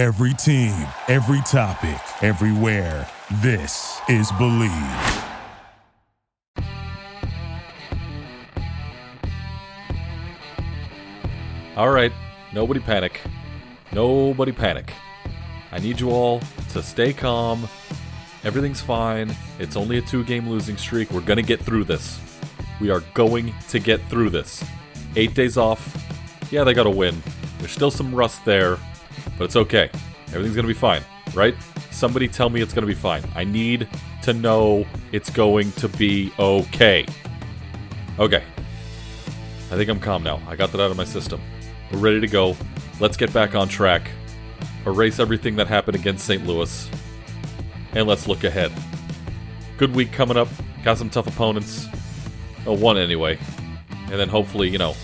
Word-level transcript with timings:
Every 0.00 0.32
team, 0.32 0.72
every 1.08 1.42
topic, 1.42 2.00
everywhere. 2.22 3.06
This 3.42 4.00
is 4.08 4.32
Believe. 4.32 4.72
All 11.76 11.90
right, 11.90 12.10
nobody 12.54 12.80
panic. 12.80 13.20
Nobody 13.92 14.52
panic. 14.52 14.94
I 15.70 15.78
need 15.80 16.00
you 16.00 16.08
all 16.08 16.40
to 16.70 16.82
stay 16.82 17.12
calm. 17.12 17.68
Everything's 18.42 18.80
fine. 18.80 19.36
It's 19.58 19.76
only 19.76 19.98
a 19.98 20.00
two 20.00 20.24
game 20.24 20.48
losing 20.48 20.78
streak. 20.78 21.10
We're 21.10 21.20
going 21.20 21.36
to 21.36 21.42
get 21.42 21.60
through 21.60 21.84
this. 21.84 22.18
We 22.80 22.88
are 22.88 23.00
going 23.12 23.52
to 23.68 23.78
get 23.78 24.00
through 24.08 24.30
this. 24.30 24.64
Eight 25.16 25.34
days 25.34 25.58
off. 25.58 25.94
Yeah, 26.50 26.64
they 26.64 26.72
got 26.72 26.84
to 26.84 26.90
win. 26.90 27.22
There's 27.58 27.72
still 27.72 27.90
some 27.90 28.14
rust 28.14 28.46
there, 28.46 28.78
but 29.40 29.46
it's 29.46 29.56
okay. 29.56 29.88
Everything's 30.26 30.54
going 30.54 30.66
to 30.66 30.74
be 30.74 30.74
fine, 30.74 31.02
right? 31.32 31.54
Somebody 31.90 32.28
tell 32.28 32.50
me 32.50 32.60
it's 32.60 32.74
going 32.74 32.82
to 32.82 32.86
be 32.86 32.92
fine. 32.92 33.24
I 33.34 33.42
need 33.42 33.88
to 34.20 34.34
know 34.34 34.84
it's 35.12 35.30
going 35.30 35.72
to 35.72 35.88
be 35.88 36.30
okay. 36.38 37.06
Okay. 38.18 38.42
I 39.70 39.76
think 39.76 39.88
I'm 39.88 39.98
calm 39.98 40.22
now. 40.22 40.42
I 40.46 40.56
got 40.56 40.72
that 40.72 40.80
out 40.82 40.90
of 40.90 40.98
my 40.98 41.04
system. 41.04 41.40
We're 41.90 42.00
ready 42.00 42.20
to 42.20 42.26
go. 42.26 42.54
Let's 43.00 43.16
get 43.16 43.32
back 43.32 43.54
on 43.54 43.66
track. 43.66 44.10
Erase 44.84 45.18
everything 45.18 45.56
that 45.56 45.68
happened 45.68 45.96
against 45.96 46.26
St. 46.26 46.46
Louis. 46.46 46.90
And 47.92 48.06
let's 48.06 48.28
look 48.28 48.44
ahead. 48.44 48.70
Good 49.78 49.94
week 49.94 50.12
coming 50.12 50.36
up. 50.36 50.48
Got 50.84 50.98
some 50.98 51.08
tough 51.08 51.26
opponents. 51.26 51.86
Oh, 52.66 52.74
one 52.74 52.98
anyway. 52.98 53.38
And 54.10 54.20
then 54.20 54.28
hopefully, 54.28 54.68
you 54.68 54.76
know, 54.76 54.94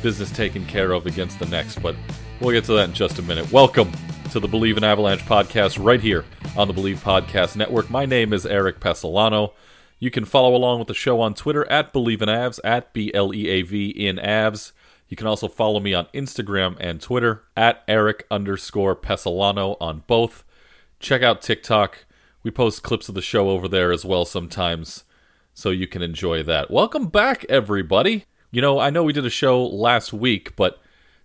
business 0.00 0.30
taken 0.30 0.64
care 0.64 0.92
of 0.92 1.06
against 1.06 1.40
the 1.40 1.46
next. 1.46 1.82
But 1.82 1.96
we'll 2.40 2.52
get 2.52 2.64
to 2.64 2.72
that 2.72 2.88
in 2.88 2.94
just 2.94 3.18
a 3.18 3.22
minute. 3.22 3.52
Welcome 3.52 3.92
to 4.30 4.40
the 4.40 4.48
Believe 4.48 4.76
in 4.76 4.84
Avalanche 4.84 5.22
podcast 5.22 5.82
right 5.82 6.00
here 6.00 6.24
on 6.56 6.68
the 6.68 6.74
Believe 6.74 6.98
Podcast 6.98 7.54
Network. 7.54 7.90
My 7.90 8.06
name 8.06 8.32
is 8.32 8.46
Eric 8.46 8.80
Pesolano. 8.80 9.52
You 9.98 10.10
can 10.10 10.24
follow 10.24 10.54
along 10.54 10.78
with 10.78 10.88
the 10.88 10.94
show 10.94 11.20
on 11.20 11.34
Twitter 11.34 11.70
at 11.70 11.92
Believe 11.92 12.22
in 12.22 12.30
Avs, 12.30 12.58
at 12.64 12.94
B 12.94 13.12
L 13.12 13.34
E 13.34 13.48
A 13.48 13.62
V 13.62 13.90
in 13.90 14.16
Avs. 14.16 14.72
You 15.08 15.16
can 15.16 15.26
also 15.26 15.48
follow 15.48 15.80
me 15.80 15.92
on 15.92 16.06
Instagram 16.14 16.76
and 16.80 17.00
Twitter 17.00 17.44
at 17.56 17.82
Eric 17.86 18.26
underscore 18.30 18.96
Pesolano 18.96 19.76
on 19.78 20.04
both. 20.06 20.44
Check 20.98 21.22
out 21.22 21.42
TikTok. 21.42 22.06
We 22.42 22.50
post 22.50 22.82
clips 22.82 23.08
of 23.10 23.14
the 23.14 23.20
show 23.20 23.50
over 23.50 23.68
there 23.68 23.92
as 23.92 24.06
well 24.06 24.24
sometimes, 24.24 25.04
so 25.52 25.68
you 25.68 25.86
can 25.86 26.00
enjoy 26.00 26.42
that. 26.44 26.70
Welcome 26.70 27.08
back, 27.08 27.44
everybody. 27.50 28.24
You 28.50 28.62
know, 28.62 28.78
I 28.78 28.88
know 28.88 29.04
we 29.04 29.12
did 29.12 29.26
a 29.26 29.30
show 29.30 29.62
last 29.62 30.12
week, 30.14 30.56
but 30.56 30.80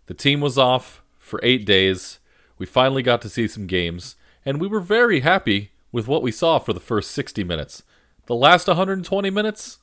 the 0.07 0.13
team 0.13 0.41
was 0.41 0.57
off 0.57 1.01
for 1.25 1.39
eight 1.43 1.65
days. 1.65 2.19
We 2.57 2.65
finally 2.65 3.01
got 3.01 3.21
to 3.23 3.29
see 3.29 3.47
some 3.47 3.65
games, 3.65 4.15
and 4.45 4.61
we 4.61 4.67
were 4.67 4.79
very 4.79 5.21
happy 5.21 5.71
with 5.91 6.07
what 6.07 6.21
we 6.21 6.31
saw 6.31 6.59
for 6.59 6.71
the 6.71 6.79
first 6.79 7.11
60 7.11 7.43
minutes. 7.43 7.83
The 8.27 8.35
last 8.35 8.67
120 8.67 9.29
minutes? 9.29 9.79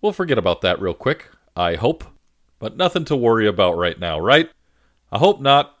We'll 0.00 0.12
forget 0.12 0.38
about 0.38 0.60
that 0.62 0.80
real 0.80 0.94
quick, 0.94 1.30
I 1.56 1.74
hope. 1.74 2.04
But 2.58 2.76
nothing 2.76 3.04
to 3.06 3.16
worry 3.16 3.46
about 3.46 3.76
right 3.76 3.98
now, 3.98 4.18
right? 4.20 4.50
I 5.10 5.18
hope 5.18 5.40
not. 5.40 5.76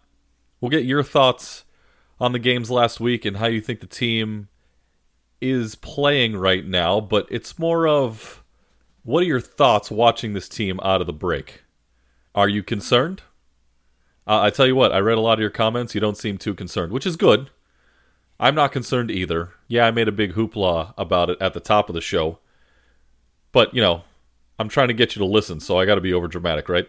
We'll 0.60 0.70
get 0.70 0.84
your 0.84 1.02
thoughts 1.02 1.64
on 2.18 2.32
the 2.32 2.38
games 2.38 2.70
last 2.70 3.00
week 3.00 3.24
and 3.24 3.36
how 3.36 3.46
you 3.46 3.60
think 3.60 3.80
the 3.80 3.86
team 3.86 4.48
is 5.40 5.74
playing 5.74 6.36
right 6.36 6.66
now, 6.66 7.00
but 7.00 7.26
it's 7.30 7.58
more 7.58 7.86
of 7.86 8.42
what 9.04 9.22
are 9.22 9.26
your 9.26 9.40
thoughts 9.40 9.90
watching 9.90 10.34
this 10.34 10.48
team 10.48 10.80
out 10.82 11.00
of 11.00 11.06
the 11.06 11.12
break? 11.12 11.62
Are 12.34 12.48
you 12.48 12.62
concerned? 12.62 13.22
Uh, 14.26 14.40
I 14.42 14.50
tell 14.50 14.66
you 14.66 14.76
what, 14.76 14.92
I 14.92 14.98
read 14.98 15.18
a 15.18 15.22
lot 15.22 15.34
of 15.34 15.40
your 15.40 15.50
comments. 15.50 15.94
You 15.94 16.00
don't 16.00 16.16
seem 16.16 16.38
too 16.38 16.54
concerned, 16.54 16.92
which 16.92 17.06
is 17.06 17.16
good. 17.16 17.50
I'm 18.38 18.54
not 18.54 18.72
concerned 18.72 19.10
either. 19.10 19.50
Yeah, 19.68 19.86
I 19.86 19.90
made 19.90 20.08
a 20.08 20.12
big 20.12 20.32
hoopla 20.32 20.94
about 20.96 21.30
it 21.30 21.40
at 21.40 21.52
the 21.52 21.60
top 21.60 21.88
of 21.88 21.94
the 21.94 22.00
show. 22.00 22.38
But, 23.52 23.74
you 23.74 23.82
know, 23.82 24.04
I'm 24.58 24.68
trying 24.68 24.88
to 24.88 24.94
get 24.94 25.16
you 25.16 25.20
to 25.20 25.26
listen, 25.26 25.60
so 25.60 25.78
I 25.78 25.84
got 25.84 25.96
to 25.96 26.00
be 26.00 26.12
over 26.12 26.28
dramatic, 26.28 26.68
right? 26.68 26.88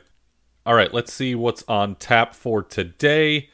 All 0.66 0.76
right, 0.76 0.94
let's 0.94 1.12
see 1.12 1.34
what's 1.34 1.64
on 1.68 1.96
tap 1.96 2.36
for 2.36 2.62
today. 2.62 3.50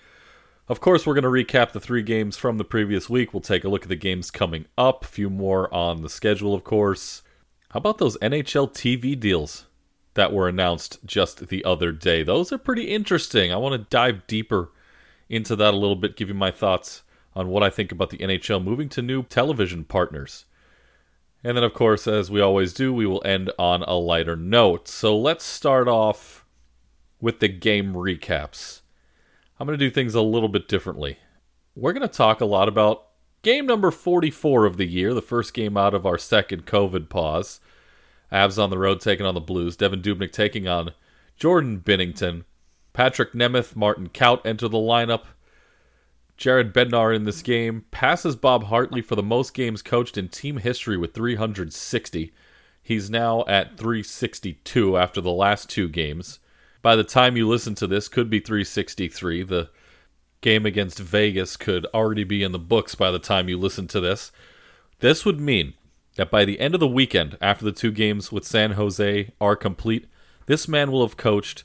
Of 0.68 0.82
course, 0.82 1.06
we're 1.06 1.14
going 1.14 1.24
to 1.24 1.30
recap 1.30 1.72
the 1.72 1.80
three 1.80 2.04
games 2.04 2.36
from 2.36 2.58
the 2.58 2.66
previous 2.66 3.10
week. 3.10 3.34
We'll 3.34 3.42
take 3.42 3.64
a 3.64 3.70
look 3.70 3.84
at 3.84 3.90
the 3.90 3.96
games 3.96 4.30
coming 4.30 4.66
up, 4.78 5.06
a 5.06 5.08
few 5.08 5.30
more 5.30 5.74
on 5.74 6.02
the 6.02 6.10
schedule, 6.10 6.54
of 6.54 6.66
course. 6.66 7.22
How 7.70 7.78
about 7.78 8.00
those 8.00 8.18
NHL 8.18 8.74
TV 8.74 9.18
deals 9.18 9.67
that 10.18 10.34
were 10.34 10.50
announced 10.50 11.00
just 11.06 11.48
the 11.48 11.64
other 11.64 11.94
day? 11.94 12.24
Those 12.24 12.52
are 12.52 12.58
pretty 12.58 12.90
interesting. 12.90 13.54
I 13.54 13.58
want 13.58 13.74
to 13.74 13.90
dive 13.90 14.28
deeper 14.28 14.72
into 15.30 15.56
that 15.56 15.74
a 15.74 15.78
little 15.78 15.96
bit, 15.96 16.18
give 16.18 16.28
you 16.28 16.34
my 16.34 16.52
thoughts 16.52 17.04
on 17.36 17.48
what 17.48 17.64
I 17.64 17.70
think 17.70 17.92
about 17.92 18.10
the 18.10 18.18
NHL 18.18 18.64
moving 18.64 18.90
to 18.90 19.02
new 19.02 19.24
television 19.24 19.86
partners. 19.86 20.46
And 21.44 21.56
then, 21.56 21.64
of 21.64 21.74
course, 21.74 22.08
as 22.08 22.32
we 22.32 22.42
always 22.42 22.74
do, 22.74 22.92
we 22.92 23.06
will 23.06 23.22
end 23.24 23.52
on 23.60 23.84
a 23.84 23.94
lighter 23.94 24.36
note. 24.36 24.88
So 24.88 25.18
let's 25.18 25.46
start 25.46 25.88
off 25.88 26.44
with 27.22 27.40
the 27.40 27.48
game 27.48 27.94
recaps. 27.94 28.82
I'm 29.60 29.68
going 29.68 29.78
to 29.78 29.86
do 29.86 29.92
things 29.92 30.16
a 30.16 30.22
little 30.22 30.50
bit 30.50 30.68
differently. 30.68 31.20
We're 31.76 31.94
going 31.94 32.08
to 32.08 32.14
talk 32.14 32.42
a 32.42 32.46
lot 32.46 32.68
about 32.68 33.06
game 33.44 33.68
number 33.68 33.92
44 33.92 34.66
of 34.66 34.78
the 34.78 34.88
year, 34.88 35.14
the 35.14 35.22
first 35.22 35.54
game 35.54 35.78
out 35.78 35.94
of 35.94 36.06
our 36.06 36.18
second 36.18 36.66
COVID 36.66 37.08
pause. 37.08 37.60
Avs 38.32 38.62
on 38.62 38.70
the 38.70 38.78
road 38.78 39.00
taking 39.00 39.26
on 39.26 39.34
the 39.34 39.42
Blues. 39.42 39.78
Devan 39.78 40.02
Dubnyk 40.02 40.32
taking 40.32 40.68
on 40.68 40.92
Jordan 41.38 41.80
Binnington. 41.80 42.44
Patrik 42.94 43.34
Nemeth, 43.34 43.76
Martin 43.76 44.10
Kaut 44.10 44.46
enter 44.46 44.68
the 44.68 44.78
lineup. 44.78 45.26
Jared 46.36 46.74
Bednar 46.74 47.16
in 47.16 47.24
this 47.24 47.42
game 47.42 47.86
passes 47.90 48.36
Bob 48.36 48.66
Hartley 48.66 49.02
for 49.02 49.16
the 49.16 49.24
most 49.24 49.54
games 49.54 49.82
coached 49.82 50.18
in 50.18 50.30
team 50.30 50.58
history 50.58 50.98
with 50.98 51.14
360. 51.14 52.32
He's 52.82 53.10
now 53.10 53.44
at 53.48 53.78
362 53.78 54.98
after 54.98 55.20
the 55.20 55.32
last 55.32 55.70
two 55.70 55.90
games. 55.90 56.40
By 56.82 56.96
the 56.96 57.04
time 57.04 57.36
you 57.36 57.48
listen 57.48 57.76
to 57.76 57.88
this, 57.88 58.08
could 58.08 58.30
be 58.30 58.40
363. 58.40 59.44
The 59.44 59.70
game 60.42 60.66
against 60.66 61.00
Vegas 61.00 61.58
could 61.58 61.86
already 61.88 62.24
be 62.24 62.44
in 62.44 62.52
the 62.52 62.60
books 62.60 62.94
by 62.96 63.12
the 63.12 63.20
time 63.20 63.50
you 63.50 63.58
listen 63.58 63.88
to 63.88 64.00
this. 64.00 64.32
This 65.00 65.26
would 65.26 65.40
mean 65.40 65.74
that 66.18 66.30
by 66.30 66.44
the 66.46 66.60
end 66.60 66.74
of 66.74 66.80
the 66.80 66.88
weekend, 66.88 67.38
after 67.40 67.64
the 67.64 67.72
two 67.72 67.92
games 67.92 68.32
with 68.32 68.44
San 68.44 68.72
Jose 68.72 69.32
are 69.40 69.56
complete, 69.56 70.08
this 70.48 70.68
man 70.68 70.92
will 70.92 71.08
have 71.08 71.16
coached 71.16 71.64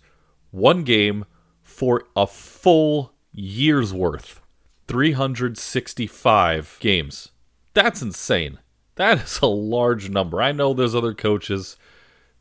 one 0.51 0.85
game 0.85 1.25
for 1.63 2.05
a 2.15 2.27
full 2.27 3.13
year's 3.33 3.93
worth. 3.93 4.41
365 4.89 6.77
games. 6.81 7.31
That's 7.75 8.03
insane. 8.03 8.59
That 8.97 9.23
is 9.25 9.41
a 9.41 9.47
large 9.47 10.11
number. 10.11 10.43
I 10.43 10.53
know 10.53 10.75
there's 10.75 10.95
other 10.95 11.15
coaches 11.15 11.77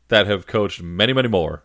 that 0.08 0.26
have 0.26 0.46
coached 0.46 0.82
many, 0.82 1.14
many 1.14 1.28
more. 1.28 1.64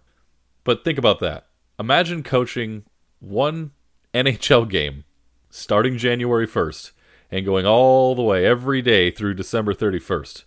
But 0.63 0.85
think 0.85 0.97
about 0.97 1.19
that. 1.19 1.47
Imagine 1.77 2.23
coaching 2.23 2.85
one 3.19 3.71
NHL 4.13 4.69
game 4.69 5.03
starting 5.49 5.97
January 5.97 6.47
1st 6.47 6.91
and 7.31 7.45
going 7.45 7.65
all 7.65 8.15
the 8.15 8.21
way 8.21 8.45
every 8.45 8.81
day 8.81 9.11
through 9.11 9.33
December 9.33 9.73
31st. 9.73 10.43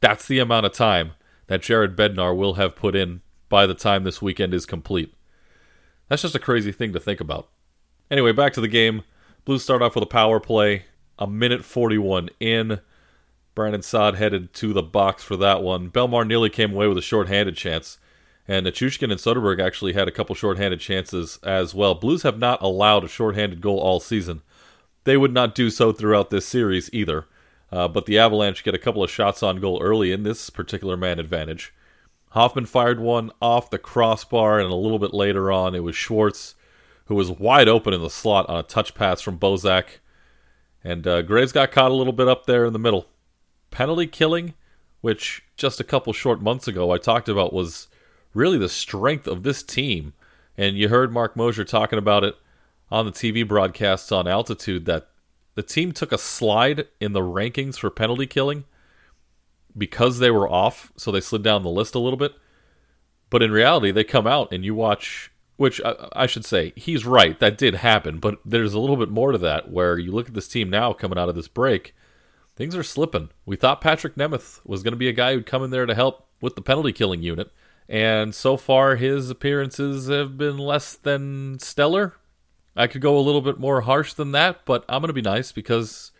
That's 0.00 0.26
the 0.26 0.38
amount 0.38 0.66
of 0.66 0.72
time 0.72 1.12
that 1.46 1.62
Jared 1.62 1.96
Bednar 1.96 2.36
will 2.36 2.54
have 2.54 2.76
put 2.76 2.96
in 2.96 3.20
by 3.48 3.66
the 3.66 3.74
time 3.74 4.04
this 4.04 4.22
weekend 4.22 4.54
is 4.54 4.66
complete. 4.66 5.14
That's 6.08 6.22
just 6.22 6.34
a 6.34 6.40
crazy 6.40 6.72
thing 6.72 6.92
to 6.92 7.00
think 7.00 7.20
about. 7.20 7.48
Anyway, 8.10 8.32
back 8.32 8.52
to 8.54 8.60
the 8.60 8.68
game. 8.68 9.02
Blues 9.44 9.62
start 9.62 9.82
off 9.82 9.94
with 9.94 10.04
a 10.04 10.06
power 10.06 10.40
play. 10.40 10.84
A 11.18 11.26
minute 11.26 11.64
41 11.64 12.30
in. 12.40 12.80
Brandon 13.54 13.82
Saad 13.82 14.16
headed 14.16 14.54
to 14.54 14.72
the 14.72 14.82
box 14.82 15.22
for 15.22 15.36
that 15.36 15.62
one. 15.62 15.90
Bellemare 15.90 16.26
nearly 16.26 16.48
came 16.48 16.72
away 16.72 16.86
with 16.86 16.98
a 16.98 17.02
shorthanded 17.02 17.56
chance. 17.56 17.98
And 18.48 18.66
Nichushkin 18.66 19.10
and 19.10 19.20
Soderberg 19.20 19.60
actually 19.60 19.92
had 19.92 20.08
a 20.08 20.12
couple 20.12 20.34
shorthanded 20.34 20.80
chances 20.80 21.38
as 21.42 21.74
well. 21.74 21.94
Blues 21.94 22.22
have 22.22 22.38
not 22.38 22.60
allowed 22.62 23.04
a 23.04 23.08
shorthanded 23.08 23.60
goal 23.60 23.78
all 23.78 24.00
season. 24.00 24.42
They 25.04 25.16
would 25.16 25.32
not 25.32 25.54
do 25.54 25.70
so 25.70 25.92
throughout 25.92 26.30
this 26.30 26.46
series 26.46 26.90
either. 26.92 27.26
Uh, 27.70 27.88
but 27.88 28.06
the 28.06 28.18
Avalanche 28.18 28.64
get 28.64 28.74
a 28.74 28.78
couple 28.78 29.02
of 29.02 29.10
shots 29.10 29.42
on 29.42 29.60
goal 29.60 29.80
early 29.82 30.12
in 30.12 30.22
this 30.22 30.50
particular 30.50 30.96
man 30.96 31.18
advantage. 31.18 31.72
Hoffman 32.30 32.66
fired 32.66 33.00
one 33.00 33.30
off 33.40 33.70
the 33.70 33.78
crossbar, 33.78 34.58
and 34.58 34.70
a 34.70 34.76
little 34.76 34.98
bit 34.98 35.14
later 35.14 35.50
on, 35.50 35.74
it 35.74 35.82
was 35.82 35.96
Schwartz 35.96 36.54
who 37.06 37.14
was 37.14 37.30
wide 37.30 37.68
open 37.68 37.92
in 37.92 38.00
the 38.00 38.10
slot 38.10 38.48
on 38.48 38.58
a 38.58 38.62
touch 38.62 38.94
pass 38.94 39.20
from 39.20 39.38
Bozak. 39.38 39.98
And 40.84 41.06
uh, 41.06 41.22
Graves 41.22 41.52
got 41.52 41.70
caught 41.70 41.90
a 41.90 41.94
little 41.94 42.12
bit 42.12 42.28
up 42.28 42.46
there 42.46 42.64
in 42.64 42.72
the 42.72 42.78
middle. 42.78 43.06
Penalty 43.70 44.06
killing, 44.06 44.54
which 45.00 45.42
just 45.56 45.80
a 45.80 45.84
couple 45.84 46.12
short 46.12 46.40
months 46.40 46.68
ago 46.68 46.90
I 46.90 46.98
talked 46.98 47.28
about, 47.28 47.52
was 47.52 47.88
really 48.34 48.58
the 48.58 48.68
strength 48.68 49.26
of 49.26 49.42
this 49.42 49.62
team. 49.62 50.14
And 50.56 50.76
you 50.76 50.88
heard 50.88 51.12
Marc 51.12 51.36
Moser 51.36 51.64
talking 51.64 51.98
about 51.98 52.24
it 52.24 52.36
on 52.92 53.06
the 53.06 53.12
TV 53.12 53.46
broadcasts 53.46 54.12
on 54.12 54.28
Altitude 54.28 54.84
that 54.84 55.08
the 55.54 55.62
team 55.62 55.92
took 55.92 56.12
a 56.12 56.18
slide 56.18 56.86
in 57.00 57.12
the 57.12 57.20
rankings 57.20 57.78
for 57.78 57.90
penalty 57.90 58.26
killing 58.26 58.64
because 59.76 60.18
they 60.18 60.30
were 60.30 60.48
off, 60.48 60.92
so 60.96 61.10
they 61.10 61.20
slid 61.20 61.42
down 61.42 61.62
the 61.62 61.70
list 61.70 61.94
a 61.94 61.98
little 61.98 62.18
bit. 62.18 62.34
But 63.30 63.42
in 63.42 63.50
reality, 63.50 63.90
they 63.90 64.04
come 64.04 64.26
out 64.26 64.52
and 64.52 64.64
you 64.64 64.74
watch 64.74 65.30
Which 65.56 65.80
I, 65.84 66.08
I 66.12 66.26
should 66.26 66.44
say, 66.44 66.72
he's 66.76 67.06
right. 67.06 67.38
That 67.38 67.56
did 67.56 67.76
happen, 67.76 68.18
but 68.18 68.38
there's 68.44 68.74
a 68.74 68.80
little 68.80 68.96
bit 68.96 69.10
more 69.10 69.32
to 69.32 69.38
that 69.38 69.70
where 69.70 69.98
you 69.98 70.12
look 70.12 70.28
at 70.28 70.34
this 70.34 70.48
team 70.48 70.68
now 70.68 70.92
coming 70.92 71.18
out 71.18 71.28
of 71.28 71.34
this 71.34 71.48
break, 71.48 71.94
things 72.56 72.74
are 72.74 72.82
slipping. 72.82 73.28
We 73.46 73.56
thought 73.56 73.80
Patrik 73.80 74.14
Nemeth 74.16 74.60
was 74.64 74.82
going 74.82 74.92
to 74.92 74.98
be 74.98 75.08
a 75.08 75.12
guy 75.12 75.34
who'd 75.34 75.46
come 75.46 75.62
in 75.62 75.70
there 75.70 75.86
to 75.86 75.94
help 75.94 76.26
with 76.40 76.56
the 76.56 76.62
penalty 76.62 76.92
killing 76.92 77.22
unit, 77.22 77.50
and 77.88 78.34
so 78.34 78.56
far 78.56 78.96
his 78.96 79.30
appearances 79.30 80.08
have 80.08 80.36
been 80.36 80.58
less 80.58 80.94
than 80.94 81.58
stellar. 81.58 82.16
I 82.74 82.86
could 82.86 83.02
go 83.02 83.18
a 83.18 83.20
little 83.20 83.42
bit 83.42 83.58
more 83.58 83.82
harsh 83.82 84.14
than 84.14 84.32
that, 84.32 84.64
but 84.64 84.84
I'm 84.88 85.02
going 85.02 85.08
to 85.08 85.12
be 85.12 85.22
nice 85.22 85.52
because 85.52 86.12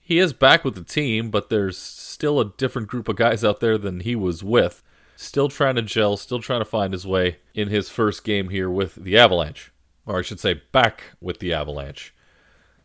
he 0.00 0.18
is 0.18 0.32
back 0.32 0.64
with 0.64 0.74
the 0.74 0.82
team, 0.82 1.30
but 1.30 1.50
there's 1.50 1.78
still 1.78 2.40
a 2.40 2.52
different 2.56 2.88
group 2.88 3.08
of 3.08 3.16
guys 3.16 3.44
out 3.44 3.60
there 3.60 3.78
than 3.78 4.00
he 4.00 4.16
was 4.16 4.42
with 4.42 4.82
still 5.16 5.48
trying 5.48 5.76
to 5.76 5.82
gel, 5.82 6.16
still 6.16 6.40
trying 6.40 6.60
to 6.60 6.64
find 6.64 6.92
his 6.92 7.06
way 7.06 7.38
in 7.54 7.68
his 7.68 7.88
first 7.88 8.24
game 8.24 8.48
here 8.48 8.70
with 8.70 8.94
the 8.96 9.16
Avalanche. 9.16 9.72
Or 10.06 10.18
I 10.18 10.22
should 10.22 10.40
say, 10.40 10.62
back 10.72 11.02
with 11.20 11.38
the 11.38 11.52
Avalanche. 11.52 12.14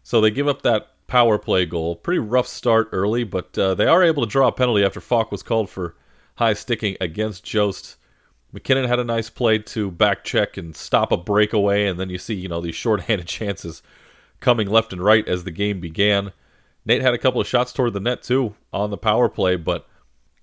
So 0.03 0.21
they 0.21 0.31
give 0.31 0.47
up 0.47 0.61
that 0.61 0.87
power 1.07 1.37
play 1.37 1.65
goal. 1.65 1.95
Pretty 1.95 2.19
rough 2.19 2.47
start 2.47 2.89
early, 2.91 3.23
but 3.23 3.57
uh, 3.57 3.75
they 3.75 3.87
are 3.87 4.03
able 4.03 4.23
to 4.23 4.29
draw 4.29 4.47
a 4.47 4.51
penalty 4.51 4.83
after 4.83 5.01
Faulk 5.01 5.31
was 5.31 5.43
called 5.43 5.69
for 5.69 5.95
high 6.35 6.53
sticking 6.53 6.95
against 7.01 7.43
Jost. 7.43 7.97
MacKinnon 8.51 8.87
had 8.87 8.99
a 8.99 9.03
nice 9.03 9.29
play 9.29 9.59
to 9.59 9.91
back 9.91 10.23
check 10.23 10.57
and 10.57 10.75
stop 10.75 11.11
a 11.11 11.17
breakaway, 11.17 11.85
and 11.85 11.99
then 11.99 12.09
you 12.09 12.17
see, 12.17 12.33
you 12.33 12.47
know, 12.47 12.61
these 12.61 12.75
shorthanded 12.75 13.27
chances 13.27 13.81
coming 14.39 14.67
left 14.69 14.93
and 14.93 15.03
right 15.03 15.27
as 15.27 15.43
the 15.43 15.51
game 15.51 15.79
began. 15.79 16.31
Nate 16.85 17.01
had 17.01 17.13
a 17.13 17.19
couple 17.19 17.41
of 17.41 17.47
shots 17.47 17.71
toward 17.73 17.93
the 17.93 17.99
net 17.99 18.23
too 18.23 18.55
on 18.73 18.89
the 18.89 18.97
power 18.97 19.29
play, 19.29 19.55
but 19.55 19.87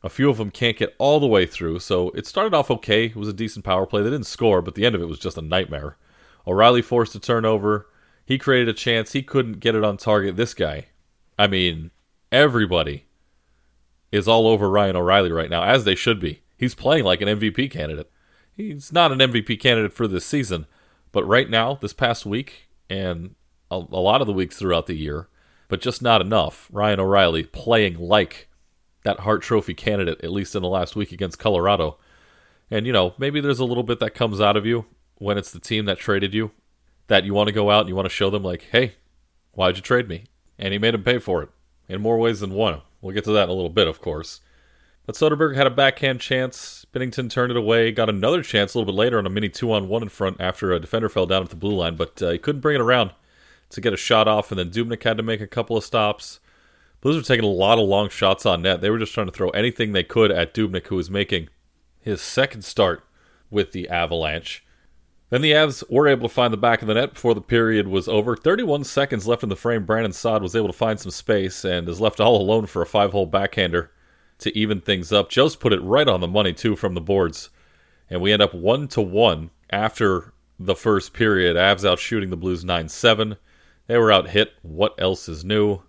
a 0.03 0.09
few 0.09 0.31
of 0.31 0.37
them 0.37 0.51
can't 0.51 0.77
get 0.77 0.95
all 0.99 1.19
the 1.19 1.27
way 1.27 1.47
through, 1.47 1.81
so 1.81 2.11
it 2.11 2.27
started 2.27 2.55
off 2.55 2.71
okay. 2.71 3.07
It 3.07 3.17
was 3.17 3.29
a 3.29 3.33
decent 3.33 3.65
power 3.65 3.87
play. 3.87 4.03
They 4.03 4.11
didn't 4.11 4.27
score, 4.27 4.63
but 4.63 4.77
the 4.77 4.87
end 4.87 4.95
of 4.95 5.03
it 5.03 5.09
was 5.09 5.19
just 5.19 5.39
a 5.39 5.43
nightmare. 5.43 5.97
O'Reilly 6.47 6.83
forced 6.83 7.15
a 7.17 7.21
turnover. 7.21 7.89
He 8.25 8.39
created 8.39 8.69
a 8.69 8.73
chance. 8.73 9.13
He 9.13 9.23
couldn't 9.23 9.59
get 9.59 9.75
it 9.75 9.83
on 9.83 9.97
target. 9.97 10.37
This 10.37 10.55
guy, 10.55 10.87
I 11.37 11.49
mean, 11.49 11.91
everybody 12.31 13.07
is 14.13 14.29
all 14.29 14.47
over 14.47 14.71
Ryan 14.71 14.97
O'Reilly 14.97 15.33
right 15.33 15.51
now, 15.51 15.65
as 15.65 15.85
they 15.85 15.97
should 15.97 16.21
be. 16.21 16.43
He's 16.57 16.75
playing 16.75 17.05
like 17.05 17.21
an 17.21 17.29
MVP 17.29 17.71
candidate. 17.71 18.11
He's 18.53 18.93
not 18.93 19.13
an 19.13 19.19
MVP 19.19 19.61
candidate 19.61 19.93
for 19.93 20.09
this 20.09 20.25
season, 20.25 20.67
but 21.13 21.25
right 21.25 21.51
now, 21.51 21.75
this 21.75 21.93
past 21.93 22.25
week, 22.25 22.69
and 22.89 23.35
a, 23.71 23.77
a 23.77 24.01
lot 24.01 24.21
of 24.21 24.27
the 24.27 24.33
weeks 24.33 24.57
throughout 24.57 24.87
the 24.87 24.95
year, 24.95 25.29
but 25.69 25.81
just 25.81 26.01
not 26.01 26.21
enough. 26.21 26.69
Ryan 26.73 27.01
O'Reilly 27.01 27.45
playing 27.45 27.99
like 27.99 28.49
that 29.03 29.21
Hart 29.21 29.43
Trophy 29.43 29.75
candidate, 29.75 30.23
at 30.25 30.33
least 30.33 30.55
in 30.55 30.63
the 30.63 30.69
last 30.69 30.97
week 30.97 31.13
against 31.13 31.39
Colorado. 31.39 31.99
And, 32.71 32.87
you 32.87 32.93
know, 32.93 33.15
maybe 33.19 33.41
there's 33.41 33.61
a 33.61 33.65
little 33.65 33.83
bit 33.83 34.01
that 34.01 34.15
comes 34.15 34.41
out 34.41 34.57
of 34.57 34.67
you 34.67 34.87
when 35.17 35.39
it's 35.39 35.53
the 35.53 35.61
team 35.61 35.85
that 35.85 35.99
traded 35.99 36.35
you 36.35 36.51
that 37.07 37.25
you 37.25 37.33
want 37.33 37.47
to 37.47 37.53
go 37.53 37.71
out 37.71 37.81
and 37.81 37.89
you 37.89 37.95
want 37.95 38.07
to 38.07 38.15
show 38.15 38.31
them, 38.31 38.43
like, 38.43 38.67
hey, 38.73 38.95
why'd 39.53 39.77
you 39.77 39.83
trade 39.83 40.09
me? 40.09 40.25
And 40.59 40.73
he 40.73 40.79
made 40.79 40.95
him 40.95 41.05
pay 41.05 41.19
for 41.19 41.43
it 41.43 41.51
in 41.89 42.01
more 42.01 42.19
ways 42.19 42.41
than 42.41 42.53
one. 42.53 42.83
We'll 43.01 43.15
get 43.15 43.25
to 43.25 43.33
that 43.33 43.45
in 43.45 43.51
a 43.51 43.55
little 43.55 43.71
bit, 43.71 43.87
of 43.87 44.01
course. 44.01 44.41
But 45.07 45.15
Soderberg 45.15 45.55
had 45.55 45.69
a 45.69 45.71
backhand 45.71 46.21
chance. 46.21 46.85
Binnington 46.93 47.31
turned 47.31 47.53
it 47.53 47.57
away. 47.57 47.93
Got 47.93 48.11
another 48.11 48.43
chance 48.43 48.75
a 48.75 48.79
little 48.79 48.93
bit 48.93 48.99
later 48.99 49.19
on 49.19 49.27
a 49.27 49.31
mini 49.31 49.49
two 49.49 49.73
on 49.73 49.89
one 49.89 50.03
in 50.03 50.09
front 50.09 50.41
after 50.41 50.73
a 50.73 50.81
defender 50.81 51.09
fell 51.09 51.27
down 51.27 51.45
at 51.45 51.51
the 51.51 51.57
blue 51.57 51.77
line, 51.77 51.95
but 51.95 52.21
uh, 52.21 52.31
he 52.31 52.39
couldn't 52.39 52.61
bring 52.61 52.75
it 52.75 52.81
around 52.81 53.13
to 53.71 53.81
get 53.81 53.93
a 53.93 53.97
shot 53.97 54.27
off. 54.27 54.51
And 54.51 54.59
then 54.59 54.71
Dubnyk 54.71 55.05
had 55.05 55.17
to 55.17 55.23
make 55.23 55.41
a 55.41 55.47
couple 55.47 55.77
of 55.77 55.85
stops. 55.85 56.41
Blues 57.01 57.17
were 57.17 57.23
taking 57.23 57.45
a 57.45 57.49
lot 57.49 57.79
of 57.79 57.89
long 57.89 58.09
shots 58.09 58.45
on 58.45 58.63
net. 58.63 58.81
They 58.81 58.91
were 58.91 58.99
just 58.99 59.15
trying 59.15 59.29
to 59.29 59.33
throw 59.33 59.51
anything 59.51 59.93
they 59.93 60.03
could 60.03 60.33
at 60.33 60.53
Dubnyk, 60.53 60.89
who 60.89 60.97
was 60.97 61.09
making 61.09 61.51
his 62.01 62.21
second 62.21 62.63
start 62.65 63.05
with 63.49 63.71
the 63.71 63.89
Avalanche. 63.89 64.65
Then 65.31 65.41
the 65.41 65.53
Avs 65.53 65.89
were 65.89 66.09
able 66.09 66.29
to 66.29 66.35
find 66.35 66.53
the 66.53 66.59
back 66.59 66.83
of 66.83 66.89
the 66.89 66.95
net 66.95 67.15
before 67.15 67.35
the 67.35 67.41
period 67.41 67.87
was 67.87 68.09
over. 68.09 68.37
31 68.37 68.83
seconds 68.85 69.27
left 69.27 69.45
in 69.45 69.51
the 69.51 69.57
frame. 69.57 69.85
Brandon 69.85 70.13
Saad 70.13 70.43
was 70.43 70.57
able 70.57 70.69
to 70.69 70.73
find 70.73 70.99
some 70.99 71.11
space 71.13 71.65
and 71.65 71.89
is 71.89 72.01
left 72.01 72.19
all 72.19 72.41
alone 72.41 72.67
for 72.67 72.83
a 72.83 72.87
five 72.87 73.13
hole 73.13 73.27
backhander 73.27 73.91
to 74.39 74.57
even 74.57 74.81
things 74.81 75.13
up. 75.13 75.31
Jost 75.31 75.61
put 75.61 75.73
it 75.73 75.83
right 75.83 76.09
on 76.09 76.21
the 76.21 76.29
money, 76.29 76.53
too, 76.53 76.77
from 76.77 76.95
the 76.95 77.01
boards. 77.01 77.51
And 78.09 78.21
we 78.21 78.33
end 78.33 78.43
up 78.43 78.55
1 78.55 78.89
to 78.89 79.01
1 79.01 79.51
after 79.71 80.33
the 80.59 80.77
first 80.77 81.13
period. 81.13 81.57
Avs 81.57 81.89
out 81.89 81.99
shooting 81.99 82.31
the 82.31 82.37
Blues 82.37 82.65
9 82.65 82.89
7. 82.89 83.37
They 83.87 83.99
were 83.99 84.13
out 84.13 84.31
hit. 84.31 84.53
What 84.63 84.95
else 84.99 85.29
is 85.29 85.45
new? 85.45 85.81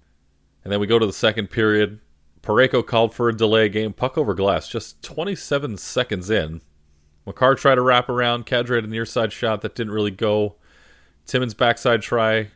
And 0.63 0.71
then 0.71 0.79
we 0.79 0.87
go 0.87 0.99
to 0.99 1.05
the 1.05 1.13
second 1.13 1.49
period. 1.49 1.99
Parayko 2.41 2.85
called 2.85 3.13
for 3.13 3.27
a 3.27 3.35
delay 3.35 3.67
game, 3.67 3.91
puck 3.91 4.17
over 4.17 4.33
glass, 4.33 4.69
just 4.69 5.01
27 5.03 5.77
seconds 5.77 6.29
in. 6.29 6.61
Makar 7.25 7.55
tried 7.55 7.75
to 7.75 7.81
wrap 7.81 8.07
around. 8.07 8.45
Kadri 8.45 8.75
had 8.75 8.85
a 8.85 8.87
near 8.87 9.05
side 9.05 9.33
shot 9.33 9.61
that 9.61 9.75
didn't 9.75 9.91
really 9.91 10.11
go. 10.11 10.55
Timmins' 11.25 11.53
backside 11.53 12.01
try 12.01 12.51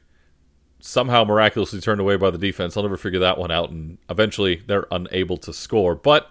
somehow 0.81 1.23
miraculously 1.23 1.79
turned 1.79 2.01
away 2.01 2.17
by 2.17 2.29
the 2.29 2.37
defense. 2.37 2.75
I'll 2.75 2.83
never 2.83 2.97
figure 2.97 3.19
that 3.19 3.37
one 3.37 3.51
out. 3.51 3.69
And 3.69 3.97
eventually 4.09 4.63
they're 4.67 4.87
unable 4.91 5.37
to 5.37 5.53
score. 5.53 5.95
But 5.95 6.29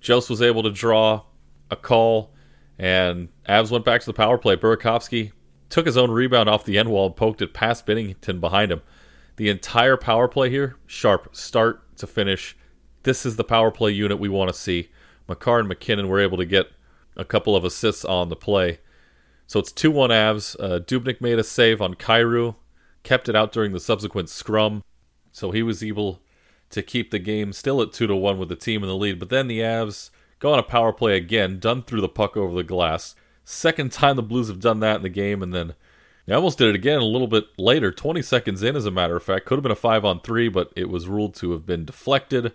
Jost 0.00 0.30
was 0.30 0.42
able 0.42 0.62
to 0.62 0.70
draw 0.70 1.22
a 1.70 1.76
call, 1.76 2.32
and 2.78 3.28
Avs 3.48 3.70
went 3.70 3.84
back 3.84 4.00
to 4.00 4.06
the 4.06 4.12
power 4.12 4.38
play. 4.38 4.56
Burakovsky 4.56 5.32
took 5.70 5.86
his 5.86 5.96
own 5.96 6.10
rebound 6.10 6.48
off 6.48 6.64
the 6.64 6.78
end 6.78 6.90
wall 6.90 7.06
and 7.06 7.16
poked 7.16 7.40
it 7.40 7.54
past 7.54 7.86
Binnington 7.86 8.40
behind 8.40 8.70
him. 8.70 8.82
The 9.36 9.48
entire 9.48 9.96
power 9.96 10.28
play 10.28 10.50
here, 10.50 10.76
sharp, 10.86 11.34
start 11.34 11.96
to 11.96 12.06
finish. 12.06 12.56
This 13.04 13.24
is 13.24 13.36
the 13.36 13.44
power 13.44 13.70
play 13.70 13.90
unit 13.90 14.18
we 14.18 14.28
want 14.28 14.50
to 14.50 14.58
see. 14.58 14.90
Makar 15.28 15.60
and 15.60 15.68
MacKinnon 15.68 16.08
were 16.08 16.20
able 16.20 16.36
to 16.36 16.44
get 16.44 16.70
a 17.16 17.24
couple 17.24 17.56
of 17.56 17.64
assists 17.64 18.04
on 18.04 18.28
the 18.28 18.36
play. 18.36 18.80
So 19.46 19.60
it's 19.60 19.72
2 19.72 19.90
1 19.90 20.10
Avs. 20.10 20.56
Uh, 20.58 20.80
Dubnyk 20.80 21.20
made 21.20 21.38
a 21.38 21.44
save 21.44 21.80
on 21.80 21.94
Kyrou, 21.94 22.56
kept 23.02 23.28
it 23.28 23.36
out 23.36 23.52
during 23.52 23.72
the 23.72 23.80
subsequent 23.80 24.28
scrum. 24.28 24.82
So 25.30 25.50
he 25.50 25.62
was 25.62 25.82
able 25.82 26.20
to 26.70 26.82
keep 26.82 27.10
the 27.10 27.18
game 27.18 27.52
still 27.52 27.80
at 27.82 27.92
2 27.92 28.06
to 28.06 28.16
1 28.16 28.38
with 28.38 28.48
the 28.48 28.56
team 28.56 28.82
in 28.82 28.88
the 28.88 28.96
lead. 28.96 29.18
But 29.18 29.28
then 29.28 29.46
the 29.46 29.60
Avs 29.60 30.10
go 30.38 30.52
on 30.52 30.58
a 30.58 30.64
power 30.64 30.92
play 30.92 31.16
again, 31.16 31.58
done 31.58 31.82
through 31.82 32.00
the 32.00 32.08
puck 32.08 32.36
over 32.36 32.54
the 32.54 32.64
glass. 32.64 33.14
Second 33.44 33.92
time 33.92 34.16
the 34.16 34.22
Blues 34.22 34.48
have 34.48 34.60
done 34.60 34.80
that 34.80 34.96
in 34.96 35.02
the 35.02 35.08
game, 35.08 35.42
and 35.42 35.52
then 35.52 35.74
they 36.26 36.34
almost 36.34 36.58
did 36.58 36.68
it 36.68 36.74
again 36.74 37.00
a 37.00 37.04
little 37.04 37.26
bit 37.26 37.46
later, 37.58 37.90
20 37.90 38.22
seconds 38.22 38.62
in, 38.62 38.76
as 38.76 38.86
a 38.86 38.90
matter 38.90 39.16
of 39.16 39.22
fact. 39.22 39.46
Could 39.46 39.56
have 39.56 39.62
been 39.62 39.72
a 39.72 39.76
5 39.76 40.04
on 40.04 40.20
3, 40.20 40.48
but 40.48 40.72
it 40.76 40.88
was 40.88 41.08
ruled 41.08 41.34
to 41.36 41.52
have 41.52 41.66
been 41.66 41.84
deflected 41.84 42.52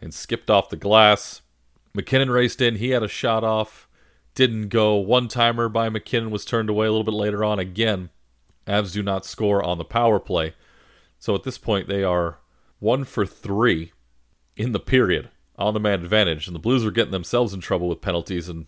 and 0.00 0.12
skipped 0.12 0.50
off 0.50 0.68
the 0.68 0.76
glass. 0.76 1.42
MacKinnon 1.94 2.30
raced 2.30 2.60
in. 2.60 2.76
He 2.76 2.90
had 2.90 3.02
a 3.02 3.08
shot 3.08 3.44
off. 3.44 3.88
Didn't 4.34 4.68
go. 4.68 4.96
One 4.96 5.28
timer 5.28 5.68
by 5.68 5.88
MacKinnon 5.88 6.30
was 6.30 6.44
turned 6.44 6.70
away 6.70 6.86
a 6.86 6.90
little 6.90 7.04
bit 7.04 7.14
later 7.14 7.44
on 7.44 7.58
again. 7.58 8.10
Avs 8.66 8.92
do 8.92 9.02
not 9.02 9.24
score 9.24 9.62
on 9.62 9.78
the 9.78 9.84
power 9.84 10.18
play. 10.18 10.54
So 11.18 11.34
at 11.34 11.42
this 11.42 11.58
point, 11.58 11.88
they 11.88 12.02
are 12.02 12.38
one 12.78 13.04
for 13.04 13.26
three 13.26 13.92
in 14.56 14.72
the 14.72 14.80
period 14.80 15.30
on 15.58 15.74
the 15.74 15.80
man 15.80 16.00
advantage. 16.00 16.46
And 16.46 16.54
the 16.54 16.60
Blues 16.60 16.84
are 16.84 16.90
getting 16.90 17.12
themselves 17.12 17.52
in 17.52 17.60
trouble 17.60 17.88
with 17.88 18.00
penalties. 18.00 18.48
And 18.48 18.66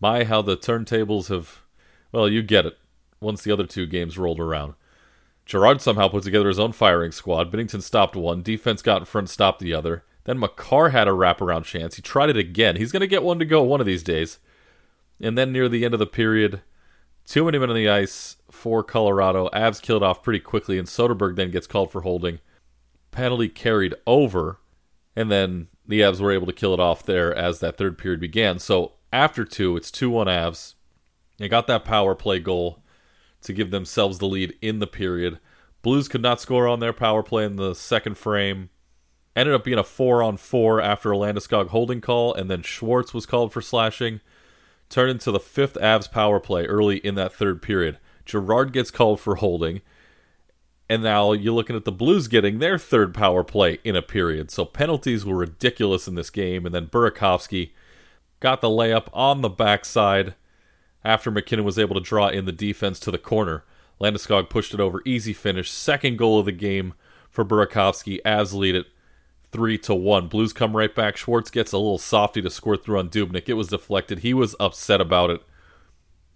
my, 0.00 0.24
how 0.24 0.42
the 0.42 0.56
turntables 0.56 1.28
have. 1.28 1.62
Well, 2.10 2.28
you 2.28 2.42
get 2.42 2.66
it 2.66 2.78
once 3.20 3.42
the 3.42 3.52
other 3.52 3.66
two 3.66 3.86
games 3.86 4.18
rolled 4.18 4.40
around. 4.40 4.74
Girard 5.46 5.80
somehow 5.80 6.08
put 6.08 6.24
together 6.24 6.48
his 6.48 6.58
own 6.58 6.72
firing 6.72 7.12
squad. 7.12 7.50
Binnington 7.50 7.82
stopped 7.82 8.16
one. 8.16 8.42
Defense 8.42 8.82
got 8.82 9.02
in 9.02 9.04
front, 9.06 9.30
stopped 9.30 9.60
the 9.60 9.74
other. 9.74 10.04
Then 10.24 10.38
Makar 10.38 10.90
had 10.90 11.08
a 11.08 11.12
wraparound 11.12 11.64
chance. 11.64 11.96
He 11.96 12.02
tried 12.02 12.30
it 12.30 12.36
again. 12.36 12.76
He's 12.76 12.92
going 12.92 13.00
to 13.00 13.06
get 13.06 13.22
one 13.22 13.38
to 13.38 13.44
go 13.44 13.62
one 13.62 13.80
of 13.80 13.86
these 13.86 14.02
days. 14.02 14.38
And 15.20 15.36
then 15.36 15.52
near 15.52 15.68
the 15.68 15.84
end 15.84 15.94
of 15.94 16.00
the 16.00 16.06
period, 16.06 16.62
too 17.26 17.44
many 17.44 17.58
men 17.58 17.70
on 17.70 17.76
the 17.76 17.88
ice 17.88 18.36
for 18.62 18.84
Colorado. 18.84 19.48
Avs 19.52 19.82
killed 19.82 20.04
off 20.04 20.22
pretty 20.22 20.38
quickly, 20.38 20.78
and 20.78 20.86
Soderberg 20.86 21.34
then 21.34 21.50
gets 21.50 21.66
called 21.66 21.90
for 21.90 22.02
holding. 22.02 22.38
Penalty 23.10 23.48
carried 23.48 23.92
over, 24.06 24.60
and 25.16 25.32
then 25.32 25.66
the 25.84 26.00
Avs 26.00 26.20
were 26.20 26.30
able 26.30 26.46
to 26.46 26.52
kill 26.52 26.72
it 26.72 26.78
off 26.78 27.04
there 27.04 27.34
as 27.34 27.58
that 27.58 27.76
third 27.76 27.98
period 27.98 28.20
began. 28.20 28.60
So 28.60 28.92
after 29.12 29.44
two, 29.44 29.76
it's 29.76 29.90
2 29.90 30.10
1 30.10 30.28
Avs. 30.28 30.74
They 31.38 31.48
got 31.48 31.66
that 31.66 31.84
power 31.84 32.14
play 32.14 32.38
goal 32.38 32.84
to 33.40 33.52
give 33.52 33.72
themselves 33.72 34.18
the 34.18 34.26
lead 34.26 34.56
in 34.62 34.78
the 34.78 34.86
period. 34.86 35.40
Blues 35.82 36.06
could 36.06 36.22
not 36.22 36.40
score 36.40 36.68
on 36.68 36.78
their 36.78 36.92
power 36.92 37.24
play 37.24 37.44
in 37.44 37.56
the 37.56 37.74
second 37.74 38.16
frame. 38.16 38.70
Ended 39.34 39.56
up 39.56 39.64
being 39.64 39.78
a 39.78 39.82
four 39.82 40.22
on 40.22 40.36
four 40.36 40.80
after 40.80 41.10
a 41.10 41.16
Landeskog 41.16 41.70
holding 41.70 42.00
call, 42.00 42.32
and 42.32 42.48
then 42.48 42.62
Schwartz 42.62 43.12
was 43.12 43.26
called 43.26 43.52
for 43.52 43.60
slashing. 43.60 44.20
Turned 44.88 45.10
into 45.10 45.32
the 45.32 45.40
fifth 45.40 45.74
Avs 45.74 46.08
power 46.08 46.38
play 46.38 46.64
early 46.66 46.98
in 46.98 47.16
that 47.16 47.32
third 47.32 47.60
period. 47.60 47.98
Girard 48.24 48.72
gets 48.72 48.90
called 48.90 49.20
for 49.20 49.36
holding. 49.36 49.80
And 50.88 51.02
now 51.02 51.32
you're 51.32 51.54
looking 51.54 51.76
at 51.76 51.84
the 51.84 51.92
Blues 51.92 52.28
getting 52.28 52.58
their 52.58 52.78
third 52.78 53.14
power 53.14 53.42
play 53.42 53.78
in 53.82 53.96
a 53.96 54.02
period. 54.02 54.50
So 54.50 54.64
penalties 54.64 55.24
were 55.24 55.36
ridiculous 55.36 56.06
in 56.06 56.16
this 56.16 56.28
game. 56.28 56.66
And 56.66 56.74
then 56.74 56.88
Burakovsky 56.88 57.70
got 58.40 58.60
the 58.60 58.68
layup 58.68 59.08
on 59.12 59.40
the 59.40 59.48
backside 59.48 60.34
after 61.04 61.30
MacKinnon 61.30 61.64
was 61.64 61.78
able 61.78 61.94
to 61.94 62.00
draw 62.00 62.28
in 62.28 62.44
the 62.44 62.52
defense 62.52 63.00
to 63.00 63.10
the 63.10 63.18
corner. 63.18 63.64
Landeskog 64.00 64.50
pushed 64.50 64.74
it 64.74 64.80
over, 64.80 65.00
easy 65.04 65.32
finish, 65.32 65.70
second 65.70 66.18
goal 66.18 66.38
of 66.38 66.46
the 66.46 66.52
game 66.52 66.94
for 67.30 67.44
Burakovsky. 67.44 68.20
Avs 68.22 68.52
lead 68.52 68.74
it 68.74 68.86
three 69.50 69.78
to 69.78 69.94
one. 69.94 70.28
Blues 70.28 70.52
come 70.52 70.76
right 70.76 70.94
back. 70.94 71.16
Schwartz 71.16 71.50
gets 71.50 71.72
a 71.72 71.78
little 71.78 71.98
softy 71.98 72.42
to 72.42 72.50
score 72.50 72.76
through 72.76 72.98
on 72.98 73.08
Dubnyk. 73.08 73.48
It 73.48 73.54
was 73.54 73.68
deflected. 73.68 74.20
He 74.20 74.34
was 74.34 74.56
upset 74.58 75.00
about 75.00 75.30
it. 75.30 75.42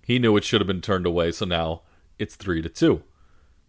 He 0.06 0.20
knew 0.20 0.36
it 0.36 0.44
should 0.44 0.60
have 0.60 0.68
been 0.68 0.80
turned 0.80 1.04
away, 1.04 1.32
so 1.32 1.44
now 1.44 1.82
it's 2.16 2.36
3 2.36 2.62
to 2.62 2.68
2. 2.68 3.02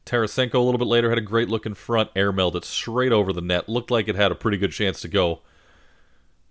Tarasenko 0.06 0.53
a 0.53 0.60
little 0.60 0.77
bit 0.77 0.88
later 0.88 1.10
had 1.10 1.17
a 1.17 1.22
great 1.22 1.50
look 1.50 1.65
in 1.65 1.74
front, 1.74 2.13
airmailed 2.13 2.53
it 2.53 2.63
straight 2.63 3.12
over 3.12 3.34
the 3.34 3.41
net. 3.41 3.67
Looked 3.67 3.89
like 3.89 4.08
it 4.08 4.15
had 4.15 4.32
a 4.32 4.36
pretty 4.36 4.58
good 4.58 4.72
chance 4.72 5.01
to 5.01 5.08
go. 5.08 5.41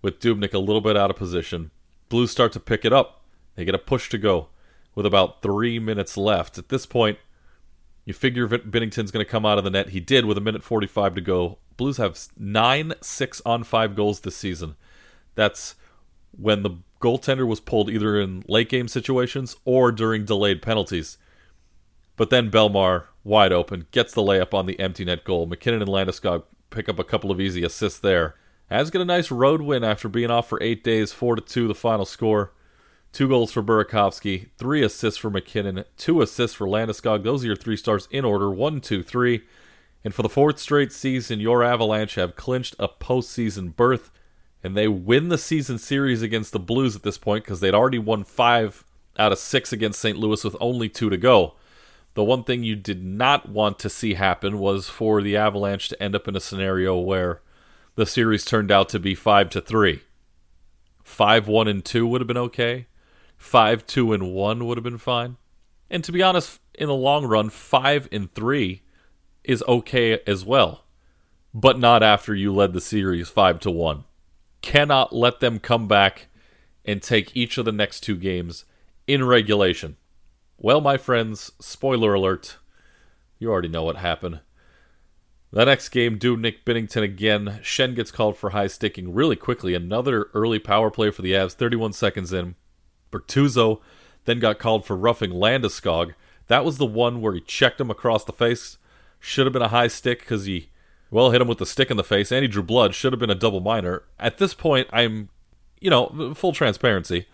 With 0.02 0.18
Dubnyk 0.18 0.52
a 0.52 0.58
little 0.58 0.80
bit 0.80 0.96
out 0.96 1.10
of 1.10 1.16
position. 1.16 1.70
Blues 2.08 2.32
start 2.32 2.52
to 2.54 2.60
pick 2.60 2.84
it 2.84 2.92
up. 2.92 3.22
They 3.54 3.64
get 3.64 3.76
a 3.76 3.78
push 3.78 4.08
to 4.10 4.18
go 4.18 4.48
with 4.96 5.06
about 5.06 5.40
three 5.40 5.78
minutes 5.78 6.16
left. 6.16 6.58
At 6.58 6.68
this 6.68 6.84
point, 6.84 7.18
you 8.04 8.12
figure 8.12 8.48
Binnington's 8.48 9.12
going 9.12 9.24
to 9.24 9.30
come 9.30 9.46
out 9.46 9.56
of 9.56 9.62
the 9.62 9.70
net. 9.70 9.90
He 9.90 10.00
did 10.00 10.24
with 10.24 10.36
a 10.36 10.40
minute 10.40 10.64
45 10.64 11.14
to 11.14 11.20
go. 11.20 11.58
Blues 11.76 11.98
have 11.98 12.18
nine 12.36 12.92
six 13.00 13.40
on 13.46 13.62
five 13.62 13.94
goals 13.94 14.20
this 14.20 14.36
season. 14.36 14.74
That's 15.36 15.76
when 16.38 16.62
the 16.62 16.78
goaltender 17.00 17.46
was 17.46 17.60
pulled 17.60 17.90
either 17.90 18.18
in 18.18 18.42
late 18.48 18.68
game 18.68 18.88
situations 18.88 19.56
or 19.64 19.92
during 19.92 20.24
delayed 20.24 20.62
penalties. 20.62 21.18
But 22.16 22.30
then 22.30 22.50
Bellemare, 22.50 23.04
wide 23.24 23.52
open, 23.52 23.86
gets 23.90 24.12
the 24.14 24.22
layup 24.22 24.54
on 24.54 24.66
the 24.66 24.80
empty 24.80 25.04
net 25.04 25.24
goal. 25.24 25.46
MacKinnon 25.46 25.82
and 25.82 25.90
Landeskog 25.90 26.44
pick 26.70 26.88
up 26.88 26.98
a 26.98 27.04
couple 27.04 27.30
of 27.30 27.40
easy 27.40 27.62
assists 27.62 27.98
there. 27.98 28.36
Avs 28.70 28.90
get 28.90 29.02
a 29.02 29.04
nice 29.04 29.30
road 29.30 29.60
win 29.60 29.84
after 29.84 30.08
being 30.08 30.30
off 30.30 30.48
for 30.48 30.62
eight 30.62 30.82
days, 30.82 31.12
four 31.12 31.36
to 31.36 31.42
two, 31.42 31.68
the 31.68 31.74
final 31.74 32.04
score. 32.04 32.52
Two 33.12 33.28
goals 33.28 33.52
for 33.52 33.62
Burakovsky, 33.62 34.48
three 34.58 34.82
assists 34.82 35.18
for 35.18 35.30
MacKinnon, 35.30 35.84
two 35.96 36.20
assists 36.20 36.56
for 36.56 36.66
Landeskog. 36.66 37.22
Those 37.22 37.44
are 37.44 37.46
your 37.46 37.56
three 37.56 37.76
stars 37.76 38.08
in 38.10 38.24
order. 38.24 38.50
One, 38.50 38.80
two, 38.80 39.02
three. 39.02 39.44
And 40.04 40.14
for 40.14 40.22
the 40.22 40.28
fourth 40.28 40.58
straight 40.58 40.92
season, 40.92 41.40
your 41.40 41.62
Avalanche 41.62 42.16
have 42.16 42.36
clinched 42.36 42.76
a 42.78 42.88
postseason 42.88 43.74
berth, 43.74 44.10
and 44.66 44.76
they 44.76 44.88
win 44.88 45.28
the 45.28 45.38
season 45.38 45.78
series 45.78 46.22
against 46.22 46.50
the 46.52 46.58
Blues 46.58 46.96
at 46.96 47.04
this 47.04 47.18
point 47.18 47.44
because 47.44 47.60
they'd 47.60 47.72
already 47.72 48.00
won 48.00 48.24
five 48.24 48.84
out 49.16 49.30
of 49.30 49.38
six 49.38 49.72
against 49.72 50.00
St. 50.00 50.18
Louis 50.18 50.42
with 50.42 50.56
only 50.60 50.88
two 50.88 51.08
to 51.08 51.16
go. 51.16 51.54
The 52.14 52.24
one 52.24 52.42
thing 52.42 52.64
you 52.64 52.74
did 52.74 53.04
not 53.04 53.48
want 53.48 53.78
to 53.78 53.88
see 53.88 54.14
happen 54.14 54.58
was 54.58 54.88
for 54.88 55.22
the 55.22 55.36
Avalanche 55.36 55.88
to 55.90 56.02
end 56.02 56.16
up 56.16 56.26
in 56.26 56.34
a 56.34 56.40
scenario 56.40 56.98
where 56.98 57.42
the 57.94 58.06
series 58.06 58.44
turned 58.44 58.72
out 58.72 58.88
to 58.88 58.98
be 58.98 59.14
5 59.14 59.50
to 59.50 59.60
3. 59.60 60.00
5 61.04 61.46
1 61.46 61.68
and 61.68 61.84
2 61.84 62.04
would 62.04 62.20
have 62.20 62.26
been 62.26 62.36
okay. 62.36 62.86
5 63.36 63.86
2 63.86 64.12
and 64.14 64.34
1 64.34 64.66
would 64.66 64.76
have 64.76 64.82
been 64.82 64.98
fine. 64.98 65.36
And 65.88 66.02
to 66.02 66.10
be 66.10 66.24
honest, 66.24 66.58
in 66.74 66.88
the 66.88 66.94
long 66.94 67.24
run, 67.24 67.50
5 67.50 68.08
and 68.10 68.34
3 68.34 68.82
is 69.44 69.62
okay 69.68 70.18
as 70.26 70.44
well. 70.44 70.86
But 71.54 71.78
not 71.78 72.02
after 72.02 72.34
you 72.34 72.52
led 72.52 72.72
the 72.72 72.80
series 72.80 73.28
5 73.28 73.60
to 73.60 73.70
1. 73.70 74.04
Cannot 74.66 75.14
let 75.14 75.38
them 75.38 75.60
come 75.60 75.86
back 75.86 76.26
and 76.84 77.00
take 77.00 77.36
each 77.36 77.56
of 77.56 77.64
the 77.64 77.70
next 77.70 78.00
two 78.00 78.16
games 78.16 78.64
in 79.06 79.24
regulation. 79.24 79.96
Well, 80.58 80.80
my 80.80 80.96
friends, 80.96 81.52
spoiler 81.60 82.14
alert. 82.14 82.56
You 83.38 83.48
already 83.48 83.68
know 83.68 83.84
what 83.84 83.98
happened. 83.98 84.40
The 85.52 85.66
next 85.66 85.90
game, 85.90 86.18
Dubnyk 86.18 86.64
Binnington 86.66 87.04
again. 87.04 87.60
Schenn 87.62 87.94
gets 87.94 88.10
called 88.10 88.36
for 88.36 88.50
high 88.50 88.66
sticking 88.66 89.14
really 89.14 89.36
quickly. 89.36 89.72
Another 89.72 90.30
early 90.34 90.58
power 90.58 90.90
play 90.90 91.12
for 91.12 91.22
the 91.22 91.30
Avs, 91.30 91.52
31 91.52 91.92
seconds 91.92 92.32
in. 92.32 92.56
Bortuzzo 93.12 93.80
then 94.24 94.40
got 94.40 94.58
called 94.58 94.84
for 94.84 94.96
roughing 94.96 95.30
Landeskog. 95.30 96.14
That 96.48 96.64
was 96.64 96.78
the 96.78 96.86
one 96.86 97.20
where 97.20 97.34
he 97.34 97.40
checked 97.40 97.80
him 97.80 97.88
across 97.88 98.24
the 98.24 98.32
face. 98.32 98.78
Should 99.20 99.46
have 99.46 99.52
been 99.52 99.62
a 99.62 99.68
high 99.68 99.86
stick 99.86 100.18
because 100.18 100.46
he, 100.46 100.70
well, 101.16 101.30
hit 101.30 101.40
him 101.40 101.48
with 101.48 101.56
the 101.56 101.64
stick 101.64 101.90
in 101.90 101.96
the 101.96 102.04
face 102.04 102.30
and 102.30 102.42
he 102.42 102.46
drew 102.46 102.62
blood. 102.62 102.94
Should 102.94 103.14
have 103.14 103.18
been 103.18 103.30
a 103.30 103.34
double 103.34 103.60
minor. 103.60 104.02
At 104.20 104.36
this 104.36 104.52
point, 104.52 104.86
I'm, 104.92 105.30
you 105.80 105.88
know, 105.88 106.34
full 106.34 106.52
transparency. 106.52 107.26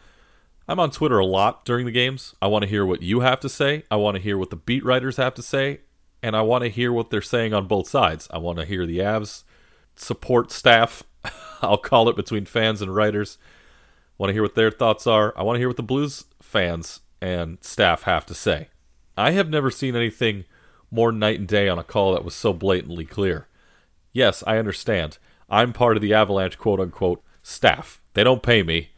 I'm 0.68 0.78
on 0.78 0.92
Twitter 0.92 1.18
a 1.18 1.26
lot 1.26 1.64
during 1.64 1.84
the 1.84 1.90
games. 1.90 2.36
I 2.40 2.46
want 2.46 2.62
to 2.62 2.68
hear 2.68 2.86
what 2.86 3.02
you 3.02 3.20
have 3.20 3.40
to 3.40 3.48
say. 3.48 3.82
I 3.90 3.96
want 3.96 4.16
to 4.16 4.22
hear 4.22 4.38
what 4.38 4.50
the 4.50 4.56
beat 4.56 4.84
writers 4.84 5.16
have 5.16 5.34
to 5.34 5.42
say. 5.42 5.80
And 6.22 6.36
I 6.36 6.42
want 6.42 6.62
to 6.62 6.70
hear 6.70 6.92
what 6.92 7.10
they're 7.10 7.20
saying 7.20 7.54
on 7.54 7.66
both 7.66 7.88
sides. 7.88 8.28
I 8.30 8.38
want 8.38 8.60
to 8.60 8.64
hear 8.64 8.86
the 8.86 9.00
Avs 9.00 9.42
support 9.96 10.52
staff, 10.52 11.02
I'll 11.60 11.76
call 11.76 12.08
it 12.08 12.14
between 12.14 12.44
fans 12.44 12.82
and 12.82 12.94
writers. 12.94 13.36
I 13.40 14.14
want 14.18 14.28
to 14.28 14.34
hear 14.34 14.44
what 14.44 14.54
their 14.54 14.70
thoughts 14.70 15.08
are. 15.08 15.34
I 15.36 15.42
want 15.42 15.56
to 15.56 15.58
hear 15.58 15.68
what 15.68 15.76
the 15.76 15.82
Blues 15.82 16.26
fans 16.40 17.00
and 17.20 17.58
staff 17.62 18.04
have 18.04 18.26
to 18.26 18.34
say. 18.34 18.68
I 19.16 19.32
have 19.32 19.50
never 19.50 19.72
seen 19.72 19.96
anything 19.96 20.44
more 20.92 21.10
night 21.10 21.40
and 21.40 21.48
day 21.48 21.68
on 21.68 21.80
a 21.80 21.82
call 21.82 22.12
that 22.12 22.24
was 22.24 22.36
so 22.36 22.52
blatantly 22.52 23.06
clear. 23.06 23.48
Yes, 24.12 24.42
I 24.46 24.58
understand. 24.58 25.18
I'm 25.48 25.72
part 25.72 25.96
of 25.96 26.02
the 26.02 26.14
Avalanche 26.14 26.58
quote 26.58 26.80
unquote 26.80 27.22
staff. 27.42 28.00
They 28.14 28.24
don't 28.24 28.42
pay 28.42 28.62
me. 28.62 28.90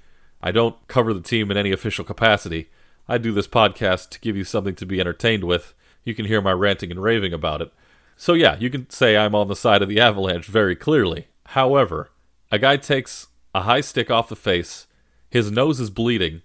I 0.42 0.52
don't 0.52 0.76
cover 0.88 1.14
the 1.14 1.20
team 1.20 1.50
in 1.50 1.56
any 1.56 1.72
official 1.72 2.04
capacity. 2.04 2.68
I 3.08 3.18
do 3.18 3.32
this 3.32 3.48
podcast 3.48 4.10
to 4.10 4.20
give 4.20 4.36
you 4.36 4.44
something 4.44 4.74
to 4.76 4.86
be 4.86 5.00
entertained 5.00 5.44
with. 5.44 5.74
You 6.04 6.14
can 6.14 6.26
hear 6.26 6.40
my 6.40 6.52
ranting 6.52 6.90
and 6.90 7.02
raving 7.02 7.32
about 7.32 7.62
it. 7.62 7.72
So, 8.16 8.34
yeah, 8.34 8.56
you 8.58 8.70
can 8.70 8.88
say 8.90 9.16
I'm 9.16 9.34
on 9.34 9.48
the 9.48 9.56
side 9.56 9.82
of 9.82 9.88
the 9.88 10.00
Avalanche 10.00 10.46
very 10.46 10.76
clearly. 10.76 11.28
However, 11.46 12.10
a 12.50 12.58
guy 12.58 12.76
takes 12.76 13.28
a 13.54 13.62
high 13.62 13.80
stick 13.80 14.10
off 14.10 14.28
the 14.28 14.36
face, 14.36 14.86
his 15.30 15.50
nose 15.50 15.80
is 15.80 15.90
bleeding, 15.90 16.42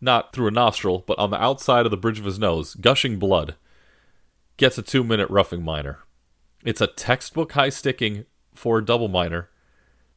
not 0.00 0.32
through 0.32 0.48
a 0.48 0.50
nostril, 0.52 1.04
but 1.06 1.18
on 1.18 1.30
the 1.30 1.40
outside 1.42 1.84
of 1.84 1.90
the 1.90 1.96
bridge 1.96 2.18
of 2.18 2.24
his 2.24 2.38
nose, 2.38 2.74
gushing 2.74 3.18
blood, 3.18 3.54
gets 4.56 4.78
a 4.78 4.82
two 4.82 5.04
minute 5.04 5.30
roughing 5.30 5.62
minor. 5.62 6.00
It's 6.64 6.80
a 6.80 6.86
textbook 6.86 7.52
high 7.52 7.70
sticking 7.70 8.24
for 8.54 8.78
a 8.78 8.84
double 8.84 9.08
minor, 9.08 9.50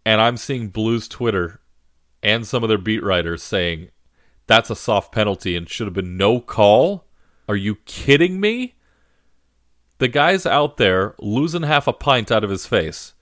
and 0.06 0.22
I'm 0.22 0.38
seeing 0.38 0.70
Blues 0.70 1.08
Twitter 1.08 1.60
and 2.22 2.46
some 2.46 2.64
of 2.64 2.70
their 2.70 2.78
beat 2.78 3.04
writers 3.04 3.42
saying 3.44 3.90
that's 4.48 4.70
a 4.70 4.76
soft 4.76 5.12
penalty 5.12 5.56
and 5.56 5.70
should 5.70 5.88
have 5.88 5.94
been 5.94 6.18
no 6.18 6.40
call. 6.40 7.06
Are 7.48 7.56
you 7.56 7.76
kidding 7.86 8.40
me? 8.40 8.76
The 9.98 10.08
guy's 10.08 10.46
out 10.46 10.78
there 10.78 11.16
losing 11.20 11.64
half 11.64 11.88
a 11.88 11.94
pint 11.94 12.32
out 12.32 12.44
of 12.44 12.50
his 12.50 12.66
face 12.66 13.14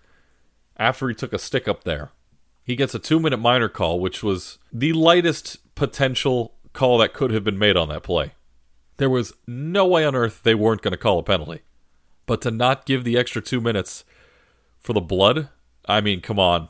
after 0.78 1.08
he 1.08 1.16
took 1.16 1.34
a 1.34 1.40
stick 1.40 1.68
up 1.68 1.84
there. 1.84 2.12
He 2.64 2.76
gets 2.76 2.96
a 2.96 3.00
two 3.00 3.20
minute 3.20 3.38
minor 3.38 3.70
call, 3.70 4.00
which 4.00 4.24
was 4.24 4.58
the 4.72 4.94
lightest 4.94 5.76
potential 5.76 6.56
call 6.72 6.98
that 6.98 7.14
could 7.14 7.32
have 7.32 7.44
been 7.44 7.60
made 7.60 7.78
on 7.78 7.90
that 7.90 8.04
play. 8.04 8.34
There 8.98 9.10
was 9.10 9.34
no 9.48 9.86
way 9.86 10.06
on 10.06 10.16
earth 10.16 10.42
they 10.44 10.56
weren't 10.56 10.82
going 10.82 10.92
to 10.92 10.98
call 10.98 11.20
a 11.20 11.24
penalty. 11.24 11.62
But 12.26 12.42
to 12.42 12.52
not 12.52 12.86
give 12.86 13.04
the 13.04 13.18
extra 13.18 13.42
two 13.42 13.60
minutes 13.60 14.06
for 14.80 14.94
the 14.94 15.02
blood, 15.02 15.50
I 15.86 16.02
mean, 16.02 16.22
come 16.22 16.40
on 16.40 16.70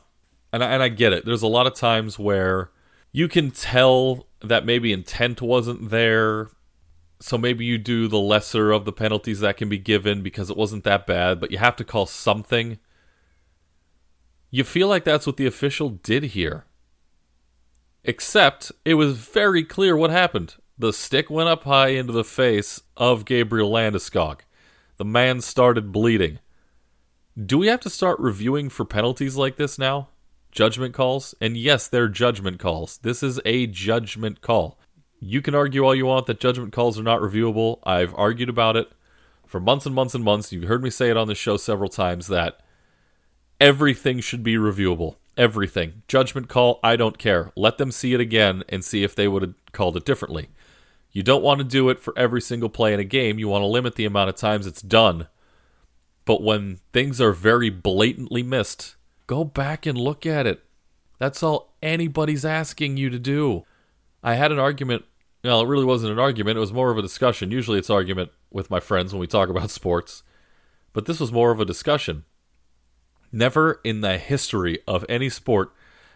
and 0.54 0.62
I, 0.62 0.70
and 0.70 0.82
I 0.84 0.88
get 0.88 1.12
it. 1.12 1.24
There's 1.24 1.42
a 1.42 1.48
lot 1.48 1.66
of 1.66 1.74
times 1.74 2.16
where 2.16 2.70
you 3.10 3.26
can 3.26 3.50
tell 3.50 4.28
that 4.40 4.64
maybe 4.64 4.92
intent 4.92 5.42
wasn't 5.42 5.90
there. 5.90 6.48
So 7.18 7.36
maybe 7.36 7.64
you 7.64 7.76
do 7.76 8.06
the 8.06 8.20
lesser 8.20 8.70
of 8.70 8.84
the 8.84 8.92
penalties 8.92 9.40
that 9.40 9.56
can 9.56 9.68
be 9.68 9.78
given 9.78 10.22
because 10.22 10.50
it 10.50 10.56
wasn't 10.56 10.84
that 10.84 11.08
bad, 11.08 11.40
but 11.40 11.50
you 11.50 11.58
have 11.58 11.74
to 11.76 11.84
call 11.84 12.06
something. 12.06 12.78
You 14.52 14.62
feel 14.62 14.86
like 14.86 15.02
that's 15.02 15.26
what 15.26 15.38
the 15.38 15.46
official 15.46 15.88
did 15.88 16.22
here. 16.22 16.66
Except 18.04 18.70
it 18.84 18.94
was 18.94 19.16
very 19.16 19.64
clear 19.64 19.96
what 19.96 20.10
happened. 20.10 20.54
The 20.78 20.92
stick 20.92 21.28
went 21.30 21.48
up 21.48 21.64
high 21.64 21.88
into 21.88 22.12
the 22.12 22.22
face 22.22 22.80
of 22.96 23.24
Gabriel 23.24 23.72
Landeskog. 23.72 24.40
The 24.96 25.04
man 25.04 25.40
started 25.40 25.92
bleeding. 25.92 26.38
Do 27.42 27.58
we 27.58 27.66
have 27.66 27.80
to 27.80 27.90
start 27.90 28.20
reviewing 28.20 28.68
for 28.68 28.84
penalties 28.84 29.36
like 29.36 29.56
this 29.56 29.78
now? 29.78 30.08
judgment 30.54 30.94
calls. 30.94 31.34
And 31.40 31.56
yes, 31.56 31.88
they're 31.88 32.08
judgment 32.08 32.58
calls. 32.58 32.98
This 32.98 33.22
is 33.22 33.40
a 33.44 33.66
judgment 33.66 34.40
call. 34.40 34.78
You 35.20 35.42
can 35.42 35.54
argue 35.54 35.84
all 35.84 35.94
you 35.94 36.06
want 36.06 36.26
that 36.26 36.40
judgment 36.40 36.72
calls 36.72 36.98
are 36.98 37.02
not 37.02 37.20
reviewable. 37.20 37.80
I've 37.84 38.14
argued 38.14 38.48
about 38.48 38.76
it 38.76 38.90
for 39.46 39.60
months 39.60 39.84
and 39.84 39.94
months 39.94 40.14
and 40.14 40.24
months. 40.24 40.52
You've 40.52 40.68
heard 40.68 40.82
me 40.82 40.90
say 40.90 41.10
it 41.10 41.16
on 41.16 41.28
the 41.28 41.34
show 41.34 41.56
several 41.56 41.90
times 41.90 42.28
that 42.28 42.60
everything 43.60 44.20
should 44.20 44.42
be 44.42 44.54
reviewable. 44.54 45.16
Everything. 45.36 46.02
Judgment 46.06 46.48
call, 46.48 46.78
I 46.82 46.96
don't 46.96 47.18
care. 47.18 47.50
Let 47.56 47.78
them 47.78 47.90
see 47.90 48.14
it 48.14 48.20
again 48.20 48.62
and 48.68 48.84
see 48.84 49.02
if 49.02 49.16
they 49.16 49.26
would 49.26 49.42
have 49.42 49.54
called 49.72 49.96
it 49.96 50.04
differently. 50.04 50.48
You 51.14 51.22
don't 51.22 51.42
want 51.42 51.60
to 51.60 51.64
do 51.64 51.88
it 51.88 52.00
for 52.00 52.12
every 52.18 52.42
single 52.42 52.68
play 52.68 52.92
in 52.92 53.00
a 53.00 53.04
game. 53.04 53.38
You 53.38 53.48
want 53.48 53.62
to 53.62 53.66
limit 53.66 53.94
the 53.94 54.04
amount 54.04 54.28
of 54.28 54.36
times 54.36 54.66
it's 54.66 54.82
done. 54.82 55.28
But 56.26 56.42
when 56.42 56.80
things 56.92 57.20
are 57.20 57.32
very 57.32 57.70
blatantly 57.70 58.42
missed, 58.42 58.96
Go 59.26 59.44
back 59.44 59.86
and 59.86 59.96
look 59.96 60.26
at 60.26 60.46
it. 60.46 60.62
That's 61.18 61.42
all 61.42 61.74
anybody's 61.82 62.44
asking 62.44 62.96
you 62.96 63.08
to 63.10 63.18
do. 63.18 63.64
I 64.22 64.34
had 64.34 64.52
an 64.52 64.58
argument. 64.58 65.04
Well, 65.42 65.62
it 65.62 65.68
really 65.68 65.84
wasn't 65.84 66.12
an 66.12 66.18
argument. 66.18 66.56
It 66.56 66.60
was 66.60 66.72
more 66.72 66.90
of 66.90 66.98
a 66.98 67.02
discussion. 67.02 67.50
Usually 67.50 67.78
it's 67.78 67.90
argument 67.90 68.32
with 68.50 68.70
my 68.70 68.80
friends 68.80 69.12
when 69.12 69.20
we 69.20 69.26
talk 69.26 69.48
about 69.48 69.70
sports. 69.70 70.22
But 70.92 71.06
this 71.06 71.20
was 71.20 71.32
more 71.32 71.50
of 71.50 71.60
a 71.60 71.64
discussion. 71.64 72.24
Never 73.32 73.80
in 73.82 74.00
the 74.00 74.18
history 74.18 74.78
of 74.86 75.04
any 75.08 75.28
sport 75.28 75.72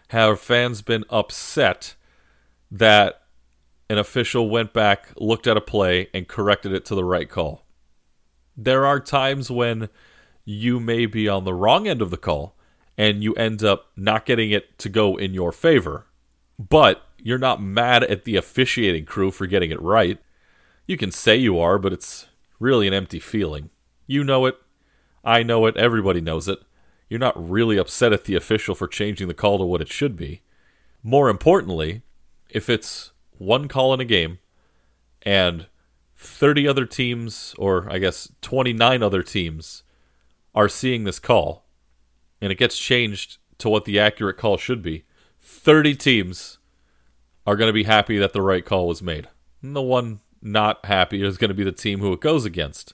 have 0.09 0.39
fans 0.39 0.81
been 0.81 1.05
upset 1.09 1.95
that 2.71 3.18
an 3.89 3.97
official 3.97 4.49
went 4.49 4.73
back, 4.73 5.09
looked 5.17 5.47
at 5.47 5.57
a 5.57 5.61
play, 5.61 6.09
and 6.13 6.27
corrected 6.27 6.71
it 6.71 6.85
to 6.85 6.95
the 6.95 7.03
right 7.03 7.29
call. 7.29 7.65
There 8.55 8.85
are 8.85 8.99
times 8.99 9.49
when 9.49 9.89
you 10.45 10.79
may 10.79 11.05
be 11.05 11.27
on 11.27 11.43
the 11.43 11.53
wrong 11.53 11.87
end 11.87 12.01
of 12.01 12.11
the 12.11 12.17
call, 12.17 12.55
and 12.97 13.23
you 13.23 13.33
end 13.35 13.63
up 13.63 13.87
not 13.95 14.25
getting 14.25 14.51
it 14.51 14.77
to 14.79 14.89
go 14.89 15.15
in 15.15 15.33
your 15.33 15.51
favor. 15.51 16.05
But 16.59 17.03
you're 17.17 17.37
not 17.37 17.61
mad 17.61 18.03
at 18.03 18.25
the 18.25 18.35
officiating 18.35 19.05
crew 19.05 19.31
for 19.31 19.47
getting 19.47 19.71
it 19.71 19.81
right. 19.81 20.19
You 20.85 20.97
can 20.97 21.11
say 21.11 21.35
you 21.35 21.57
are, 21.59 21.77
but 21.79 21.93
it's 21.93 22.27
really 22.59 22.87
an 22.87 22.93
empty 22.93 23.19
feeling. 23.19 23.69
You 24.05 24.23
know 24.23 24.45
it. 24.45 24.57
I 25.23 25.43
know 25.43 25.65
it. 25.65 25.77
Everybody 25.77 26.21
knows 26.21 26.47
it. 26.47 26.59
You're 27.09 27.19
not 27.19 27.49
really 27.49 27.77
upset 27.77 28.13
at 28.13 28.25
the 28.25 28.35
official 28.35 28.75
for 28.75 28.87
changing 28.87 29.27
the 29.27 29.33
call 29.33 29.57
to 29.57 29.65
what 29.65 29.81
it 29.81 29.87
should 29.87 30.15
be. 30.15 30.41
More 31.01 31.29
importantly, 31.29 32.01
if 32.49 32.69
it's 32.69 33.11
one 33.39 33.67
call 33.67 33.93
in 33.93 33.99
a 33.99 34.05
game 34.05 34.39
and 35.23 35.67
30 36.15 36.67
other 36.67 36.85
teams, 36.85 37.55
or 37.57 37.91
I 37.91 37.97
guess 37.97 38.31
29 38.41 39.01
other 39.01 39.23
teams, 39.23 39.83
are 40.53 40.69
seeing 40.69 41.03
this 41.03 41.19
call, 41.19 41.65
and 42.41 42.51
it 42.51 42.57
gets 42.57 42.77
changed 42.77 43.37
to 43.59 43.69
what 43.69 43.85
the 43.85 43.99
accurate 43.99 44.37
call 44.37 44.57
should 44.57 44.81
be, 44.81 45.05
30 45.39 45.95
teams 45.95 46.57
are 47.47 47.55
going 47.55 47.69
to 47.69 47.73
be 47.73 47.83
happy 47.83 48.17
that 48.17 48.33
the 48.33 48.41
right 48.41 48.65
call 48.65 48.87
was 48.87 49.01
made. 49.01 49.27
And 49.61 49.75
the 49.75 49.81
one 49.81 50.19
not 50.41 50.85
happy 50.85 51.23
is 51.23 51.37
going 51.37 51.49
to 51.49 51.55
be 51.55 51.63
the 51.63 51.71
team 51.71 51.99
who 51.99 52.13
it 52.13 52.21
goes 52.21 52.45
against. 52.45 52.93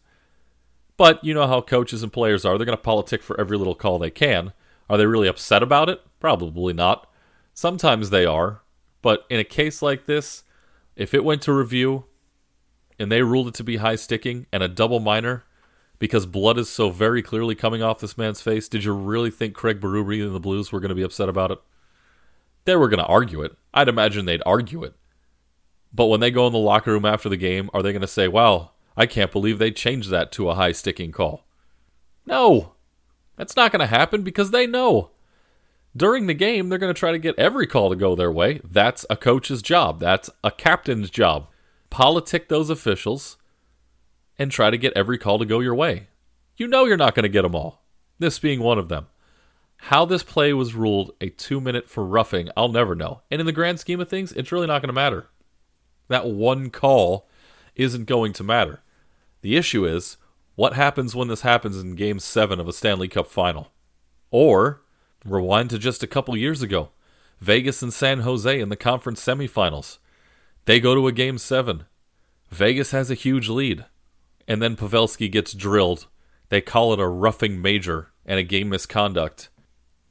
But 0.98 1.24
you 1.24 1.34
know 1.34 1.48
how 1.48 1.62
coaches 1.62 2.04
and 2.04 2.14
players 2.14 2.46
are. 2.46 2.58
They're 2.58 2.66
going 2.66 2.78
to 2.78 2.82
politic 2.82 3.22
for 3.22 3.40
every 3.40 3.58
little 3.58 3.76
call 3.76 4.00
they 4.00 4.10
can. 4.10 4.54
Are 4.90 4.98
they 4.98 5.06
really 5.06 5.28
upset 5.28 5.62
about 5.62 5.90
it? 5.90 6.02
Probably 6.20 6.74
not. 6.74 7.12
Sometimes 7.54 8.10
they 8.10 8.26
are. 8.26 8.62
But 9.06 9.28
in 9.30 9.40
a 9.40 9.44
case 9.44 9.84
like 9.84 10.08
this, 10.08 10.44
if 10.96 11.14
it 11.14 11.24
went 11.24 11.44
to 11.44 11.54
review 11.54 12.06
and 12.98 13.12
they 13.12 13.22
ruled 13.22 13.50
it 13.50 13.54
to 13.54 13.64
be 13.64 13.78
high 13.78 13.98
sticking 13.98 14.48
and 14.52 14.64
a 14.64 14.68
double 14.68 15.00
minor 15.00 15.44
because 16.00 16.26
blood 16.26 16.58
is 16.58 16.72
so 16.72 16.90
very 16.90 17.22
clearly 17.22 17.54
coming 17.54 17.84
off 17.84 18.00
this 18.00 18.18
man's 18.18 18.42
face, 18.42 18.68
did 18.68 18.84
you 18.84 18.94
really 18.94 19.30
think 19.30 19.54
Craig 19.54 19.80
Berube 19.80 20.26
and 20.26 20.34
the 20.34 20.40
Blues 20.40 20.72
were 20.72 20.80
going 20.80 20.90
to 20.90 20.96
be 20.96 21.04
upset 21.04 21.30
about 21.30 21.52
it? 21.52 21.60
They 22.64 22.76
were 22.76 22.90
going 22.90 22.98
to 22.98 23.06
argue 23.06 23.44
it. 23.44 23.56
I'd 23.76 23.90
imagine 23.90 24.26
they'd 24.26 24.42
argue 24.44 24.84
it. 24.84 24.96
But 25.94 26.08
when 26.08 26.20
they 26.20 26.32
go 26.32 26.48
in 26.48 26.54
the 26.54 26.58
locker 26.58 26.92
room 26.92 27.06
after 27.06 27.30
the 27.30 27.38
game, 27.38 27.70
are 27.76 27.84
they 27.84 27.92
going 27.92 28.02
to 28.02 28.08
say, 28.08 28.28
wow, 28.28 28.72
I 28.98 29.06
can't 29.06 29.32
believe 29.32 29.60
they 29.60 29.70
changed 29.70 30.10
that 30.10 30.32
to 30.32 30.50
a 30.50 30.56
high 30.56 30.72
sticking 30.72 31.12
call? 31.12 31.46
No. 32.26 32.74
That's 33.36 33.56
not 33.56 33.72
going 33.72 33.82
to 33.82 33.86
happen 33.86 34.24
because 34.24 34.50
they 34.50 34.66
know. 34.66 35.12
During 35.98 36.28
the 36.28 36.34
game, 36.34 36.68
they're 36.68 36.78
going 36.78 36.94
to 36.94 37.00
try 37.00 37.12
to 37.12 37.20
get 37.20 37.40
every 37.40 37.66
call 37.66 37.90
to 37.90 37.96
go 37.96 38.16
their 38.16 38.32
way. 38.32 38.60
That's 38.64 39.06
a 39.10 39.16
coach's 39.16 39.62
job. 39.62 40.00
That's 40.00 40.30
a 40.44 40.52
captain's 40.52 41.10
job. 41.10 41.48
Politic 41.90 42.50
those 42.50 42.70
officials 42.70 43.38
and 44.38 44.52
try 44.52 44.70
to 44.70 44.78
get 44.78 44.94
every 44.94 45.18
call 45.18 45.40
to 45.40 45.46
go 45.46 45.62
your 45.62 45.76
way. 45.76 46.08
You 46.58 46.68
know 46.68 46.86
you're 46.86 46.98
not 46.98 47.16
going 47.16 47.24
to 47.24 47.30
get 47.30 47.44
them 47.44 47.56
all. 47.56 47.84
This 48.20 48.40
being 48.40 48.60
one 48.60 48.78
of 48.78 48.90
them. 48.90 49.08
How 49.78 50.04
this 50.06 50.24
play 50.24 50.52
was 50.54 50.74
ruled 50.74 51.12
a 51.22 51.30
two 51.30 51.62
minute 51.62 51.90
for 51.90 52.04
roughing, 52.06 52.50
I'll 52.58 52.70
never 52.70 52.96
know. 52.96 53.22
And 53.30 53.40
in 53.40 53.46
the 53.46 53.52
grand 53.54 53.80
scheme 53.80 54.00
of 54.00 54.10
things, 54.10 54.32
it's 54.34 54.52
really 54.52 54.68
not 54.68 54.82
going 54.82 54.90
to 54.90 54.94
matter. 54.94 55.28
That 56.08 56.28
one 56.28 56.70
call 56.70 57.30
isn't 57.76 58.06
going 58.06 58.34
to 58.34 58.44
matter. 58.44 58.82
The 59.42 59.56
issue 59.56 59.86
is 59.86 60.18
what 60.56 60.74
happens 60.74 61.16
when 61.16 61.28
this 61.28 61.42
happens 61.42 61.78
in 61.78 61.96
game 61.96 62.20
seven 62.20 62.60
of 62.60 62.68
a 62.68 62.74
Stanley 62.74 63.08
Cup 63.08 63.28
final? 63.28 63.72
Or 64.32 64.82
rewind 65.26 65.70
to 65.72 65.80
just 65.80 66.04
a 66.04 66.08
couple 66.08 66.38
years 66.38 66.62
ago 66.62 66.90
Vegas 67.40 67.82
and 67.82 67.94
San 67.94 68.22
Jose 68.22 68.60
in 68.60 68.70
the 68.70 68.76
conference 68.76 69.24
semifinals. 69.24 69.98
They 70.66 70.80
go 70.80 70.96
to 70.96 71.08
a 71.08 71.12
game 71.12 71.38
seven. 71.38 71.86
Vegas 72.50 72.92
has 72.92 73.12
a 73.12 73.16
huge 73.16 73.50
lead. 73.50 73.86
And 74.48 74.62
then 74.62 74.76
Pavelski 74.76 75.32
gets 75.32 75.54
drilled. 75.54 76.08
They 76.50 76.62
call 76.62 76.94
it 76.94 77.00
a 77.00 77.08
roughing 77.08 77.62
major 77.62 78.12
and 78.26 78.40
a 78.40 78.44
game 78.44 78.70
misconduct. 78.70 79.50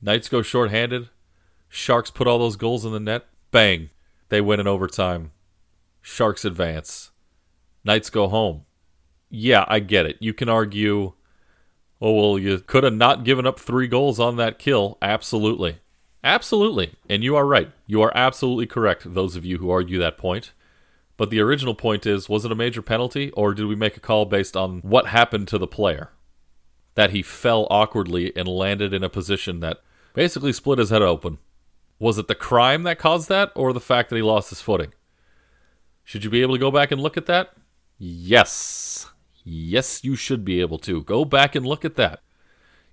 Knights 0.02 0.28
go 0.28 0.42
shorthanded. 0.42 1.08
Sharks 1.68 2.10
put 2.10 2.26
all 2.26 2.38
those 2.38 2.56
goals 2.56 2.84
in 2.84 2.92
the 2.92 3.00
net. 3.00 3.26
Bang. 3.50 3.90
They 4.28 4.40
win 4.40 4.60
in 4.60 4.66
overtime. 4.66 5.30
Sharks 6.02 6.44
advance. 6.44 7.10
Knights 7.84 8.10
go 8.10 8.28
home. 8.28 8.64
Yeah, 9.30 9.64
I 9.68 9.80
get 9.80 10.06
it. 10.06 10.16
You 10.20 10.34
can 10.34 10.48
argue, 10.48 11.14
oh, 12.04 12.12
well, 12.12 12.38
you 12.38 12.58
could 12.58 12.84
have 12.84 12.92
not 12.92 13.24
given 13.24 13.46
up 13.46 13.58
three 13.58 13.88
goals 13.88 14.20
on 14.20 14.36
that 14.36 14.58
kill. 14.58 14.98
Absolutely. 15.00 15.78
Absolutely. 16.22 16.92
And 17.08 17.24
you 17.24 17.34
are 17.34 17.46
right. 17.46 17.72
You 17.86 18.02
are 18.02 18.12
absolutely 18.14 18.66
correct, 18.66 19.14
those 19.14 19.36
of 19.36 19.46
you 19.46 19.56
who 19.56 19.70
argue 19.70 19.98
that 19.98 20.18
point. 20.18 20.52
But 21.16 21.30
the 21.30 21.40
original 21.40 21.74
point 21.74 22.04
is 22.04 22.28
was 22.28 22.44
it 22.44 22.52
a 22.52 22.56
major 22.56 22.82
penalty, 22.82 23.30
or 23.30 23.54
did 23.54 23.64
we 23.66 23.74
make 23.74 23.96
a 23.96 24.00
call 24.00 24.26
based 24.26 24.54
on 24.54 24.80
what 24.80 25.06
happened 25.06 25.48
to 25.48 25.58
the 25.58 25.66
player? 25.66 26.10
That 26.94 27.12
he 27.12 27.22
fell 27.22 27.66
awkwardly 27.70 28.36
and 28.36 28.46
landed 28.46 28.92
in 28.92 29.02
a 29.02 29.08
position 29.08 29.60
that 29.60 29.80
basically 30.12 30.52
split 30.52 30.78
his 30.78 30.90
head 30.90 31.02
open. 31.02 31.38
Was 31.98 32.18
it 32.18 32.28
the 32.28 32.34
crime 32.34 32.82
that 32.82 32.98
caused 32.98 33.30
that, 33.30 33.50
or 33.54 33.72
the 33.72 33.80
fact 33.80 34.10
that 34.10 34.16
he 34.16 34.22
lost 34.22 34.50
his 34.50 34.60
footing? 34.60 34.92
Should 36.04 36.22
you 36.22 36.28
be 36.28 36.42
able 36.42 36.54
to 36.54 36.60
go 36.60 36.70
back 36.70 36.90
and 36.90 37.00
look 37.00 37.16
at 37.16 37.26
that? 37.26 37.54
Yes. 37.96 39.06
Yes, 39.44 40.02
you 40.02 40.16
should 40.16 40.44
be 40.44 40.60
able 40.60 40.78
to. 40.80 41.02
Go 41.02 41.24
back 41.24 41.54
and 41.54 41.66
look 41.66 41.84
at 41.84 41.96
that. 41.96 42.20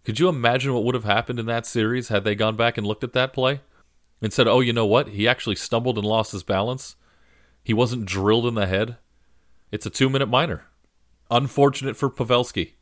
Could 0.04 0.20
you 0.20 0.28
imagine 0.28 0.74
what 0.74 0.84
would 0.84 0.96
have 0.96 1.06
happened 1.06 1.40
in 1.40 1.46
that 1.46 1.66
series 1.66 2.10
had 2.10 2.24
they 2.24 2.36
gone 2.36 2.56
back 2.56 2.78
and 2.78 2.86
looked 2.86 3.04
at 3.04 3.14
that 3.14 3.34
play 3.34 3.62
and 4.22 4.34
said, 4.34 4.48
oh, 4.48 4.60
you 4.60 4.74
know 4.74 4.86
what? 4.86 5.10
He 5.10 5.28
actually 5.28 5.56
stumbled 5.56 5.98
and 5.98 6.06
lost 6.06 6.32
his 6.32 6.44
balance. 6.44 6.96
He 7.64 7.74
wasn't 7.74 8.06
drilled 8.06 8.48
in 8.48 8.56
the 8.56 8.68
head. 8.68 8.98
It's 9.72 9.86
a 9.86 9.90
two 9.90 10.10
minute 10.10 10.28
minor. 10.28 10.66
Unfortunate 11.30 11.96
for 11.96 12.10
Pavelski 12.10 12.74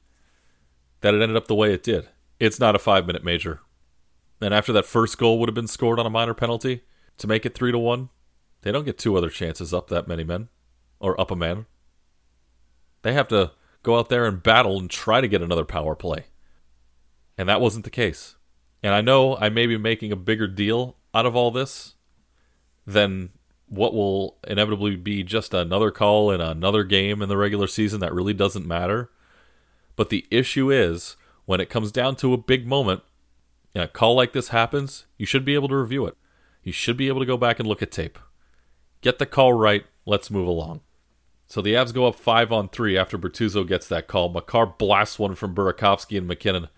that 1.01 1.13
it 1.13 1.21
ended 1.21 1.38
up 1.38 1.47
the 1.47 1.55
way 1.55 1.73
it 1.73 1.84
did. 1.84 2.10
It's 2.39 2.60
not 2.60 2.75
a 2.75 2.79
five 2.79 3.05
minute 3.05 3.23
major. 3.23 3.62
And 4.41 4.53
after 4.53 4.73
that 4.73 4.86
first 4.86 5.17
goal 5.17 5.39
would 5.39 5.49
have 5.49 5.55
been 5.55 5.67
scored 5.67 5.99
on 5.99 6.05
a 6.05 6.10
minor 6.10 6.34
penalty 6.34 6.82
to 7.17 7.27
make 7.27 7.45
it 7.45 7.53
three 7.53 7.71
to 7.71 7.77
one, 7.77 8.10
they 8.62 8.71
don't 8.71 8.86
get 8.86 8.97
two 8.97 9.17
other 9.17 9.29
chances 9.29 9.73
up 9.73 9.89
that 9.89 10.08
many 10.08 10.23
men, 10.23 10.49
or 10.99 11.19
up 11.19 11.32
a 11.32 11.36
man. 11.36 11.65
They 13.01 13.13
have 13.13 13.27
to 13.29 13.51
go 13.84 13.98
out 13.98 14.10
there 14.10 14.26
and 14.26 14.44
battle 14.44 14.80
and 14.80 14.89
try 14.89 15.22
to 15.22 15.28
get 15.28 15.42
another 15.42 15.65
power 15.65 15.96
play. 15.96 16.26
And 17.38 17.48
that 17.48 17.62
wasn't 17.62 17.86
the 17.86 17.92
case. 17.92 18.36
And 18.84 18.94
I 18.94 19.02
know 19.02 19.38
I 19.38 19.50
may 19.50 19.68
be 19.68 19.78
making 19.78 20.12
a 20.12 20.18
bigger 20.18 20.48
deal 20.48 20.98
out 21.13 21.26
of 21.26 21.36
all 21.36 21.52
this 21.52 21.96
than 22.86 23.30
what 23.68 23.94
will 23.94 24.38
inevitably 24.48 24.96
be 24.96 25.24
just 25.24 25.54
another 25.54 25.92
call 25.92 26.32
in 26.32 26.42
another 26.42 26.84
game 26.84 27.22
in 27.22 27.30
the 27.30 27.38
regular 27.38 27.68
season 27.68 28.00
that 28.00 28.13
really 28.13 28.34
doesn't 28.34 28.65
matter. 28.65 29.12
But 29.96 30.10
the 30.10 30.26
issue 30.32 30.72
is 30.72 31.15
when 31.46 31.62
it 31.62 31.70
comes 31.70 31.92
down 31.92 32.15
to 32.18 32.34
a 32.34 32.38
big 32.38 32.65
moment, 32.68 33.04
and 33.76 33.84
a 33.84 33.88
call 33.88 34.15
like 34.15 34.34
this 34.34 34.50
happens, 34.50 35.06
you 35.18 35.26
should 35.26 35.46
be 35.46 35.54
able 35.54 35.68
to 35.68 35.76
review 35.76 36.06
it. 36.08 36.18
You 36.63 36.72
should 36.72 36.98
be 36.98 37.08
able 37.08 37.20
to 37.20 37.26
go 37.26 37.38
back 37.38 37.60
and 37.60 37.68
look 37.68 37.82
at 37.82 37.92
tape. 37.92 38.18
Get 39.02 39.20
the 39.20 39.26
call 39.26 39.54
right. 39.54 39.86
Let's 40.06 40.32
move 40.32 40.48
along. 40.48 40.82
So 41.50 41.64
the 41.64 41.74
Avs 41.74 41.94
go 41.94 42.06
up 42.06 42.16
five 42.16 42.52
on 42.52 42.70
three 42.70 42.96
after 42.96 43.18
Bortuzzo 43.18 43.68
gets 43.68 43.88
that 43.88 44.08
call. 44.08 44.30
Makar 44.30 44.68
blasts 44.68 45.18
one 45.18 45.34
from 45.34 45.56
Burakovsky 45.56 46.16
and 46.16 46.28
MacKinnon, 46.28 46.70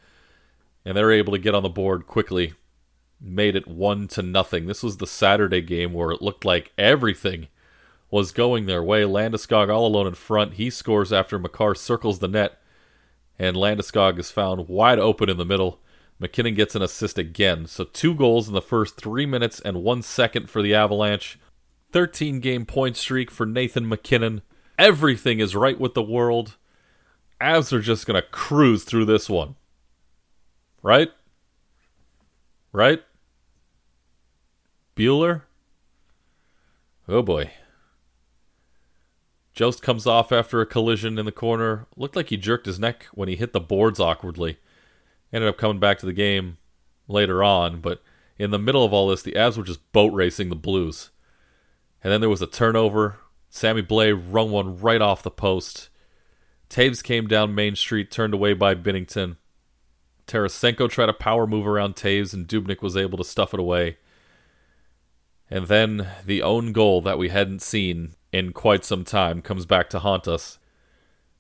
and 0.86 0.96
they're 0.96 1.12
able 1.12 1.34
to 1.34 1.40
get 1.40 1.54
on 1.54 1.62
the 1.62 1.70
board 1.70 2.08
quickly. 2.08 2.54
Made 3.20 3.58
it 3.58 3.68
one 3.68 4.08
to 4.10 4.22
nothing. 4.22 4.68
This 4.68 4.82
was 4.82 4.98
the 4.98 5.06
Saturday 5.06 5.62
game 5.62 5.92
where 5.92 6.12
it 6.12 6.22
looked 6.22 6.46
like 6.46 6.72
everything 6.78 7.50
was 8.10 8.32
going 8.32 8.66
their 8.66 8.82
way. 8.82 9.04
Landeskog 9.04 9.70
all 9.70 9.86
alone 9.86 10.08
in 10.08 10.16
front. 10.16 10.54
He 10.54 10.70
scores 10.70 11.12
after 11.12 11.38
Makar 11.38 11.76
circles 11.76 12.20
the 12.20 12.30
net, 12.30 12.58
and 13.38 13.58
Landeskog 13.58 14.18
is 14.18 14.32
found 14.32 14.70
wide 14.70 15.00
open 15.00 15.30
in 15.30 15.38
the 15.38 15.46
middle. 15.46 15.82
MacKinnon 16.18 16.56
gets 16.56 16.76
an 16.76 16.82
assist 16.82 17.18
again. 17.18 17.66
So 17.66 17.84
two 17.84 18.16
goals 18.16 18.48
in 18.48 18.54
the 18.54 18.62
first 18.62 18.96
three 18.96 19.26
minutes 19.26 19.60
and 19.60 19.84
one 19.84 20.02
second 20.02 20.50
for 20.50 20.62
the 20.62 20.74
Avalanche. 20.74 21.38
13 21.92 22.40
game 22.40 22.66
point 22.66 22.96
streak 22.96 23.30
for 23.30 23.46
Nathan 23.46 23.90
MacKinnon. 23.90 24.44
Everything 24.82 25.40
is 25.40 25.56
right 25.56 25.80
with 25.80 25.94
the 25.94 26.02
world. 26.02 26.58
Avs 27.40 27.72
are 27.72 27.82
just 27.82 28.08
going 28.08 28.20
to 28.20 28.28
cruise 28.30 28.84
through 28.84 29.06
this 29.06 29.30
one. 29.30 29.54
Right? 30.82 31.12
Right? 32.72 33.04
Bueller? 34.96 35.44
Oh 37.08 37.22
boy. 37.22 37.52
Jost 39.54 39.84
comes 39.84 40.08
off 40.08 40.32
after 40.32 40.62
a 40.62 40.66
collision 40.66 41.20
in 41.20 41.28
the 41.28 41.32
corner. 41.32 41.86
Looked 41.96 42.16
like 42.16 42.30
he 42.30 42.38
jerked 42.38 42.66
his 42.66 42.80
neck 42.80 43.06
when 43.14 43.30
he 43.30 43.36
hit 43.36 43.54
the 43.54 43.60
boards 43.60 44.00
awkwardly. 44.00 44.58
Ended 45.32 45.48
up 45.48 45.60
coming 45.60 45.80
back 45.80 46.00
to 46.00 46.08
the 46.08 46.12
game 46.12 46.58
later 47.08 47.44
on, 47.44 47.82
but 47.82 48.02
in 48.40 48.50
the 48.50 48.58
middle 48.58 48.84
of 48.84 48.94
all 48.94 49.10
this, 49.10 49.22
the 49.22 49.34
Avs 49.34 49.58
were 49.58 49.64
just 49.64 49.92
boat 49.92 50.12
racing 50.12 50.50
the 50.50 50.56
Blues. 50.56 51.12
And 52.04 52.12
then 52.12 52.20
there 52.20 52.32
was 52.32 52.42
a 52.42 52.48
turnover. 52.48 53.20
Sammy 53.54 53.84
Blais 53.84 54.20
rung 54.32 54.50
one 54.50 54.80
right 54.80 55.02
off 55.02 55.22
the 55.22 55.30
post. 55.30 55.90
Toews 56.70 57.04
came 57.04 57.28
down 57.28 57.54
Main 57.54 57.76
Street, 57.76 58.10
turned 58.10 58.34
away 58.34 58.54
by 58.54 58.74
Binnington. 58.74 59.36
Tarasenko 60.26 60.90
tried 60.90 61.10
a 61.10 61.14
power 61.14 61.46
move 61.46 61.68
around 61.68 61.98
Toews, 61.98 62.34
and 62.34 62.48
Dubnyk 62.48 62.82
was 62.82 62.96
able 62.96 63.18
to 63.18 63.26
stuff 63.26 63.54
it 63.54 63.60
away. 63.60 63.98
And 65.50 65.68
then 65.68 66.08
the 66.26 66.42
own 66.42 66.72
goal 66.72 67.02
that 67.02 67.18
we 67.18 67.28
hadn't 67.28 67.62
seen 67.62 68.14
in 68.32 68.54
quite 68.54 68.86
some 68.86 69.04
time 69.04 69.42
comes 69.42 69.66
back 69.66 69.90
to 69.90 70.00
haunt 70.00 70.30
us. 70.30 70.58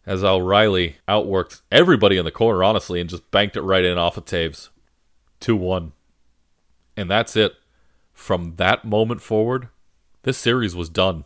As 0.05 0.21
O'Reilly 0.21 0.97
outworked 1.07 1.61
everybody 1.71 2.17
in 2.17 2.25
the 2.25 2.31
corner, 2.31 2.61
honestly, 2.61 2.99
and 2.99 3.09
just 3.09 3.31
banked 3.31 3.55
it 3.55 3.61
right 3.61 3.85
in 3.85 3.97
off 3.97 4.17
of 4.17 4.25
Toews. 4.25 4.67
2 5.39 5.55
1. 5.55 5.93
And 6.97 7.09
that's 7.09 7.37
it. 7.37 7.53
From 8.11 8.57
that 8.57 8.83
moment 8.83 9.21
forward, 9.21 9.69
this 10.23 10.37
series 10.37 10.75
was 10.75 10.89
done. 10.89 11.23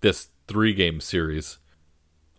This 0.00 0.28
three 0.46 0.74
game 0.74 1.00
series. 1.00 1.58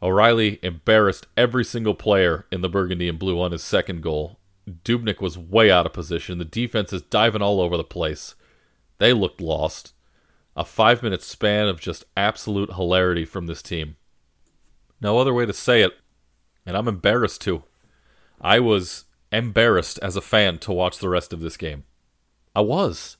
O'Reilly 0.01 0.59
embarrassed 0.63 1.27
every 1.35 1.65
single 1.65 1.93
player 1.93 2.45
in 2.51 2.61
the 2.61 2.69
burgundy 2.69 3.09
and 3.09 3.19
blue 3.19 3.41
on 3.41 3.51
his 3.51 3.63
second 3.63 4.01
goal. 4.01 4.39
Dubnyk 4.69 5.19
was 5.19 5.37
way 5.37 5.69
out 5.69 5.85
of 5.85 5.93
position. 5.93 6.37
The 6.37 6.45
defense 6.45 6.93
is 6.93 7.01
diving 7.01 7.41
all 7.41 7.59
over 7.59 7.75
the 7.75 7.83
place. 7.83 8.35
They 8.97 9.13
looked 9.13 9.41
lost. 9.41 9.93
A 10.55 10.63
five 10.63 11.03
minute 11.03 11.21
span 11.21 11.67
of 11.67 11.79
just 11.79 12.05
absolute 12.15 12.73
hilarity 12.73 13.25
from 13.25 13.47
this 13.47 13.61
team. 13.61 13.97
No 15.01 15.17
other 15.17 15.33
way 15.33 15.45
to 15.45 15.53
say 15.53 15.81
it, 15.81 15.93
and 16.65 16.75
I'm 16.75 16.87
embarrassed 16.87 17.41
too. 17.41 17.63
I 18.41 18.59
was 18.59 19.05
embarrassed 19.31 19.99
as 20.01 20.15
a 20.15 20.21
fan 20.21 20.59
to 20.59 20.71
watch 20.71 20.97
the 20.99 21.09
rest 21.09 21.33
of 21.33 21.39
this 21.39 21.57
game. 21.57 21.83
I 22.55 22.61
was. 22.61 23.17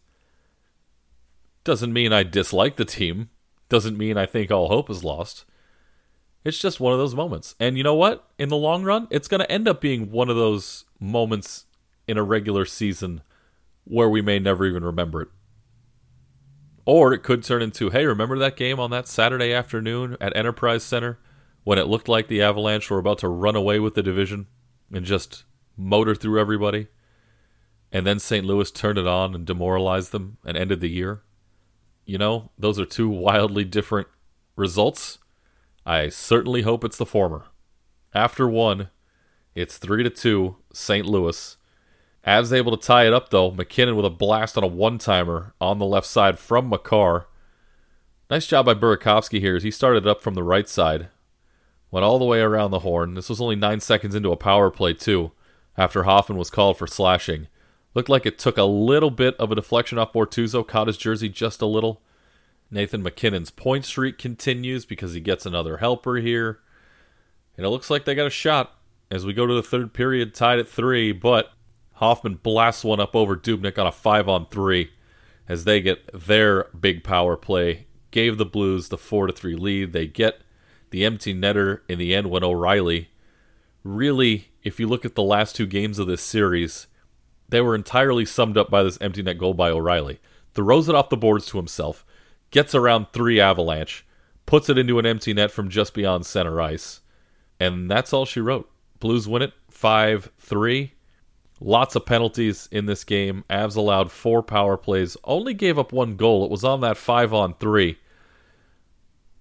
Doesn't 1.64 1.94
mean 1.94 2.12
I 2.12 2.24
dislike 2.24 2.78
the 2.78 2.86
team. 2.86 3.30
Doesn't 3.70 3.98
mean 3.98 4.18
I 4.18 4.26
think 4.26 4.52
all 4.52 4.68
hope 4.68 4.90
is 4.90 5.04
lost. 5.04 5.46
It's 6.44 6.60
just 6.60 6.80
one 6.80 6.94
of 6.94 7.00
those 7.00 7.16
moments. 7.16 7.56
And 7.60 7.78
you 7.78 7.84
know 7.84 7.96
what? 7.96 8.28
In 8.38 8.50
the 8.50 8.58
long 8.58 8.84
run, 8.84 9.08
it's 9.10 9.28
going 9.28 9.42
to 9.42 9.52
end 9.52 9.68
up 9.68 9.82
being 9.82 10.12
one 10.12 10.30
of 10.30 10.36
those 10.36 10.86
moments 11.00 11.66
in 12.08 12.18
a 12.18 12.24
regular 12.24 12.66
season 12.66 13.22
where 13.84 14.10
we 14.10 14.22
may 14.22 14.40
never 14.40 14.66
even 14.66 14.84
remember 14.84 15.22
it. 15.22 15.28
Or 16.86 17.14
it 17.14 17.24
could 17.24 17.44
turn 17.44 17.62
into, 17.62 17.92
hey, 17.92 18.06
remember 18.06 18.38
that 18.40 18.56
game 18.56 18.80
on 18.80 18.90
that 18.92 19.08
Saturday 19.08 19.54
afternoon 19.54 20.18
at 20.20 20.36
Enterprise 20.36 20.84
Center 20.84 21.20
when 21.64 21.78
it 21.78 21.88
looked 21.88 22.08
like 22.08 22.28
the 22.28 22.42
Avalanche 22.42 22.90
were 22.90 22.98
about 22.98 23.20
to 23.20 23.28
run 23.28 23.56
away 23.56 23.80
with 23.80 23.94
the 23.94 24.02
division 24.02 24.48
and 24.92 25.06
just 25.06 25.44
motor 25.78 26.16
through 26.16 26.40
everybody? 26.40 26.88
And 27.92 28.08
then 28.08 28.18
St. 28.18 28.46
Louis 28.46 28.72
turned 28.72 28.98
it 28.98 29.08
on 29.08 29.36
and 29.36 29.46
demoralized 29.46 30.12
them 30.12 30.38
and 30.46 30.58
ended 30.58 30.80
the 30.80 30.90
year? 30.90 31.22
You 32.10 32.18
know, 32.18 32.50
those 32.58 32.80
are 32.80 32.86
two 32.86 33.08
wildly 33.08 33.64
different 33.64 34.08
results 34.56 35.20
I 35.86 36.10
certainly 36.10 36.64
hope 36.64 36.84
it's 36.84 36.98
the 36.98 37.06
former. 37.06 37.46
After 38.16 38.50
one, 38.50 38.90
it's 39.54 39.78
three 39.78 40.02
to 40.02 40.10
two, 40.10 40.56
St. 40.74 41.06
Louis. 41.06 41.56
Avs 42.26 42.52
able 42.52 42.76
to 42.76 42.84
tie 42.84 43.06
it 43.06 43.14
up 43.14 43.30
though. 43.30 43.52
MacKinnon 43.52 43.96
with 43.96 44.08
a 44.08 44.10
blast 44.10 44.58
on 44.58 44.64
a 44.64 44.68
one-timer 44.68 45.54
on 45.62 45.78
the 45.78 45.86
left 45.86 46.08
side 46.08 46.40
from 46.40 46.68
Makar. 46.68 47.28
Nice 48.28 48.48
job 48.48 48.66
by 48.66 48.74
Burakovsky 48.74 49.40
here 49.40 49.56
as 49.56 49.62
he 49.62 49.70
started 49.70 50.08
up 50.08 50.24
from 50.24 50.34
the 50.34 50.42
right 50.42 50.68
side. 50.68 51.10
Went 51.92 52.04
all 52.04 52.18
the 52.18 52.26
way 52.26 52.42
around 52.42 52.72
the 52.72 52.80
horn. 52.80 53.14
This 53.14 53.30
was 53.30 53.40
only 53.40 53.56
nine 53.56 53.82
seconds 53.82 54.16
into 54.16 54.32
a 54.32 54.36
power 54.36 54.72
play 54.72 54.96
too, 54.96 55.32
after 55.78 56.04
Hoffman 56.04 56.40
was 56.40 56.50
called 56.50 56.80
for 56.80 56.88
slashing. 56.88 57.50
Looked 57.94 58.10
like 58.10 58.26
it 58.26 58.38
took 58.38 58.58
a 58.58 58.64
little 58.64 59.10
bit 59.10 59.36
of 59.38 59.52
a 59.52 59.56
deflection 59.56 59.98
off 59.98 60.14
Bortuzzo, 60.14 60.68
caught 60.68 60.88
his 60.88 60.98
jersey 60.98 61.30
just 61.30 61.62
a 61.62 61.66
little. 61.66 62.02
Nathan 62.72 63.02
MacKinnon's 63.02 63.50
point 63.50 63.86
streak 63.86 64.18
continues 64.18 64.86
because 64.86 65.14
he 65.14 65.20
gets 65.20 65.46
another 65.46 65.78
helper 65.78 66.18
here. 66.18 66.60
And 67.58 67.66
it 67.66 67.70
looks 67.70 67.90
like 67.90 68.06
they 68.06 68.16
got 68.16 68.28
a 68.28 68.32
shot 68.32 68.76
as 69.10 69.26
we 69.26 69.34
go 69.34 69.48
to 69.48 69.54
the 69.54 69.64
third 69.64 69.94
period, 69.94 70.36
tied 70.36 70.60
at 70.60 70.68
three, 70.68 71.12
but 71.12 71.52
Hoffman 71.94 72.36
blasts 72.36 72.84
one 72.84 73.00
up 73.00 73.16
over 73.16 73.36
Dubnyk 73.36 73.78
on 73.80 73.88
a 73.88 73.92
five 73.92 74.30
on 74.30 74.46
three 74.46 74.92
as 75.48 75.64
they 75.64 75.82
get 75.82 76.10
their 76.14 76.66
big 76.80 77.04
power 77.04 77.36
play. 77.36 77.88
Gave 78.12 78.38
the 78.38 78.46
Blues 78.46 78.90
the 78.90 78.98
four 78.98 79.28
to 79.28 79.34
three 79.34 79.56
lead. 79.56 79.94
They 79.94 80.06
get 80.06 80.42
the 80.92 81.04
empty 81.06 81.34
netter 81.34 81.82
in 81.88 81.98
the 81.98 82.14
end 82.14 82.30
when 82.30 82.44
O'Reilly 82.44 83.10
really, 83.84 84.50
if 84.64 84.80
you 84.80 84.88
look 84.88 85.06
at 85.06 85.16
the 85.16 85.24
last 85.24 85.56
two 85.56 85.66
games 85.66 86.00
of 86.00 86.08
this 86.08 86.22
series, 86.22 86.88
they 87.50 87.62
were 87.62 87.76
entirely 87.76 88.26
summed 88.26 88.58
up 88.58 88.70
by 88.70 88.84
this 88.84 88.98
empty 89.02 89.22
net 89.24 89.38
goal 89.38 89.54
by 89.54 89.70
O'Reilly. 89.70 90.20
Throws 90.54 90.90
it 90.90 90.96
off 90.96 91.10
the 91.10 91.18
boards 91.18 91.46
to 91.48 91.58
himself, 91.58 92.06
gets 92.52 92.74
around 92.74 93.08
three 93.12 93.40
Avalanche, 93.40 94.06
puts 94.46 94.70
it 94.70 94.78
into 94.78 95.00
an 95.00 95.06
empty 95.06 95.34
net 95.34 95.52
from 95.52 95.70
just 95.70 95.94
beyond 95.94 96.26
center 96.26 96.62
ice. 96.62 97.02
And 97.60 97.90
that's 97.90 98.14
all 98.14 98.26
she 98.26 98.40
wrote. 98.40 98.70
Blues 99.00 99.28
win 99.28 99.42
it 99.42 99.54
5 99.70 100.32
3. 100.40 100.94
Lots 101.62 101.96
of 101.96 102.06
penalties 102.06 102.70
in 102.72 102.86
this 102.86 103.04
game. 103.04 103.44
Avs 103.50 103.76
allowed 103.76 104.12
four 104.12 104.42
power 104.42 104.78
plays, 104.78 105.18
only 105.24 105.54
gave 105.54 105.78
up 105.78 105.92
one 105.92 106.16
goal. 106.16 106.46
It 106.46 106.52
was 106.52 106.64
on 106.64 106.82
that 106.82 106.98
5 106.98 107.34
on 107.34 107.54
3. 107.56 107.98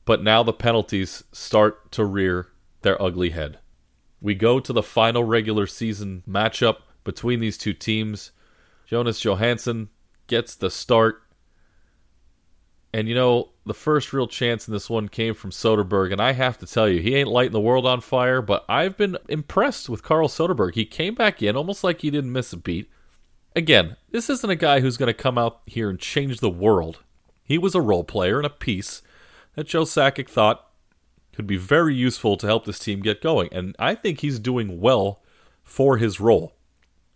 But 0.04 0.22
now 0.22 0.42
the 0.42 0.52
penalties 0.52 1.24
start 1.32 1.92
to 1.92 2.04
rear 2.04 2.48
their 2.82 3.00
ugly 3.00 3.30
head. 3.30 3.58
We 4.20 4.34
go 4.34 4.58
to 4.58 4.72
the 4.72 4.82
final 4.82 5.22
regular 5.22 5.66
season 5.66 6.22
matchup 6.28 6.78
between 7.08 7.40
these 7.40 7.56
two 7.56 7.72
teams. 7.72 8.32
Jonas 8.86 9.24
Johansson 9.24 9.88
gets 10.26 10.54
the 10.54 10.70
start 10.70 11.22
and 12.92 13.06
you 13.06 13.14
know, 13.14 13.50
the 13.66 13.74
first 13.74 14.12
real 14.12 14.26
chance 14.26 14.66
in 14.66 14.72
this 14.72 14.88
one 14.88 15.08
came 15.08 15.34
from 15.34 15.50
Soderberg, 15.50 16.10
and 16.10 16.22
I 16.22 16.32
have 16.32 16.56
to 16.58 16.66
tell 16.66 16.88
you, 16.88 17.00
he 17.00 17.14
ain't 17.16 17.28
lighting 17.28 17.52
the 17.52 17.60
world 17.60 17.86
on 17.86 18.00
fire, 18.00 18.40
but 18.40 18.64
I've 18.68 18.96
been 18.96 19.18
impressed 19.28 19.88
with 19.88 20.02
Carl 20.02 20.28
Soderberg. 20.28 20.74
He 20.74 20.86
came 20.86 21.14
back 21.14 21.42
in 21.42 21.54
almost 21.54 21.84
like 21.84 22.00
he 22.00 22.10
didn't 22.10 22.32
miss 22.32 22.52
a 22.52 22.56
beat. 22.56 22.90
Again, 23.54 23.96
this 24.10 24.30
isn't 24.30 24.50
a 24.50 24.56
guy 24.56 24.80
who's 24.80 24.96
going 24.96 25.08
to 25.08 25.14
come 25.14 25.36
out 25.36 25.60
here 25.66 25.90
and 25.90 25.98
change 25.98 26.40
the 26.40 26.48
world. 26.48 27.02
He 27.44 27.58
was 27.58 27.74
a 27.74 27.80
role 27.80 28.04
player 28.04 28.38
and 28.38 28.46
a 28.46 28.50
piece 28.50 29.02
that 29.54 29.66
Joe 29.66 29.82
Sakic 29.82 30.28
thought 30.28 30.70
could 31.32 31.46
be 31.46 31.56
very 31.56 31.94
useful 31.94 32.36
to 32.38 32.46
help 32.46 32.64
this 32.64 32.78
team 32.78 33.00
get 33.00 33.20
going, 33.20 33.50
and 33.52 33.76
I 33.78 33.94
think 33.94 34.20
he's 34.20 34.38
doing 34.38 34.80
well 34.80 35.22
for 35.62 35.98
his 35.98 36.20
role. 36.20 36.54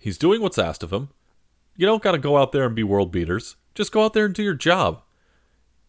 He's 0.03 0.19
doing 0.19 0.43
what's 0.43 0.59
asked 0.59 0.83
of 0.83 0.93
him. 0.93 1.11
You 1.77 1.87
don't 1.87 2.03
got 2.03 2.12
to 2.12 2.19
go 2.19 2.37
out 2.37 2.51
there 2.51 2.65
and 2.65 2.75
be 2.75 2.83
world 2.83 3.12
beaters. 3.12 3.55
Just 3.73 3.93
go 3.93 4.05
out 4.05 4.15
there 4.15 4.25
and 4.25 4.35
do 4.35 4.43
your 4.43 4.53
job. 4.53 5.01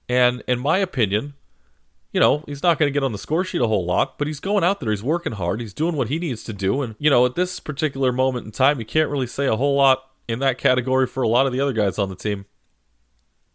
And 0.08 0.44
in 0.48 0.60
my 0.60 0.78
opinion, 0.78 1.34
you 2.12 2.20
know, 2.20 2.44
he's 2.46 2.62
not 2.62 2.78
going 2.78 2.88
to 2.88 2.94
get 2.94 3.04
on 3.04 3.12
the 3.12 3.18
score 3.18 3.44
sheet 3.44 3.62
a 3.62 3.68
whole 3.68 3.86
lot, 3.86 4.20
but 4.20 4.28
he's 4.28 4.40
going 4.40 4.64
out 4.64 4.80
there, 4.80 4.92
he's 4.92 5.02
working 5.02 5.34
hard, 5.34 5.62
he's 5.62 5.74
doing 5.74 5.96
what 5.96 6.10
he 6.10 6.20
needs 6.20 6.44
to 6.44 6.54
do. 6.54 6.84
And, 6.84 6.94
you 7.00 7.10
know, 7.10 7.26
at 7.26 7.34
this 7.34 7.60
particular 7.60 8.12
moment 8.12 8.46
in 8.46 8.52
time, 8.52 8.80
you 8.80 8.86
can't 8.86 9.10
really 9.10 9.26
say 9.26 9.48
a 9.48 9.56
whole 9.56 9.76
lot 9.76 10.12
in 10.28 10.38
that 10.40 10.60
category 10.60 11.08
for 11.08 11.24
a 11.24 11.28
lot 11.28 11.48
of 11.48 11.52
the 11.52 11.60
other 11.60 11.74
guys 11.74 11.98
on 11.98 12.10
the 12.10 12.16
team. 12.16 12.46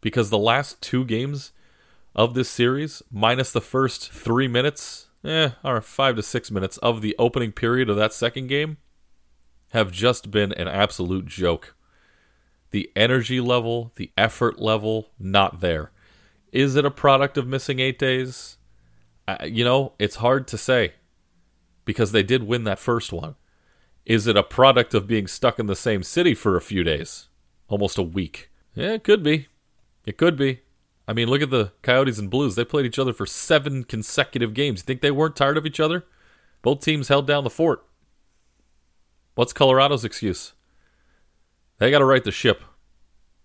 Because 0.01 0.29
the 0.29 0.38
last 0.38 0.83
two 0.83 1.05
games 1.05 1.53
of 2.16 2.35
this 2.35 2.51
series, 2.51 3.01
minus 3.12 3.53
the 3.53 3.61
first 3.61 4.11
three 4.11 4.49
minutes, 4.49 5.07
eh, 5.25 5.51
or 5.62 5.81
five 5.81 6.16
to 6.16 6.23
six 6.25 6.51
minutes 6.51 6.79
of 6.79 7.01
the 7.01 7.14
opening 7.16 7.53
period 7.53 7.88
of 7.88 7.97
that 7.97 8.12
second 8.12 8.49
game, 8.49 8.79
have 9.70 9.92
just 9.92 10.31
been 10.31 10.52
an 10.52 10.68
absolute 10.68 11.26
joke. 11.26 11.74
The 12.70 12.90
energy 12.96 13.40
level, 13.40 13.92
the 13.96 14.11
effort 14.16 14.59
level, 14.61 15.11
not 15.18 15.61
there. 15.61 15.90
Is 16.52 16.76
it 16.76 16.85
a 16.85 16.90
product 16.90 17.37
of 17.37 17.46
missing 17.46 17.78
eight 17.78 17.98
days? 17.98 18.57
Uh, 19.26 19.37
you 19.44 19.64
know, 19.64 19.92
it's 19.98 20.16
hard 20.16 20.46
to 20.48 20.59
say 20.59 20.94
because 21.85 22.12
they 22.12 22.22
did 22.22 22.42
win 22.42 22.64
that 22.64 22.78
first 22.78 23.12
one. 23.12 23.35
Is 24.04 24.26
it 24.26 24.37
a 24.37 24.42
product 24.42 24.94
of 24.94 25.07
being 25.07 25.26
stuck 25.26 25.59
in 25.59 25.66
the 25.66 25.76
same 25.76 26.02
city 26.02 26.35
for 26.35 26.57
a 26.57 26.62
few 26.62 26.83
days? 26.83 27.28
Almost 27.68 27.98
a 27.98 28.02
week. 28.02 28.50
Yeah, 28.74 28.92
it 28.92 29.04
could 29.04 29.22
be. 29.22 29.48
It 30.07 30.16
could 30.16 30.37
be. 30.37 30.61
I 31.07 31.12
mean, 31.14 31.28
look 31.28 31.42
at 31.42 31.50
the 31.50 31.72
Coyotes 31.83 32.18
and 32.18 32.31
Blues. 32.31 32.54
They 32.54 32.64
played 32.64 32.87
each 32.87 32.98
other 32.98 33.12
for 33.12 33.26
seven 33.26 33.85
consecutive 33.85 34.54
games. 34.54 34.81
You 34.81 34.85
think 34.85 35.00
they 35.00 35.11
weren't 35.11 35.37
tired 35.37 35.57
of 35.57 35.66
each 35.66 35.81
other? 35.81 36.04
Both 36.62 36.81
teams 36.81 37.09
held 37.09 37.26
down 37.26 37.44
the 37.44 37.50
fort. 37.50 37.85
What's 39.38 39.53
Colorado's 39.53 40.05
excuse? 40.05 40.53
They 41.79 41.92
got 41.92 42.01
to 42.01 42.05
right 42.05 42.24
the 42.24 42.33
ship. 42.33 42.64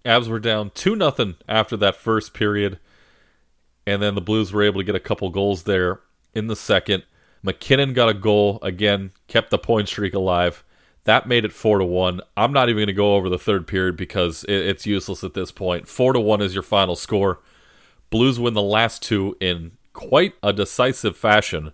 Avs 0.03 0.27
were 0.27 0.39
down 0.39 0.71
2 0.71 0.97
0 0.97 1.35
after 1.47 1.77
that 1.77 1.95
first 1.95 2.33
period 2.33 2.79
and 3.85 4.01
then 4.01 4.15
the 4.15 4.21
Blues 4.21 4.51
were 4.51 4.63
able 4.63 4.81
to 4.81 4.85
get 4.85 4.95
a 4.95 4.99
couple 4.99 5.29
goals 5.29 5.65
there 5.65 5.99
in 6.33 6.47
the 6.47 6.55
second. 6.55 7.03
MacKinnon 7.43 7.93
got 7.93 8.09
a 8.09 8.15
goal 8.15 8.57
again, 8.63 9.11
kept 9.27 9.51
the 9.51 9.59
point 9.59 9.87
streak 9.87 10.15
alive. 10.15 10.63
That 11.03 11.27
made 11.27 11.45
it 11.45 11.53
four 11.53 11.77
to 11.77 11.85
one. 11.85 12.21
I'm 12.35 12.53
not 12.53 12.69
even 12.69 12.79
going 12.79 12.87
to 12.87 12.93
go 12.93 13.13
over 13.13 13.29
the 13.29 13.37
third 13.37 13.67
period 13.67 13.95
because 13.95 14.43
it's 14.47 14.87
useless 14.87 15.23
at 15.23 15.35
this 15.35 15.51
point. 15.51 15.87
Four 15.87 16.13
to 16.13 16.19
one 16.19 16.41
is 16.41 16.55
your 16.55 16.63
final 16.63 16.95
score. 16.95 17.39
Blues 18.09 18.39
win 18.39 18.55
the 18.55 18.63
last 18.63 19.03
two 19.03 19.37
in 19.39 19.73
quite 19.93 20.33
a 20.41 20.53
decisive 20.53 21.15
fashion, 21.15 21.71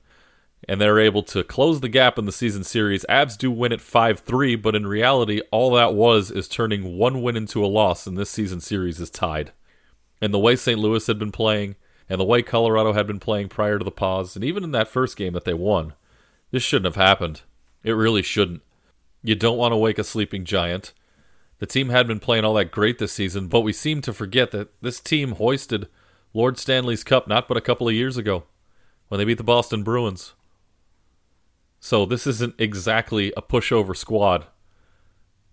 and 0.67 0.80
they're 0.80 1.00
able 1.00 1.24
to 1.24 1.43
close 1.43 1.80
the 1.80 1.89
gap 1.89 2.17
in 2.17 2.26
the 2.26 2.32
season 2.32 2.63
series. 2.63 3.06
Avs 3.10 3.38
do 3.38 3.50
win 3.50 3.72
it 3.72 3.82
5 3.82 4.19
3, 4.19 4.56
but 4.56 4.76
in 4.76 4.88
reality, 4.88 5.41
all 5.52 5.72
that 5.72 5.93
was 5.93 6.32
is 6.32 6.48
turning 6.48 6.98
one 6.98 7.22
win 7.22 7.38
into 7.38 7.63
a 7.63 7.67
loss, 7.67 8.06
and 8.06 8.17
this 8.17 8.30
season 8.30 8.60
series 8.60 9.00
is 9.00 9.10
tied. 9.10 9.52
And 10.22 10.34
the 10.34 10.39
way 10.39 10.56
St. 10.56 10.80
Louis 10.80 11.06
had 11.08 11.17
been 11.17 11.32
playing, 11.32 11.76
and 12.10 12.19
the 12.19 12.26
way 12.26 12.41
Colorado 12.41 12.93
had 12.93 13.08
been 13.08 13.19
playing 13.19 13.50
prior 13.50 13.78
to 13.78 13.86
the 13.86 13.91
pause, 13.91 14.36
and 14.36 14.43
even 14.43 14.63
in 14.63 14.72
that 14.72 14.88
first 14.88 15.15
game 15.15 15.34
that 15.34 15.45
they 15.45 15.54
won, 15.54 15.93
this 16.52 16.63
shouldn't 16.63 16.93
have 16.93 17.04
happened. 17.04 17.41
It 17.84 17.91
really 17.93 18.22
shouldn't. 18.22 18.62
You 19.24 19.36
don't 19.36 19.58
want 19.58 19.72
to 19.72 19.78
wake 19.78 20.00
a 20.00 20.04
sleeping 20.04 20.45
giant. 20.45 20.93
The 21.60 21.65
team 21.65 21.89
had 21.89 22.08
been 22.08 22.19
playing 22.19 22.45
all 22.45 22.54
that 22.56 22.72
great 22.72 23.00
this 23.00 23.12
season, 23.12 23.48
but 23.48 23.62
we 23.62 23.74
seem 23.74 24.02
to 24.02 24.13
forget 24.13 24.52
that 24.52 24.69
this 24.82 25.00
team 25.00 25.34
hoisted 25.34 25.88
Lord 26.34 26.58
Stanley's 26.58 27.04
Cup 27.04 27.28
not 27.28 27.48
but 27.48 27.58
a 27.58 27.62
couple 27.62 27.88
of 27.88 27.93
years 27.93 28.17
ago 28.17 28.43
when 29.10 29.17
they 29.17 29.26
beat 29.26 29.38
the 29.38 29.43
Boston 29.43 29.84
Bruins. 29.84 30.34
So 31.80 32.06
this 32.06 32.28
isn't 32.28 32.56
exactly 32.58 33.32
a 33.38 33.42
pushover 33.42 33.96
squad. 33.96 34.46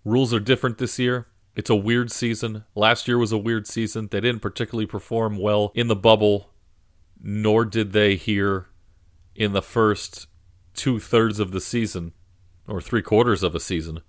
Rules 0.03 0.33
are 0.33 0.39
different 0.39 0.77
this 0.77 0.99
year. 0.99 1.27
It's 1.55 1.69
a 1.69 1.75
weird 1.75 2.11
season. 2.11 2.65
Last 2.75 3.07
year 3.07 3.17
was 3.17 3.31
a 3.31 3.37
weird 3.37 3.65
season. 3.67 4.09
They 4.11 4.21
didn't 4.21 4.41
particularly 4.41 4.85
perform 4.85 5.37
well 5.37 5.71
in 5.73 5.87
the 5.87 5.95
bubble. 5.95 6.51
nor 7.21 7.65
did 7.65 7.93
they 7.93 8.15
here 8.15 8.67
in 9.35 9.53
the 9.53 9.61
first 9.61 10.27
two 10.73 10.99
thirds 10.99 11.39
of 11.39 11.51
the 11.51 11.61
season 11.61 12.13
or 12.67 12.81
three 12.81 13.01
quarters 13.01 13.43
of 13.43 13.55
a 13.55 13.59
season. 13.59 14.01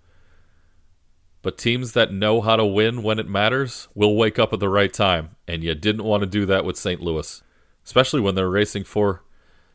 But 1.43 1.57
teams 1.57 1.93
that 1.93 2.13
know 2.13 2.41
how 2.41 2.57
to 2.57 2.67
win 2.67 3.03
when 3.03 3.19
it 3.19 3.29
matters 3.29 3.89
will 3.95 4.17
wake 4.17 4.39
up 4.39 4.53
at 4.53 4.61
the 4.61 4.69
right 4.69 4.93
time, 4.93 5.37
and 5.47 5.63
you 5.63 5.75
didn't 5.75 6.05
want 6.05 6.23
to 6.23 6.27
do 6.27 6.45
that 6.47 6.65
with 6.65 6.77
St. 6.77 7.01
Louis, 7.01 7.43
especially 7.85 8.21
when 8.21 8.35
they're 8.35 8.51
racing 8.51 8.85
for 8.85 9.23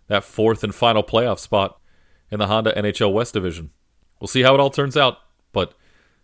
that 0.08 0.24
fourth 0.24 0.64
and 0.64 0.76
final 0.76 1.04
playoff 1.04 1.40
spot 1.40 1.80
in 2.34 2.40
the 2.40 2.48
Honda 2.48 2.74
NHL 2.74 3.14
West 3.14 3.36
Division. 3.36 3.70
We'll 4.20 4.28
see 4.28 4.42
how 4.42 4.56
it 4.56 4.60
all 4.60 4.72
turns 4.72 4.98
out, 4.98 5.20
but 5.52 5.76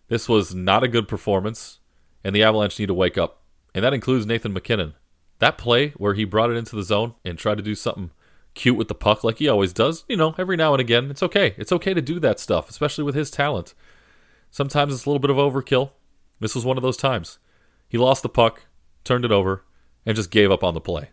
this 0.08 0.28
was 0.28 0.56
not 0.56 0.84
a 0.84 0.88
good 0.88 1.08
performance, 1.08 1.80
and 2.24 2.36
the 2.36 2.42
Avalanche 2.42 2.80
need 2.80 2.88
to 2.88 2.96
wake 2.96 3.16
up. 3.16 3.44
And 3.76 3.86
that 3.86 3.94
includes 3.94 4.26
Nathan 4.26 4.52
MacKinnon. 4.52 4.96
That 5.38 5.60
play 5.60 5.90
where 5.92 6.16
he 6.16 6.26
brought 6.26 6.50
it 6.50 6.58
into 6.58 6.76
the 6.76 6.82
zone 6.82 7.14
and 7.24 7.38
tried 7.38 7.58
to 7.58 7.64
do 7.64 7.76
something 7.76 8.10
cute 8.56 8.76
with 8.76 8.88
the 8.88 8.96
puck 8.96 9.24
like 9.24 9.38
he 9.38 9.48
always 9.48 9.72
does, 9.72 10.04
you 10.10 10.18
know, 10.18 10.34
every 10.40 10.58
now 10.58 10.74
and 10.74 10.82
again, 10.82 11.12
it's 11.12 11.22
okay. 11.22 11.54
It's 11.58 11.72
okay 11.72 11.94
to 11.94 12.02
do 12.02 12.20
that 12.20 12.40
stuff, 12.40 12.72
especially 12.72 13.04
with 13.04 13.14
his 13.14 13.30
talent. 13.30 13.76
Sometimes 14.50 14.96
it's 14.96 15.06
a 15.06 15.10
little 15.10 15.20
bit 15.20 15.30
of 15.30 15.38
overkill. 15.38 15.92
This 16.40 16.56
was 16.56 16.66
one 16.66 16.78
of 16.78 16.84
those 16.84 16.98
times. 16.98 17.38
He 17.88 18.00
lost 18.00 18.24
the 18.24 18.30
puck, 18.30 18.64
turned 19.04 19.26
it 19.26 19.32
over, 19.32 19.64
and 20.08 20.16
just 20.16 20.32
gave 20.32 20.52
up 20.52 20.64
on 20.64 20.74
the 20.74 20.82
play. 20.82 21.12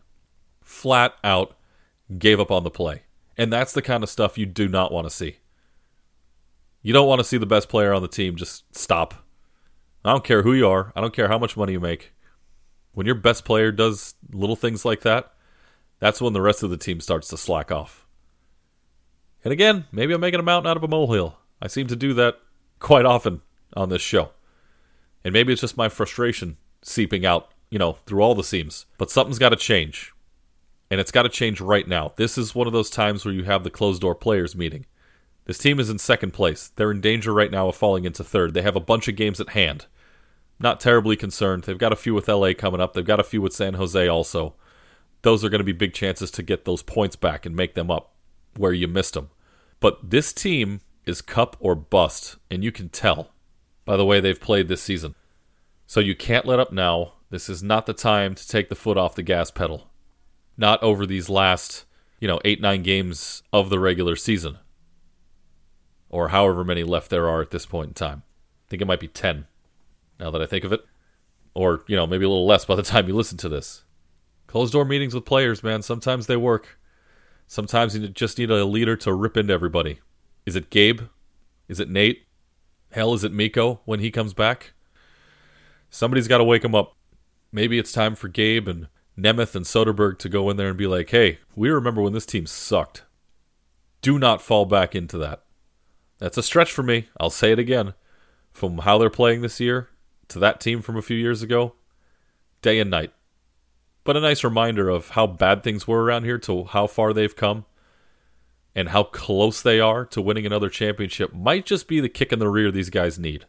Flat 0.62 1.14
out 1.22 1.54
gave 2.16 2.40
up 2.40 2.50
on 2.50 2.64
the 2.64 2.70
play. 2.70 3.02
And 3.36 3.52
that's 3.52 3.72
the 3.72 3.82
kind 3.82 4.02
of 4.02 4.10
stuff 4.10 4.38
you 4.38 4.46
do 4.46 4.68
not 4.68 4.92
want 4.92 5.06
to 5.06 5.14
see. 5.14 5.36
You 6.82 6.92
don't 6.92 7.08
want 7.08 7.18
to 7.18 7.24
see 7.24 7.38
the 7.38 7.46
best 7.46 7.68
player 7.68 7.92
on 7.92 8.02
the 8.02 8.08
team 8.08 8.36
just 8.36 8.64
stop. 8.76 9.14
I 10.04 10.12
don't 10.12 10.24
care 10.24 10.42
who 10.42 10.52
you 10.52 10.68
are, 10.68 10.92
I 10.94 11.00
don't 11.00 11.14
care 11.14 11.28
how 11.28 11.38
much 11.38 11.56
money 11.56 11.72
you 11.72 11.80
make. 11.80 12.12
When 12.92 13.06
your 13.06 13.16
best 13.16 13.44
player 13.44 13.72
does 13.72 14.14
little 14.32 14.56
things 14.56 14.84
like 14.84 15.00
that, 15.02 15.32
that's 15.98 16.20
when 16.20 16.32
the 16.32 16.40
rest 16.40 16.62
of 16.62 16.70
the 16.70 16.76
team 16.76 17.00
starts 17.00 17.28
to 17.28 17.36
slack 17.36 17.72
off. 17.72 18.06
And 19.44 19.52
again, 19.52 19.86
maybe 19.92 20.14
I'm 20.14 20.20
making 20.20 20.40
a 20.40 20.44
mountain 20.44 20.70
out 20.70 20.76
of 20.76 20.84
a 20.84 20.88
molehill. 20.88 21.38
I 21.60 21.66
seem 21.68 21.86
to 21.88 21.96
do 21.96 22.14
that 22.14 22.38
quite 22.78 23.04
often 23.04 23.42
on 23.76 23.88
this 23.88 24.02
show. 24.02 24.30
And 25.24 25.32
maybe 25.32 25.52
it's 25.52 25.60
just 25.60 25.76
my 25.76 25.88
frustration 25.88 26.56
seeping 26.82 27.26
out, 27.26 27.50
you 27.70 27.78
know, 27.78 27.92
through 28.06 28.22
all 28.22 28.34
the 28.34 28.44
seams. 28.44 28.86
But 28.98 29.10
something's 29.10 29.38
got 29.38 29.50
to 29.50 29.56
change. 29.56 30.12
And 30.90 31.00
it's 31.00 31.10
got 31.10 31.22
to 31.22 31.28
change 31.28 31.60
right 31.60 31.86
now. 31.86 32.12
This 32.16 32.38
is 32.38 32.54
one 32.54 32.66
of 32.66 32.72
those 32.72 32.90
times 32.90 33.24
where 33.24 33.34
you 33.34 33.44
have 33.44 33.64
the 33.64 33.70
closed 33.70 34.02
door 34.02 34.14
players 34.14 34.54
meeting. 34.54 34.86
This 35.46 35.58
team 35.58 35.78
is 35.80 35.90
in 35.90 35.98
second 35.98 36.32
place. 36.32 36.68
They're 36.74 36.90
in 36.90 37.00
danger 37.00 37.32
right 37.32 37.50
now 37.50 37.68
of 37.68 37.76
falling 37.76 38.04
into 38.04 38.24
third. 38.24 38.54
They 38.54 38.62
have 38.62 38.76
a 38.76 38.80
bunch 38.80 39.08
of 39.08 39.16
games 39.16 39.40
at 39.40 39.50
hand. 39.50 39.86
Not 40.58 40.80
terribly 40.80 41.16
concerned. 41.16 41.64
They've 41.64 41.78
got 41.78 41.92
a 41.92 41.96
few 41.96 42.14
with 42.14 42.28
LA 42.28 42.52
coming 42.56 42.80
up. 42.80 42.94
They've 42.94 43.04
got 43.04 43.20
a 43.20 43.24
few 43.24 43.42
with 43.42 43.52
San 43.52 43.74
Jose 43.74 44.08
also. 44.08 44.54
Those 45.22 45.44
are 45.44 45.48
going 45.48 45.60
to 45.60 45.64
be 45.64 45.72
big 45.72 45.92
chances 45.92 46.30
to 46.32 46.42
get 46.42 46.64
those 46.64 46.82
points 46.82 47.16
back 47.16 47.46
and 47.46 47.54
make 47.54 47.74
them 47.74 47.90
up 47.90 48.14
where 48.56 48.72
you 48.72 48.88
missed 48.88 49.14
them. 49.14 49.30
But 49.80 50.10
this 50.10 50.32
team 50.32 50.80
is 51.04 51.20
cup 51.22 51.56
or 51.60 51.74
bust, 51.74 52.36
and 52.50 52.64
you 52.64 52.72
can 52.72 52.88
tell 52.88 53.30
by 53.84 53.96
the 53.96 54.04
way 54.04 54.20
they've 54.20 54.40
played 54.40 54.68
this 54.68 54.82
season. 54.82 55.14
So 55.86 56.00
you 56.00 56.16
can't 56.16 56.46
let 56.46 56.58
up 56.58 56.72
now. 56.72 57.12
This 57.30 57.48
is 57.48 57.62
not 57.62 57.86
the 57.86 57.92
time 57.92 58.34
to 58.34 58.48
take 58.48 58.68
the 58.68 58.74
foot 58.74 58.96
off 58.96 59.14
the 59.14 59.22
gas 59.22 59.50
pedal. 59.50 59.88
Not 60.56 60.82
over 60.82 61.06
these 61.06 61.28
last, 61.28 61.84
you 62.20 62.28
know, 62.28 62.40
eight, 62.44 62.60
nine 62.60 62.82
games 62.82 63.42
of 63.52 63.70
the 63.70 63.78
regular 63.78 64.16
season. 64.16 64.58
Or 66.08 66.28
however 66.28 66.64
many 66.64 66.82
left 66.82 67.10
there 67.10 67.28
are 67.28 67.42
at 67.42 67.50
this 67.50 67.66
point 67.66 67.88
in 67.88 67.94
time. 67.94 68.22
I 68.66 68.70
think 68.70 68.82
it 68.82 68.86
might 68.86 69.00
be 69.00 69.08
10, 69.08 69.46
now 70.18 70.30
that 70.30 70.42
I 70.42 70.46
think 70.46 70.64
of 70.64 70.72
it. 70.72 70.84
Or, 71.54 71.84
you 71.86 71.96
know, 71.96 72.06
maybe 72.06 72.24
a 72.24 72.28
little 72.28 72.46
less 72.46 72.64
by 72.64 72.74
the 72.74 72.82
time 72.82 73.08
you 73.08 73.14
listen 73.14 73.38
to 73.38 73.48
this. 73.48 73.84
Closed 74.46 74.72
door 74.72 74.84
meetings 74.84 75.14
with 75.14 75.24
players, 75.24 75.62
man. 75.62 75.82
Sometimes 75.82 76.26
they 76.26 76.36
work. 76.36 76.78
Sometimes 77.46 77.96
you 77.96 78.08
just 78.08 78.38
need 78.38 78.50
a 78.50 78.64
leader 78.64 78.96
to 78.96 79.12
rip 79.12 79.36
into 79.36 79.52
everybody. 79.52 80.00
Is 80.44 80.56
it 80.56 80.70
Gabe? 80.70 81.02
Is 81.68 81.80
it 81.80 81.90
Nate? 81.90 82.26
Hell, 82.90 83.14
is 83.14 83.24
it 83.24 83.32
Mikko 83.32 83.80
when 83.84 84.00
he 84.00 84.10
comes 84.10 84.32
back? 84.34 84.72
Somebody's 85.90 86.28
got 86.28 86.38
to 86.38 86.44
wake 86.44 86.64
him 86.64 86.74
up. 86.74 86.96
Maybe 87.52 87.78
it's 87.78 87.92
time 87.92 88.14
for 88.14 88.28
Gabe 88.28 88.68
and 88.68 88.88
Nemeth 89.18 89.54
and 89.54 89.64
Soderberg 89.64 90.18
to 90.18 90.28
go 90.28 90.50
in 90.50 90.56
there 90.56 90.68
and 90.68 90.76
be 90.76 90.86
like, 90.86 91.10
hey, 91.10 91.38
we 91.54 91.70
remember 91.70 92.02
when 92.02 92.12
this 92.12 92.26
team 92.26 92.46
sucked. 92.46 93.04
Do 94.02 94.18
not 94.18 94.42
fall 94.42 94.66
back 94.66 94.94
into 94.94 95.16
that. 95.18 95.42
That's 96.18 96.38
a 96.38 96.42
stretch 96.42 96.72
for 96.72 96.82
me. 96.82 97.08
I'll 97.18 97.30
say 97.30 97.52
it 97.52 97.58
again. 97.58 97.94
From 98.52 98.78
how 98.78 98.98
they're 98.98 99.10
playing 99.10 99.42
this 99.42 99.60
year 99.60 99.88
to 100.28 100.38
that 100.38 100.60
team 100.60 100.82
from 100.82 100.96
a 100.96 101.02
few 101.02 101.16
years 101.16 101.42
ago, 101.42 101.74
day 102.62 102.78
and 102.78 102.90
night. 102.90 103.12
But 104.04 104.16
a 104.16 104.20
nice 104.20 104.44
reminder 104.44 104.88
of 104.88 105.10
how 105.10 105.26
bad 105.26 105.62
things 105.62 105.86
were 105.86 106.02
around 106.02 106.24
here 106.24 106.38
to 106.38 106.64
how 106.64 106.86
far 106.86 107.12
they've 107.12 107.34
come 107.34 107.64
and 108.74 108.90
how 108.90 109.02
close 109.02 109.60
they 109.62 109.80
are 109.80 110.04
to 110.06 110.22
winning 110.22 110.46
another 110.46 110.68
championship 110.68 111.34
might 111.34 111.66
just 111.66 111.88
be 111.88 112.00
the 112.00 112.08
kick 112.08 112.32
in 112.32 112.38
the 112.38 112.48
rear 112.48 112.70
these 112.70 112.90
guys 112.90 113.18
need. 113.18 113.46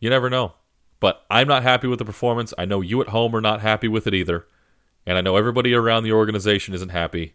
You 0.00 0.10
never 0.10 0.30
know. 0.30 0.54
But 0.98 1.24
I'm 1.28 1.48
not 1.48 1.64
happy 1.64 1.88
with 1.88 1.98
the 1.98 2.04
performance. 2.04 2.54
I 2.56 2.64
know 2.64 2.80
you 2.80 3.00
at 3.00 3.08
home 3.08 3.34
are 3.34 3.40
not 3.40 3.60
happy 3.60 3.88
with 3.88 4.06
it 4.06 4.14
either. 4.14 4.46
And 5.06 5.18
I 5.18 5.20
know 5.20 5.36
everybody 5.36 5.74
around 5.74 6.04
the 6.04 6.12
organization 6.12 6.74
isn't 6.74 6.90
happy. 6.90 7.34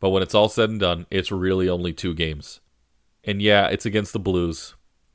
But 0.00 0.10
when 0.10 0.22
it's 0.22 0.34
all 0.34 0.48
said 0.48 0.70
and 0.70 0.80
done, 0.80 1.06
it's 1.10 1.30
really 1.30 1.68
only 1.68 1.92
two 1.92 2.14
games. 2.14 2.60
And 3.24 3.40
yeah, 3.40 3.68
it's 3.68 3.86
against 3.86 4.12
the 4.12 4.18
Blues. 4.18 4.74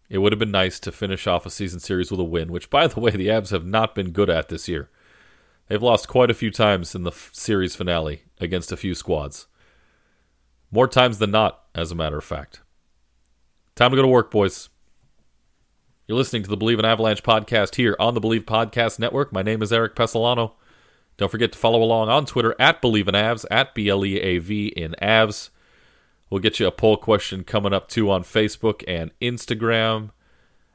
It 0.09 0.19
would 0.19 0.31
have 0.31 0.39
been 0.39 0.51
nice 0.51 0.79
to 0.79 0.91
finish 0.91 1.27
off 1.27 1.45
a 1.45 1.49
season 1.49 1.79
series 1.79 2.09
with 2.09 2.19
a 2.19 2.23
win, 2.23 2.51
which, 2.51 2.69
by 2.69 2.87
the 2.87 2.99
way, 2.99 3.11
the 3.11 3.27
Avs 3.27 3.51
have 3.51 3.65
not 3.65 3.93
been 3.93 4.11
good 4.11 4.29
at 4.29 4.47
this 4.47 4.67
year. 4.67 4.89
They've 5.67 5.83
lost 5.83 6.07
quite 6.07 6.31
a 6.31 6.35
few 6.35 6.49
times 6.49 6.95
in 6.95 7.03
the 7.03 7.11
f- 7.11 7.29
series 7.33 7.75
finale 7.75 8.23
against 8.39 8.71
a 8.71 8.77
few 8.77 8.95
squads. 8.95 9.47
More 10.71 10.87
times 10.87 11.19
than 11.19 11.31
not, 11.31 11.63
as 11.75 11.91
a 11.91 11.95
matter 11.95 12.17
of 12.17 12.23
fact. 12.23 12.61
Time 13.75 13.91
to 13.91 13.97
go 13.97 14.01
to 14.01 14.07
work, 14.07 14.31
boys. 14.31 14.69
You're 16.07 16.17
listening 16.17 16.43
to 16.43 16.49
the 16.49 16.55
Believe 16.55 16.79
in 16.79 16.85
Avalanche 16.85 17.21
podcast 17.21 17.75
here 17.75 17.97
on 17.99 18.13
the 18.13 18.21
Believe 18.21 18.45
Podcast 18.45 18.97
Network. 18.97 19.33
My 19.33 19.41
name 19.41 19.61
is 19.61 19.73
Eric 19.73 19.93
Pesolano. 19.93 20.53
Don't 21.17 21.31
forget 21.31 21.51
to 21.51 21.57
follow 21.57 21.81
along 21.81 22.09
on 22.09 22.25
Twitter 22.25 22.55
at 22.59 22.79
Believe 22.79 23.07
in 23.07 23.15
Avs, 23.15 23.45
at 23.49 23.73
B 23.73 23.89
L 23.89 24.05
E 24.05 24.19
A 24.19 24.37
V 24.37 24.67
in 24.67 24.95
Avs. 25.01 25.49
We'll 26.29 26.41
get 26.41 26.59
you 26.59 26.67
a 26.67 26.71
poll 26.71 26.97
question 26.97 27.43
coming 27.43 27.73
up 27.73 27.87
too 27.87 28.11
on 28.11 28.23
Facebook 28.23 28.83
and 28.87 29.11
Instagram. 29.19 30.11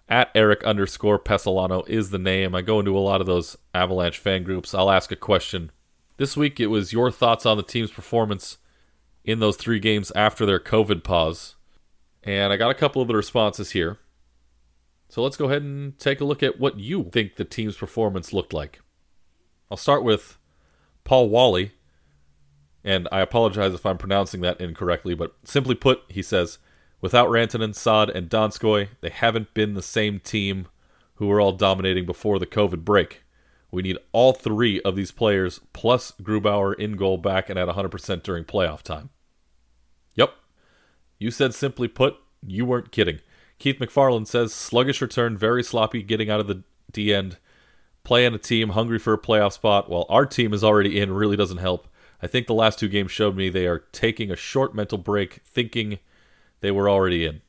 At 0.09 0.31
Eric 0.35 0.65
underscore 0.65 1.19
Pesolano 1.19 1.89
is 1.89 2.11
the 2.11 2.19
name. 2.19 2.55
I 2.55 2.61
go 2.61 2.81
into 2.81 2.97
a 2.97 3.01
lot 3.01 3.21
of 3.21 3.27
those 3.27 3.57
Avalanche 3.73 4.19
fan 4.19 4.43
groups. 4.43 4.75
I'll 4.75 4.91
ask 4.91 5.11
a 5.13 5.17
question. 5.17 5.71
This 6.19 6.37
week 6.37 6.61
it 6.61 6.67
was 6.67 6.93
your 6.93 7.11
thoughts 7.11 7.47
on 7.47 7.57
the 7.57 7.63
team's 7.63 7.91
performance 7.91 8.59
in 9.25 9.39
those 9.39 9.57
three 9.57 9.79
games 9.79 10.13
after 10.15 10.45
their 10.45 10.59
COVID 10.59 11.03
pause. 11.03 11.55
And 12.25 12.53
I 12.53 12.57
got 12.57 12.71
a 12.71 12.75
couple 12.75 13.01
of 13.01 13.09
the 13.09 13.17
responses 13.17 13.71
here. 13.71 13.99
So 15.09 15.23
let's 15.23 15.37
go 15.37 15.47
ahead 15.47 15.63
and 15.63 15.99
take 15.99 16.21
a 16.21 16.25
look 16.25 16.43
at 16.43 16.61
what 16.61 16.79
you 16.79 17.09
think 17.13 17.37
the 17.37 17.45
team's 17.45 17.77
performance 17.77 18.33
looked 18.33 18.53
like. 18.53 18.81
I'll 19.73 19.79
start 19.79 20.05
with 20.05 20.37
Paul 21.03 21.31
Wally. 21.31 21.73
And 22.85 23.09
I 23.11 23.21
apologize 23.21 23.73
if 23.73 23.87
I'm 23.87 23.97
pronouncing 23.97 24.43
that 24.43 24.61
incorrectly, 24.61 25.15
but 25.15 25.35
simply 25.45 25.75
put, 25.75 26.03
he 26.09 26.21
says, 26.21 26.59
without 27.01 27.31
Rantanen, 27.31 27.75
Saad, 27.75 28.11
and 28.11 28.29
Donskoy, 28.29 28.89
they 29.01 29.09
haven't 29.09 29.55
been 29.55 29.73
the 29.73 29.81
same 29.81 30.21
team 30.21 30.69
who 31.15 31.27
were 31.27 31.41
all 31.41 31.53
dominating 31.53 32.05
before 32.05 32.39
the 32.39 32.45
COVID 32.45 32.85
break. 32.85 33.23
We 33.71 33.81
need 33.81 33.97
all 34.13 34.35
three 34.35 34.79
of 34.83 34.95
these 34.95 35.11
players 35.11 35.59
plus 35.73 36.13
Grubauer 36.23 36.75
in 36.79 36.97
goal 36.97 37.17
back 37.17 37.49
and 37.49 37.59
at 37.59 37.67
100% 37.69 38.23
during 38.23 38.45
playoff 38.45 38.83
time. 38.83 39.09
Yep. 40.17 40.35
You 41.19 41.31
said 41.31 41.55
simply 41.55 41.89
put, 41.89 42.17
you 42.47 42.67
weren't 42.67 42.93
kidding. 42.93 43.21
Keith 43.59 43.79
McFarland 43.79 44.27
says 44.27 44.53
sluggish 44.53 45.01
return, 45.01 45.39
very 45.39 45.63
sloppy 45.63 46.03
getting 46.03 46.29
out 46.29 46.41
of 46.41 46.47
the 46.47 46.63
D 46.93 47.15
end. 47.15 47.39
Playing 48.05 48.35
a 48.35 48.39
team 48.39 48.71
hungry 48.71 48.99
for 48.99 49.13
a 49.13 49.19
playoff 49.19 49.53
spot 49.53 49.89
while 49.89 50.07
our 50.09 50.27
team 50.27 50.53
is 50.53 50.65
already 50.65 50.99
in 51.01 51.13
really 51.13 51.37
doesn't 51.37 51.59
help. 51.59 51.89
I 52.21 52.27
think 52.27 52.47
the 52.47 52.55
last 52.55 52.79
two 52.79 52.89
games 52.89 53.11
showed 53.11 53.37
me 53.37 53.49
they 53.49 53.67
are 53.67 53.85
taking 53.93 54.31
a 54.31 54.37
short 54.37 54.75
mental 54.75 54.99
break, 54.99 55.41
thinking 55.45 55.99
they 56.61 56.71
were 56.71 56.89
already 56.89 57.25
in. 57.25 57.43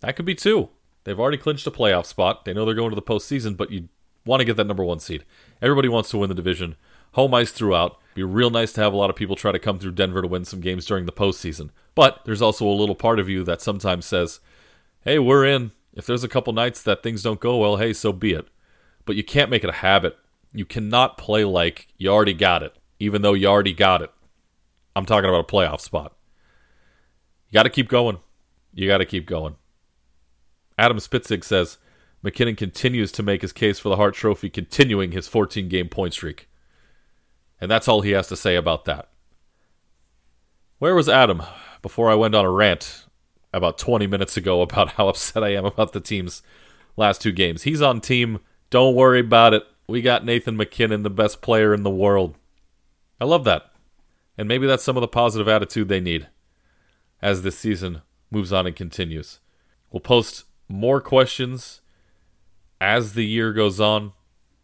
That 0.00 0.16
could 0.16 0.24
be 0.24 0.34
two. 0.34 0.70
They've 1.04 1.18
already 1.18 1.38
clinched 1.38 1.66
a 1.66 1.70
playoff 1.70 2.06
spot. 2.06 2.44
They 2.44 2.52
know 2.52 2.64
they're 2.64 2.74
going 2.74 2.90
to 2.90 2.96
the 2.96 3.02
postseason, 3.02 3.56
but 3.56 3.70
you 3.70 3.88
want 4.24 4.40
to 4.40 4.44
get 4.44 4.56
that 4.56 4.66
number 4.66 4.84
one 4.84 5.00
seed. 5.00 5.24
Everybody 5.62 5.88
wants 5.88 6.10
to 6.10 6.18
win 6.18 6.28
the 6.28 6.34
division. 6.34 6.76
Home 7.12 7.32
ice 7.34 7.50
throughout. 7.50 7.98
Be 8.14 8.22
real 8.22 8.50
nice 8.50 8.72
to 8.74 8.80
have 8.80 8.92
a 8.92 8.96
lot 8.96 9.10
of 9.10 9.16
people 9.16 9.36
try 9.36 9.52
to 9.52 9.58
come 9.58 9.78
through 9.78 9.92
Denver 9.92 10.22
to 10.22 10.28
win 10.28 10.44
some 10.44 10.60
games 10.60 10.84
during 10.84 11.06
the 11.06 11.12
postseason. 11.12 11.70
But 11.94 12.24
there's 12.24 12.42
also 12.42 12.66
a 12.66 12.70
little 12.70 12.94
part 12.94 13.18
of 13.18 13.28
you 13.28 13.42
that 13.44 13.62
sometimes 13.62 14.06
says, 14.06 14.40
hey, 15.02 15.18
we're 15.18 15.44
in. 15.44 15.70
If 15.94 16.06
there's 16.06 16.24
a 16.24 16.28
couple 16.28 16.52
nights 16.52 16.82
that 16.82 17.02
things 17.02 17.22
don't 17.22 17.40
go 17.40 17.56
well, 17.56 17.76
hey, 17.76 17.92
so 17.92 18.12
be 18.12 18.32
it. 18.32 18.46
But 19.08 19.16
you 19.16 19.24
can't 19.24 19.48
make 19.48 19.64
it 19.64 19.70
a 19.70 19.72
habit. 19.72 20.18
You 20.52 20.66
cannot 20.66 21.16
play 21.16 21.42
like 21.42 21.88
you 21.96 22.10
already 22.10 22.34
got 22.34 22.62
it, 22.62 22.76
even 23.00 23.22
though 23.22 23.32
you 23.32 23.46
already 23.46 23.72
got 23.72 24.02
it. 24.02 24.10
I'm 24.94 25.06
talking 25.06 25.30
about 25.30 25.48
a 25.48 25.50
playoff 25.50 25.80
spot. 25.80 26.14
You 27.48 27.54
got 27.54 27.62
to 27.62 27.70
keep 27.70 27.88
going. 27.88 28.18
You 28.74 28.86
got 28.86 28.98
to 28.98 29.06
keep 29.06 29.24
going. 29.24 29.56
Adam 30.76 30.98
Spitzig 30.98 31.42
says, 31.42 31.78
MacKinnon 32.22 32.54
continues 32.54 33.10
to 33.12 33.22
make 33.22 33.40
his 33.40 33.50
case 33.50 33.78
for 33.78 33.88
the 33.88 33.96
Hart 33.96 34.12
Trophy, 34.12 34.50
continuing 34.50 35.12
his 35.12 35.26
14 35.26 35.70
game 35.70 35.88
point 35.88 36.12
streak. 36.12 36.46
And 37.62 37.70
that's 37.70 37.88
all 37.88 38.02
he 38.02 38.10
has 38.10 38.28
to 38.28 38.36
say 38.36 38.56
about 38.56 38.84
that. 38.84 39.08
Where 40.80 40.94
was 40.94 41.08
Adam 41.08 41.42
before 41.80 42.10
I 42.10 42.14
went 42.14 42.34
on 42.34 42.44
a 42.44 42.50
rant 42.50 43.06
about 43.54 43.78
20 43.78 44.06
minutes 44.06 44.36
ago 44.36 44.60
about 44.60 44.92
how 44.92 45.08
upset 45.08 45.42
I 45.42 45.54
am 45.54 45.64
about 45.64 45.94
the 45.94 46.00
team's 46.00 46.42
last 46.94 47.22
two 47.22 47.32
games? 47.32 47.62
He's 47.62 47.80
on 47.80 48.02
team. 48.02 48.40
Don't 48.70 48.94
worry 48.94 49.20
about 49.20 49.54
it. 49.54 49.64
We 49.86 50.02
got 50.02 50.24
Nathan 50.24 50.56
MacKinnon, 50.56 51.02
the 51.02 51.10
best 51.10 51.40
player 51.40 51.72
in 51.72 51.82
the 51.82 51.90
world. 51.90 52.36
I 53.20 53.24
love 53.24 53.44
that. 53.44 53.70
And 54.36 54.46
maybe 54.46 54.66
that's 54.66 54.82
some 54.82 54.96
of 54.96 55.00
the 55.00 55.08
positive 55.08 55.48
attitude 55.48 55.88
they 55.88 56.00
need 56.00 56.28
as 57.22 57.42
this 57.42 57.58
season 57.58 58.02
moves 58.30 58.52
on 58.52 58.66
and 58.66 58.76
continues. 58.76 59.40
We'll 59.90 60.00
post 60.00 60.44
more 60.68 61.00
questions 61.00 61.80
as 62.80 63.14
the 63.14 63.24
year 63.24 63.52
goes 63.52 63.80
on, 63.80 64.12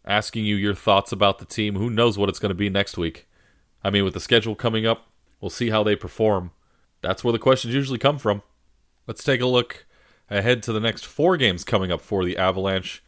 asking 0.05 0.45
you 0.45 0.55
your 0.55 0.75
thoughts 0.75 1.11
about 1.11 1.39
the 1.39 1.45
team. 1.45 1.75
Who 1.75 1.89
knows 1.89 2.17
what 2.17 2.29
it's 2.29 2.39
going 2.39 2.49
to 2.49 2.55
be 2.55 2.69
next 2.69 2.97
week? 2.97 3.27
I 3.83 3.89
mean, 3.89 4.03
with 4.03 4.13
the 4.13 4.19
schedule 4.19 4.55
coming 4.55 4.85
up, 4.85 5.07
we'll 5.41 5.49
see 5.49 5.69
how 5.69 5.83
they 5.83 5.95
perform. 5.95 6.51
That's 7.01 7.23
where 7.23 7.33
the 7.33 7.39
questions 7.39 7.73
usually 7.73 7.99
come 7.99 8.17
from. 8.17 8.43
Let's 9.07 9.23
take 9.23 9.41
a 9.41 9.45
look 9.45 9.85
ahead 10.29 10.63
to 10.63 10.73
the 10.73 10.79
next 10.79 11.05
four 11.05 11.37
games 11.37 11.63
coming 11.63 11.91
up 11.91 12.01
for 12.01 12.23
the 12.23 12.37
Avalanche. 12.37 13.03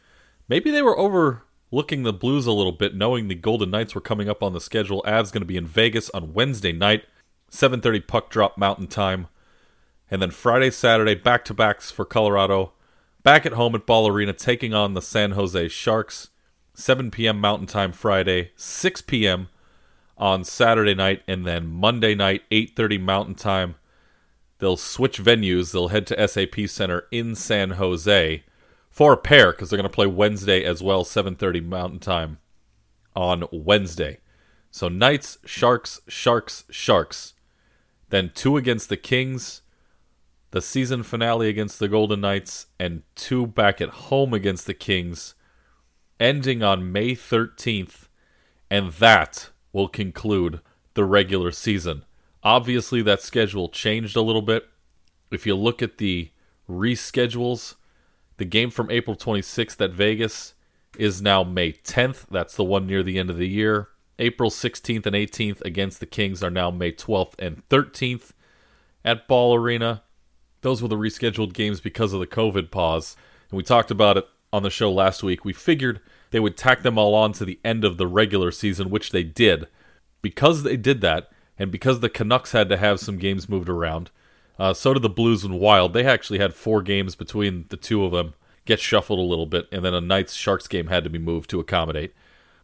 Maybe 0.48 0.70
they 0.70 0.82
were 0.82 0.98
overlooking 0.98 2.02
the 2.02 2.12
Blues 2.12 2.46
a 2.46 2.52
little 2.52 2.72
bit, 2.72 2.94
knowing 2.94 3.28
the 3.28 3.34
Golden 3.34 3.70
Knights 3.70 3.94
were 3.94 4.00
coming 4.00 4.28
up 4.28 4.42
on 4.42 4.54
the 4.54 4.60
schedule. 4.60 5.02
Avs 5.06 5.30
going 5.30 5.42
to 5.42 5.46
be 5.46 5.58
in 5.58 5.66
Vegas 5.66 6.08
on 6.10 6.32
Wednesday 6.32 6.72
night, 6.72 7.04
7:30 7.50 8.06
puck 8.06 8.30
drop 8.30 8.56
Mountain 8.56 8.86
Time, 8.86 9.28
and 10.10 10.22
then 10.22 10.30
Friday, 10.30 10.70
Saturday 10.70 11.14
back 11.14 11.44
to 11.44 11.54
backs 11.54 11.90
for 11.90 12.04
Colorado. 12.04 12.72
Back 13.22 13.44
at 13.44 13.52
home 13.52 13.74
at 13.74 13.84
Ball 13.84 14.08
Arena, 14.08 14.32
taking 14.32 14.72
on 14.72 14.94
the 14.94 15.02
San 15.02 15.32
Jose 15.32 15.68
Sharks. 15.68 16.30
7 16.72 17.10
p.m. 17.10 17.40
Mountain 17.40 17.66
Time 17.66 17.90
Friday, 17.90 18.52
6 18.54 19.02
p.m. 19.02 19.48
on 20.16 20.44
Saturday 20.44 20.94
night, 20.94 21.22
and 21.26 21.44
then 21.44 21.66
Monday 21.66 22.14
night, 22.14 22.44
8:30 22.50 23.00
Mountain 23.00 23.34
Time. 23.34 23.74
They'll 24.60 24.76
switch 24.76 25.20
venues. 25.22 25.72
They'll 25.72 25.88
head 25.88 26.06
to 26.06 26.28
SAP 26.28 26.68
Center 26.68 27.06
in 27.10 27.34
San 27.34 27.70
Jose 27.70 28.44
for 28.98 29.12
a 29.12 29.16
pair 29.16 29.52
because 29.52 29.70
they're 29.70 29.76
going 29.76 29.88
to 29.88 29.94
play 29.94 30.08
Wednesday 30.08 30.64
as 30.64 30.82
well, 30.82 31.04
7:30 31.04 31.64
Mountain 31.64 32.00
Time 32.00 32.38
on 33.14 33.44
Wednesday. 33.52 34.18
So 34.72 34.88
Knights, 34.88 35.38
Sharks, 35.44 36.00
Sharks, 36.08 36.64
Sharks. 36.68 37.34
Then 38.08 38.32
two 38.34 38.56
against 38.56 38.88
the 38.88 38.96
Kings, 38.96 39.62
the 40.50 40.60
season 40.60 41.04
finale 41.04 41.48
against 41.48 41.78
the 41.78 41.86
Golden 41.86 42.22
Knights, 42.22 42.66
and 42.80 43.04
two 43.14 43.46
back 43.46 43.80
at 43.80 44.08
home 44.10 44.34
against 44.34 44.66
the 44.66 44.74
Kings, 44.74 45.36
ending 46.18 46.64
on 46.64 46.90
May 46.90 47.12
13th, 47.12 48.08
and 48.68 48.90
that 48.94 49.50
will 49.72 49.86
conclude 49.86 50.60
the 50.94 51.04
regular 51.04 51.52
season. 51.52 52.04
Obviously, 52.42 53.02
that 53.02 53.22
schedule 53.22 53.68
changed 53.68 54.16
a 54.16 54.22
little 54.22 54.42
bit. 54.42 54.68
If 55.30 55.46
you 55.46 55.54
look 55.54 55.82
at 55.82 55.98
the 55.98 56.32
reschedules, 56.68 57.76
the 58.38 58.44
game 58.44 58.70
from 58.70 58.90
April 58.90 59.14
26th 59.14 59.80
at 59.84 59.92
Vegas 59.92 60.54
is 60.96 61.20
now 61.20 61.44
May 61.44 61.72
10th. 61.72 62.26
That's 62.30 62.56
the 62.56 62.64
one 62.64 62.86
near 62.86 63.02
the 63.02 63.18
end 63.18 63.30
of 63.30 63.36
the 63.36 63.48
year. 63.48 63.88
April 64.18 64.50
16th 64.50 65.06
and 65.06 65.14
18th 65.14 65.60
against 65.62 66.00
the 66.00 66.06
Kings 66.06 66.42
are 66.42 66.50
now 66.50 66.70
May 66.70 66.92
12th 66.92 67.34
and 67.38 67.68
13th 67.68 68.30
at 69.04 69.28
Ball 69.28 69.54
Arena. 69.54 70.02
Those 70.62 70.82
were 70.82 70.88
the 70.88 70.96
rescheduled 70.96 71.52
games 71.52 71.80
because 71.80 72.12
of 72.12 72.20
the 72.20 72.26
COVID 72.26 72.70
pause. 72.70 73.16
And 73.50 73.56
we 73.56 73.62
talked 73.62 73.90
about 73.90 74.16
it 74.16 74.26
on 74.52 74.62
the 74.62 74.70
show 74.70 74.90
last 74.90 75.22
week. 75.22 75.44
We 75.44 75.52
figured 75.52 76.00
they 76.30 76.40
would 76.40 76.56
tack 76.56 76.82
them 76.82 76.98
all 76.98 77.14
on 77.14 77.32
to 77.34 77.44
the 77.44 77.60
end 77.64 77.84
of 77.84 77.96
the 77.96 78.06
regular 78.06 78.50
season, 78.50 78.90
which 78.90 79.10
they 79.10 79.22
did. 79.22 79.66
Because 80.20 80.62
they 80.62 80.76
did 80.76 81.00
that, 81.00 81.30
and 81.58 81.70
because 81.70 82.00
the 82.00 82.08
Canucks 82.08 82.52
had 82.52 82.68
to 82.68 82.76
have 82.76 82.98
some 82.98 83.18
games 83.18 83.48
moved 83.48 83.68
around, 83.68 84.10
uh, 84.58 84.74
so 84.74 84.92
did 84.92 85.02
the 85.02 85.08
Blues 85.08 85.44
and 85.44 85.60
Wild. 85.60 85.92
They 85.92 86.04
actually 86.04 86.38
had 86.38 86.54
four 86.54 86.82
games 86.82 87.14
between 87.14 87.66
the 87.68 87.76
two 87.76 88.04
of 88.04 88.12
them 88.12 88.34
get 88.64 88.80
shuffled 88.80 89.18
a 89.18 89.22
little 89.22 89.46
bit, 89.46 89.66
and 89.72 89.84
then 89.84 89.94
a 89.94 90.00
Knights 90.00 90.34
Sharks 90.34 90.68
game 90.68 90.88
had 90.88 91.04
to 91.04 91.10
be 91.10 91.18
moved 91.18 91.48
to 91.50 91.60
accommodate. 91.60 92.14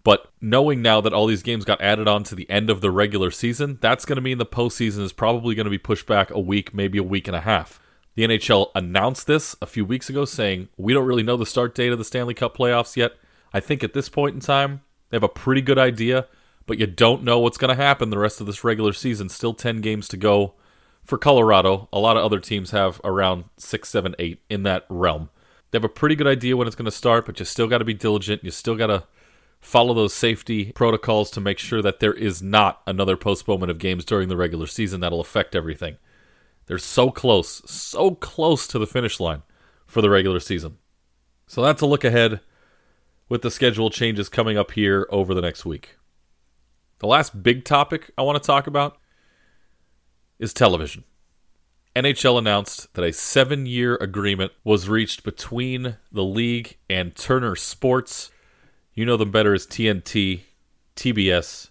But 0.03 0.31
knowing 0.39 0.83
now 0.83 1.01
that 1.01 1.15
all 1.15 1.27
these 1.27 1.43
games 1.43 1.65
got 1.65 1.81
added 1.81 2.07
on 2.07 2.25
to 2.25 2.35
the 2.35 2.49
end 2.51 2.69
of 2.69 2.83
the 2.83 2.91
regular 2.91 3.31
season, 3.31 3.79
that's 3.81 4.05
going 4.05 4.17
to 4.17 4.23
mean 4.23 4.37
the 4.37 4.45
postseason 4.45 5.01
is 5.01 5.15
probably 5.15 5.55
going 5.55 5.65
to 5.65 5.71
be 5.71 5.79
pushed 5.79 6.07
back 6.07 6.31
a 6.31 6.39
week, 6.39 6.75
maybe 6.75 6.99
a 6.99 7.03
week 7.03 7.27
and 7.27 7.37
a 7.37 7.41
half. 7.41 7.81
The 8.15 8.25
NHL 8.25 8.71
announced 8.75 9.27
this 9.27 9.57
a 9.63 9.67
few 9.67 9.85
weeks 9.85 10.11
ago, 10.11 10.27
saying, 10.27 10.69
We 10.77 10.93
don't 10.93 11.07
really 11.07 11.23
know 11.23 11.39
the 11.39 11.47
start 11.47 11.75
date 11.75 11.91
of 11.91 11.99
the 11.99 12.05
Stanley 12.05 12.35
Cup 12.35 12.57
playoffs 12.57 12.97
yet. 12.97 13.13
I 13.55 13.61
think 13.61 13.83
at 13.83 13.95
this 13.95 14.11
point 14.11 14.35
in 14.35 14.41
time, 14.41 14.83
they 15.09 15.17
have 15.17 15.23
a 15.23 15.29
pretty 15.29 15.63
good 15.63 15.79
idea, 15.79 16.27
but 16.67 16.79
you 16.79 16.87
don't 16.87 17.25
know 17.25 17.39
what's 17.39 17.59
going 17.59 17.75
to 17.75 17.83
happen 17.83 18.11
the 18.11 18.19
rest 18.19 18.41
of 18.41 18.47
this 18.47 18.63
regular 18.63 18.93
season. 18.93 19.31
Still 19.31 19.55
10 19.55 19.81
games 19.81 20.07
to 20.09 20.19
go 20.19 20.55
for 21.05 21.19
Colorado. 21.19 21.89
A 21.93 21.99
lot 21.99 22.17
of 22.17 22.25
other 22.25 22.41
teams 22.41 22.71
have 22.71 23.01
around 23.05 23.45
six, 23.57 23.89
seven, 23.89 24.15
eight 24.19 24.43
in 24.49 24.63
that 24.65 24.87
realm. 24.89 25.31
They 25.71 25.77
have 25.77 25.85
a 25.85 25.89
pretty 25.89 26.15
good 26.15 26.27
idea 26.27 26.57
when 26.57 26.67
it's 26.67 26.77
going 26.77 26.85
to 26.85 26.91
start, 26.91 27.27
but 27.27 27.39
you 27.39 27.45
still 27.45 27.69
got 27.69 27.79
to 27.79 27.85
be 27.85 27.95
diligent. 27.95 28.45
You 28.45 28.51
still 28.51 28.77
got 28.77 28.87
to 28.89 29.05
follow 29.61 29.95
those 29.95 30.15
safety 30.15 30.73
protocols 30.73 31.31
to 31.33 31.41
make 31.41 31.59
sure 31.59 31.83
that 31.83 31.99
there 31.99 32.13
is 32.13 32.43
not 32.43 32.83
another 32.87 33.17
postponement 33.17 33.71
of 33.71 33.79
games 33.79 34.05
during 34.05 34.29
the 34.29 34.37
regular 34.37 34.67
season 34.67 35.01
that'll 35.01 35.21
affect 35.21 35.55
everything. 35.55 35.97
They're 36.67 36.79
so 36.79 37.11
close, 37.11 37.63
so 37.71 38.13
close 38.13 38.67
to 38.69 38.79
the 38.79 38.87
finish 38.87 39.19
line 39.21 39.43
for 39.87 40.01
the 40.01 40.11
regular 40.11 40.41
season. 40.41 40.79
So 41.47 41.63
that's 41.63 41.83
a 41.83 41.87
look 41.87 42.05
ahead 42.05 42.41
with 43.29 43.43
the 43.43 43.51
schedule 43.51 43.91
changes 43.91 44.29
coming 44.29 44.57
up 44.57 44.73
here 44.73 45.07
over 45.11 45.35
the 45.35 45.43
next 45.43 45.65
week. 45.65 45.97
The 46.99 47.07
last 47.07 47.43
big 47.43 47.65
topic 47.65 48.11
I 48.17 48.23
want 48.23 48.43
to 48.43 48.47
talk 48.47 48.67
about 48.67 48.99
is 50.45 50.55
television. 50.55 51.03
NHL 51.97 52.39
announced 52.39 52.93
that 52.95 53.05
a 53.05 53.13
seven 53.13 53.67
year 53.67 53.97
agreement 53.97 54.53
was 54.63 54.89
reached 54.89 55.25
between 55.25 55.97
the 56.13 56.23
league 56.23 56.77
and 56.89 57.17
Turner 57.17 57.57
Sports. 57.57 58.31
You 58.93 59.07
know 59.07 59.17
them 59.17 59.31
better 59.31 59.55
as 59.55 59.67
TNT, 59.67 60.43
TBS, 60.97 61.71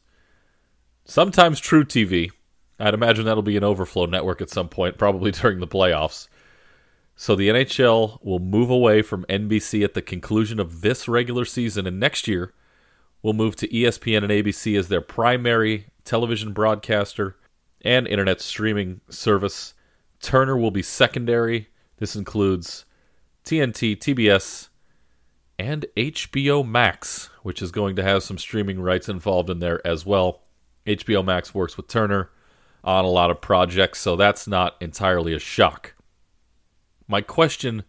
sometimes 1.06 1.62
truTV. 1.62 2.32
I'd 2.80 2.94
imagine 2.94 3.26
that'll 3.26 3.44
be 3.44 3.58
an 3.58 3.64
overflow 3.64 4.08
network 4.08 4.42
at 4.42 4.50
some 4.50 4.70
point, 4.70 4.98
probably 4.98 5.32
during 5.42 5.60
the 5.60 5.68
playoffs. 5.68 6.28
So 7.16 7.36
the 7.36 7.50
NHL 7.50 8.24
will 8.26 8.40
move 8.40 8.72
away 8.72 9.04
from 9.04 9.24
NBC 9.26 9.84
at 9.84 9.94
the 9.94 10.02
conclusion 10.02 10.60
of 10.60 10.82
this 10.82 11.08
regular 11.08 11.46
season, 11.46 11.86
and 11.86 12.00
next 12.00 12.28
year 12.28 12.54
will 13.22 13.34
move 13.34 13.56
to 13.58 13.68
ESPN 13.68 14.24
and 14.24 14.32
ABC 14.32 14.78
as 14.78 14.88
their 14.88 15.00
primary 15.00 15.88
television 16.04 16.54
broadcaster 16.54 17.38
and 17.84 18.08
internet 18.08 18.42
streaming 18.42 19.02
service. 19.10 19.74
Turner 20.22 20.58
will 20.58 20.72
be 20.72 20.82
secondary. 20.82 21.70
This 21.98 22.16
includes 22.16 22.86
TNT, 23.44 23.98
TBS, 23.98 24.70
and 25.60 25.86
HBO 25.96 26.68
Max, 26.68 27.30
which 27.44 27.62
is 27.62 27.72
going 27.72 27.96
to 27.96 28.04
have 28.04 28.24
some 28.24 28.38
streaming 28.38 28.80
rights 28.80 29.10
involved 29.10 29.50
in 29.50 29.60
there 29.60 29.86
as 29.86 30.06
well. 30.06 30.42
HBO 30.86 31.24
Max 31.24 31.54
works 31.54 31.78
with 31.78 31.88
Turner 31.88 32.30
on 32.84 33.06
a 33.06 33.10
lot 33.10 33.32
of 33.32 33.42
projects, 33.42 34.00
so 34.00 34.16
that's 34.16 34.48
not 34.48 34.76
entirely 34.82 35.34
a 35.34 35.40
shock. 35.40 35.96
My 37.08 37.22
question 37.22 37.84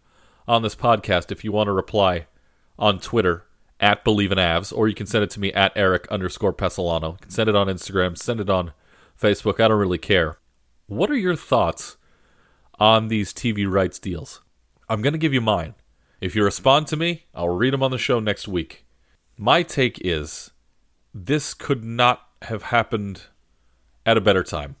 on 0.47 0.61
this 0.61 0.75
podcast, 0.75 1.31
if 1.31 1.43
you 1.43 1.51
want 1.51 1.67
to 1.67 1.73
reply 1.73 2.27
on 2.77 2.99
Twitter 2.99 3.45
at 3.79 4.05
Bleav 4.05 4.31
in 4.31 4.37
Avs, 4.37 4.75
or 4.75 4.87
you 4.87 4.95
can 4.95 5.07
send 5.07 5.23
it 5.23 5.29
to 5.31 5.39
me 5.39 5.51
at 5.53 5.73
Eric 5.75 6.07
underscore 6.09 6.53
Pesolano. 6.53 7.13
You 7.13 7.17
can 7.21 7.31
send 7.31 7.49
it 7.49 7.55
on 7.55 7.67
Instagram, 7.67 8.17
send 8.17 8.39
it 8.39 8.49
on 8.49 8.71
Facebook. 9.19 9.59
I 9.59 9.67
don't 9.67 9.79
really 9.79 9.97
care. 9.97 10.37
What 10.87 11.09
are 11.09 11.17
your 11.17 11.35
thoughts 11.35 11.97
on 12.79 13.07
these 13.07 13.33
TV 13.33 13.69
rights 13.69 13.99
deals? 13.99 14.41
I'm 14.89 15.01
going 15.01 15.13
to 15.13 15.19
give 15.19 15.33
you 15.33 15.41
mine. 15.41 15.75
If 16.21 16.35
you 16.35 16.43
respond 16.43 16.87
to 16.87 16.97
me, 16.97 17.25
I'll 17.33 17.49
read 17.49 17.73
them 17.73 17.83
on 17.83 17.91
the 17.91 17.97
show 17.97 18.19
next 18.19 18.47
week. 18.47 18.85
My 19.37 19.63
take 19.63 19.99
is 20.03 20.51
this 21.13 21.53
could 21.53 21.83
not 21.83 22.27
have 22.43 22.63
happened 22.63 23.23
at 24.05 24.17
a 24.17 24.21
better 24.21 24.43
time 24.43 24.75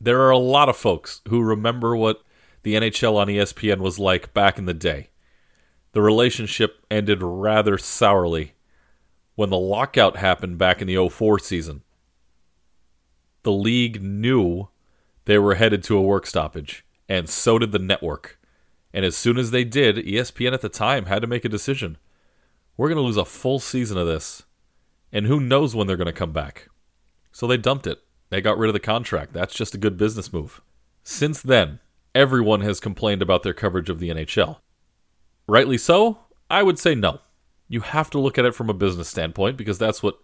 there 0.00 0.20
are 0.22 0.30
a 0.30 0.38
lot 0.38 0.68
of 0.68 0.76
folks 0.76 1.20
who 1.28 1.42
remember 1.42 1.96
what 1.96 2.22
the 2.62 2.74
NHL 2.74 3.16
on 3.16 3.28
ESPN 3.28 3.78
was 3.78 3.98
like 3.98 4.34
back 4.34 4.58
in 4.58 4.66
the 4.66 4.74
day. 4.74 5.10
The 5.92 6.02
relationship 6.02 6.84
ended 6.90 7.22
rather 7.22 7.78
sourly 7.78 8.54
when 9.34 9.50
the 9.50 9.58
lockout 9.58 10.16
happened 10.16 10.58
back 10.58 10.82
in 10.82 10.88
the 10.88 11.08
04 11.08 11.38
season. 11.38 11.82
The 13.46 13.52
league 13.52 14.02
knew 14.02 14.70
they 15.24 15.38
were 15.38 15.54
headed 15.54 15.84
to 15.84 15.96
a 15.96 16.02
work 16.02 16.26
stoppage, 16.26 16.84
and 17.08 17.28
so 17.28 17.60
did 17.60 17.70
the 17.70 17.78
network. 17.78 18.40
And 18.92 19.04
as 19.04 19.16
soon 19.16 19.38
as 19.38 19.52
they 19.52 19.62
did, 19.62 19.98
ESPN 19.98 20.52
at 20.52 20.62
the 20.62 20.68
time 20.68 21.06
had 21.06 21.22
to 21.22 21.28
make 21.28 21.44
a 21.44 21.48
decision. 21.48 21.96
We're 22.76 22.88
going 22.88 22.96
to 22.96 23.02
lose 23.02 23.16
a 23.16 23.24
full 23.24 23.60
season 23.60 23.98
of 23.98 24.08
this, 24.08 24.42
and 25.12 25.26
who 25.26 25.38
knows 25.38 25.76
when 25.76 25.86
they're 25.86 25.96
going 25.96 26.06
to 26.06 26.12
come 26.12 26.32
back. 26.32 26.70
So 27.30 27.46
they 27.46 27.56
dumped 27.56 27.86
it. 27.86 28.02
They 28.30 28.40
got 28.40 28.58
rid 28.58 28.66
of 28.66 28.72
the 28.72 28.80
contract. 28.80 29.32
That's 29.32 29.54
just 29.54 29.76
a 29.76 29.78
good 29.78 29.96
business 29.96 30.32
move. 30.32 30.60
Since 31.04 31.40
then, 31.40 31.78
everyone 32.16 32.62
has 32.62 32.80
complained 32.80 33.22
about 33.22 33.44
their 33.44 33.54
coverage 33.54 33.88
of 33.88 34.00
the 34.00 34.08
NHL. 34.08 34.56
Rightly 35.46 35.78
so? 35.78 36.18
I 36.50 36.64
would 36.64 36.80
say 36.80 36.96
no. 36.96 37.20
You 37.68 37.82
have 37.82 38.10
to 38.10 38.18
look 38.18 38.38
at 38.38 38.44
it 38.44 38.56
from 38.56 38.70
a 38.70 38.74
business 38.74 39.06
standpoint 39.06 39.56
because 39.56 39.78
that's 39.78 40.02
what 40.02 40.18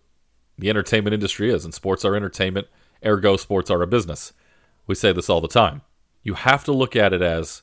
the 0.59 0.71
entertainment 0.71 1.15
industry 1.15 1.53
is, 1.53 1.65
and 1.65 1.73
sports 1.73 2.05
are 2.05 2.17
entertainment, 2.17 2.67
ergo, 3.05 3.37
sports 3.37 3.71
are 3.71 3.83
a 3.83 3.87
business. 3.87 4.33
We 4.87 4.95
say 4.95 5.13
this 5.13 5.31
all 5.31 5.41
the 5.41 5.49
time. 5.49 5.83
You 6.23 6.35
have 6.35 6.65
to 6.65 6.73
look 6.73 6.95
at 6.97 7.13
it 7.13 7.23
as 7.23 7.63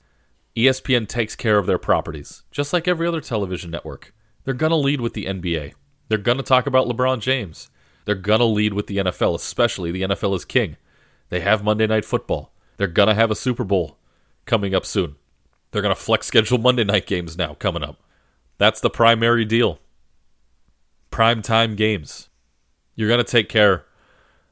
ESPN 0.55 1.07
takes 1.07 1.35
care 1.35 1.57
of 1.57 1.65
their 1.65 1.77
properties, 1.77 2.43
just 2.51 2.73
like 2.73 2.87
every 2.87 3.07
other 3.07 3.21
television 3.21 3.71
network. 3.71 4.13
They're 4.43 4.53
going 4.53 4.71
to 4.71 4.75
lead 4.75 5.01
with 5.01 5.13
the 5.13 5.25
NBA. 5.25 5.73
They're 6.07 6.17
going 6.17 6.37
to 6.37 6.43
talk 6.43 6.65
about 6.67 6.87
LeBron 6.87 7.19
James. 7.19 7.69
They're 8.05 8.15
going 8.15 8.39
to 8.39 8.45
lead 8.45 8.73
with 8.73 8.87
the 8.87 8.97
NFL, 8.97 9.35
especially 9.35 9.91
the 9.91 10.01
NFL 10.01 10.35
is 10.35 10.45
king. 10.45 10.77
They 11.29 11.41
have 11.41 11.63
Monday 11.63 11.87
Night 11.87 12.05
Football. 12.05 12.51
They're 12.77 12.87
going 12.87 13.09
to 13.09 13.13
have 13.13 13.29
a 13.29 13.35
Super 13.35 13.63
Bowl 13.63 13.97
coming 14.45 14.73
up 14.73 14.85
soon. 14.85 15.15
They're 15.71 15.81
going 15.81 15.95
to 15.95 16.01
flex 16.01 16.25
schedule 16.25 16.57
Monday 16.57 16.83
night 16.83 17.05
games 17.05 17.37
now 17.37 17.53
coming 17.53 17.83
up. 17.83 18.01
That's 18.57 18.81
the 18.81 18.89
primary 18.89 19.45
deal. 19.45 19.79
Prime 21.11 21.41
time 21.41 21.75
games. 21.75 22.29
You're 22.95 23.07
going 23.07 23.23
to 23.23 23.31
take 23.31 23.49
care 23.49 23.85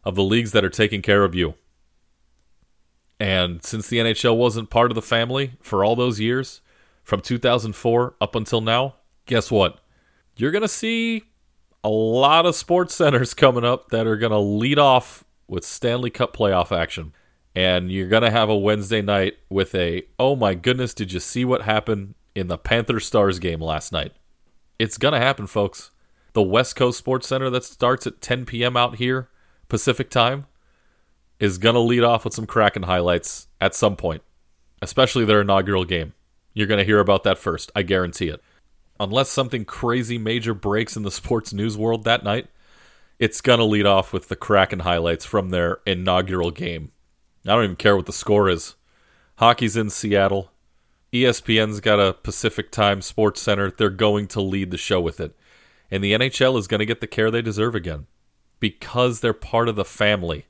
of 0.08 0.16
the 0.16 0.24
leagues 0.24 0.54
that 0.54 0.64
are 0.64 0.70
taking 0.70 1.02
care 1.02 1.26
of 1.26 1.36
you. 1.36 1.56
And 3.20 3.62
since 3.62 3.90
the 3.90 3.98
NHL 3.98 4.38
wasn't 4.38 4.70
part 4.70 4.90
of 4.90 4.96
the 4.96 5.02
family 5.02 5.58
for 5.60 5.84
all 5.84 5.98
those 5.98 6.18
years, 6.18 6.62
from 7.04 7.20
2004 7.20 8.16
up 8.22 8.34
until 8.34 8.62
now, 8.62 8.96
guess 9.26 9.52
what? 9.52 9.82
You're 10.38 10.52
going 10.52 10.62
to 10.62 10.70
see 10.70 11.24
a 11.84 11.90
lot 11.90 12.46
of 12.46 12.56
SportsCenters 12.56 13.36
coming 13.36 13.66
up 13.66 13.90
that 13.90 14.08
are 14.08 14.16
going 14.16 14.32
to 14.32 14.38
lead 14.38 14.80
off 14.80 15.26
with 15.46 15.66
Stanley 15.66 16.10
Cup 16.10 16.34
playoff 16.34 16.72
action. 16.72 17.12
And 17.54 17.92
you're 17.92 18.08
going 18.08 18.24
to 18.24 18.32
have 18.32 18.48
a 18.48 18.58
Wednesday 18.58 19.02
night 19.02 19.34
with 19.50 19.76
a, 19.76 20.04
oh 20.18 20.38
my 20.38 20.54
goodness, 20.54 20.94
did 20.94 21.12
you 21.12 21.20
see 21.20 21.44
what 21.44 21.64
happened 21.64 22.16
in 22.34 22.48
the 22.48 22.58
Panther 22.58 23.02
Stars 23.02 23.40
game 23.40 23.60
last 23.60 23.92
night? 23.92 24.14
It's 24.80 24.98
going 24.98 25.14
to 25.14 25.20
happen, 25.20 25.48
folks. 25.48 25.92
The 26.32 26.44
West 26.44 26.78
Coast 26.78 27.04
SportsCenter 27.04 27.52
that 27.52 27.66
starts 27.66 28.08
at 28.08 28.22
10 28.22 28.46
p.m. 28.46 28.78
out 28.78 28.96
here, 28.96 29.28
Pacific 29.70 30.10
time, 30.10 30.46
is 31.40 31.58
going 31.58 31.76
to 31.76 31.80
lead 31.80 32.04
off 32.04 32.26
with 32.26 32.34
some 32.34 32.48
Kraken 32.48 32.84
highlights 32.84 33.48
at 33.62 33.76
some 33.76 33.96
point, 33.96 34.24
especially 34.82 35.26
their 35.26 35.42
inaugural 35.42 35.86
game. 35.86 36.14
You're 36.54 36.68
going 36.68 36.80
to 36.80 36.86
hear 36.86 37.00
about 37.00 37.24
that 37.24 37.38
first. 37.38 37.72
I 37.76 37.84
guarantee 37.84 38.30
it. 38.30 38.42
Unless 39.00 39.30
something 39.30 39.64
crazy 39.66 40.18
major 40.18 40.54
breaks 40.54 40.96
in 40.96 41.04
the 41.04 41.12
sports 41.20 41.54
news 41.54 41.78
world 41.78 42.04
that 42.04 42.24
night, 42.24 42.48
it's 43.20 43.42
going 43.42 43.60
to 43.60 43.66
lead 43.66 43.86
off 43.86 44.14
with 44.14 44.28
the 44.28 44.36
Kraken 44.36 44.80
highlights 44.80 45.26
from 45.26 45.50
their 45.50 45.80
inaugural 45.86 46.52
game. 46.52 46.92
I 47.46 47.50
don't 47.50 47.64
even 47.64 47.76
care 47.76 47.96
what 47.96 48.06
the 48.06 48.14
score 48.14 48.50
is. 48.50 48.76
Hockey's 49.38 49.78
in 49.78 49.90
Seattle. 49.90 50.52
ESPN's 51.14 51.80
got 51.80 52.00
a 52.00 52.14
Pacific 52.14 52.72
Time 52.72 53.00
SportsCenter. 53.00 53.76
They're 53.76 53.90
going 53.90 54.28
to 54.28 54.42
lead 54.42 54.72
the 54.72 54.78
show 54.78 55.00
with 55.00 55.20
it. 55.20 55.36
And 55.90 56.04
the 56.04 56.14
NHL 56.14 56.58
is 56.60 56.68
going 56.68 56.80
to 56.80 56.86
get 56.86 57.00
the 57.00 57.08
care 57.08 57.32
they 57.32 57.42
deserve 57.42 57.76
again 57.76 58.08
because 58.60 59.20
they're 59.20 59.34
part 59.34 59.70
of 59.70 59.76
the 59.76 59.86
family. 59.86 60.46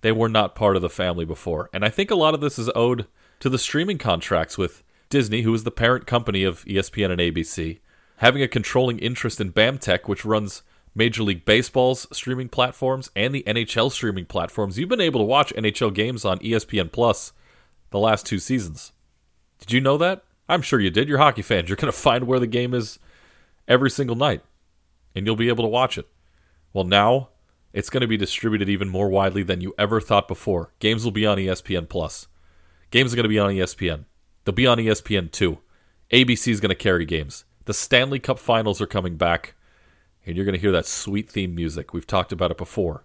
They 0.00 0.12
were 0.12 0.28
not 0.28 0.54
part 0.54 0.76
of 0.76 0.82
the 0.82 0.90
family 0.90 1.24
before. 1.24 1.70
And 1.72 1.84
I 1.84 1.88
think 1.88 2.10
a 2.10 2.16
lot 2.16 2.34
of 2.34 2.40
this 2.40 2.58
is 2.58 2.70
owed 2.74 3.06
to 3.40 3.48
the 3.48 3.58
streaming 3.58 3.98
contracts 3.98 4.58
with 4.58 4.82
Disney, 5.10 5.42
who 5.42 5.54
is 5.54 5.64
the 5.64 5.70
parent 5.70 6.06
company 6.06 6.42
of 6.44 6.64
ESPN 6.64 7.10
and 7.10 7.20
ABC, 7.20 7.80
having 8.16 8.42
a 8.42 8.48
controlling 8.48 8.98
interest 8.98 9.40
in 9.40 9.52
BAMTech, 9.52 10.08
which 10.08 10.24
runs 10.24 10.62
Major 10.94 11.22
League 11.22 11.44
Baseball's 11.44 12.06
streaming 12.12 12.48
platforms 12.48 13.10
and 13.16 13.34
the 13.34 13.44
NHL 13.46 13.90
streaming 13.90 14.26
platforms. 14.26 14.78
You've 14.78 14.88
been 14.88 15.00
able 15.00 15.20
to 15.20 15.24
watch 15.24 15.54
NHL 15.54 15.94
games 15.94 16.24
on 16.24 16.38
ESPN 16.38 16.92
Plus 16.92 17.32
the 17.90 17.98
last 17.98 18.26
two 18.26 18.38
seasons. 18.38 18.92
Did 19.58 19.72
you 19.72 19.80
know 19.80 19.96
that? 19.98 20.24
I'm 20.48 20.62
sure 20.62 20.80
you 20.80 20.90
did. 20.90 21.08
You're 21.08 21.18
hockey 21.18 21.42
fans. 21.42 21.68
You're 21.68 21.76
going 21.76 21.92
to 21.92 21.98
find 21.98 22.24
where 22.24 22.40
the 22.40 22.46
game 22.46 22.74
is 22.74 22.98
every 23.68 23.90
single 23.90 24.16
night, 24.16 24.42
and 25.14 25.24
you'll 25.26 25.36
be 25.36 25.48
able 25.48 25.64
to 25.64 25.68
watch 25.68 25.96
it. 25.96 26.08
Well, 26.72 26.84
now 26.84 27.28
it's 27.72 27.90
going 27.90 28.02
to 28.02 28.06
be 28.06 28.16
distributed 28.16 28.68
even 28.68 28.88
more 28.88 29.08
widely 29.08 29.42
than 29.42 29.60
you 29.60 29.74
ever 29.78 30.00
thought 30.00 30.28
before. 30.28 30.72
Games 30.78 31.04
will 31.04 31.12
be 31.12 31.26
on 31.26 31.38
ESPN 31.38 31.88
Plus. 31.88 32.28
Games 32.90 33.12
are 33.12 33.16
going 33.16 33.24
to 33.24 33.28
be 33.28 33.38
on 33.38 33.50
ESPN. 33.50 34.04
They'll 34.44 34.54
be 34.54 34.66
on 34.66 34.78
ESPN2. 34.78 35.58
ABC 36.12 36.48
is 36.48 36.60
going 36.60 36.68
to 36.68 36.74
carry 36.74 37.06
games. 37.06 37.44
The 37.64 37.72
Stanley 37.72 38.18
Cup 38.18 38.38
Finals 38.38 38.80
are 38.80 38.86
coming 38.86 39.16
back, 39.16 39.54
and 40.26 40.36
you're 40.36 40.44
going 40.44 40.54
to 40.54 40.60
hear 40.60 40.72
that 40.72 40.86
sweet 40.86 41.30
theme 41.30 41.54
music. 41.54 41.94
We've 41.94 42.06
talked 42.06 42.32
about 42.32 42.50
it 42.50 42.58
before. 42.58 43.04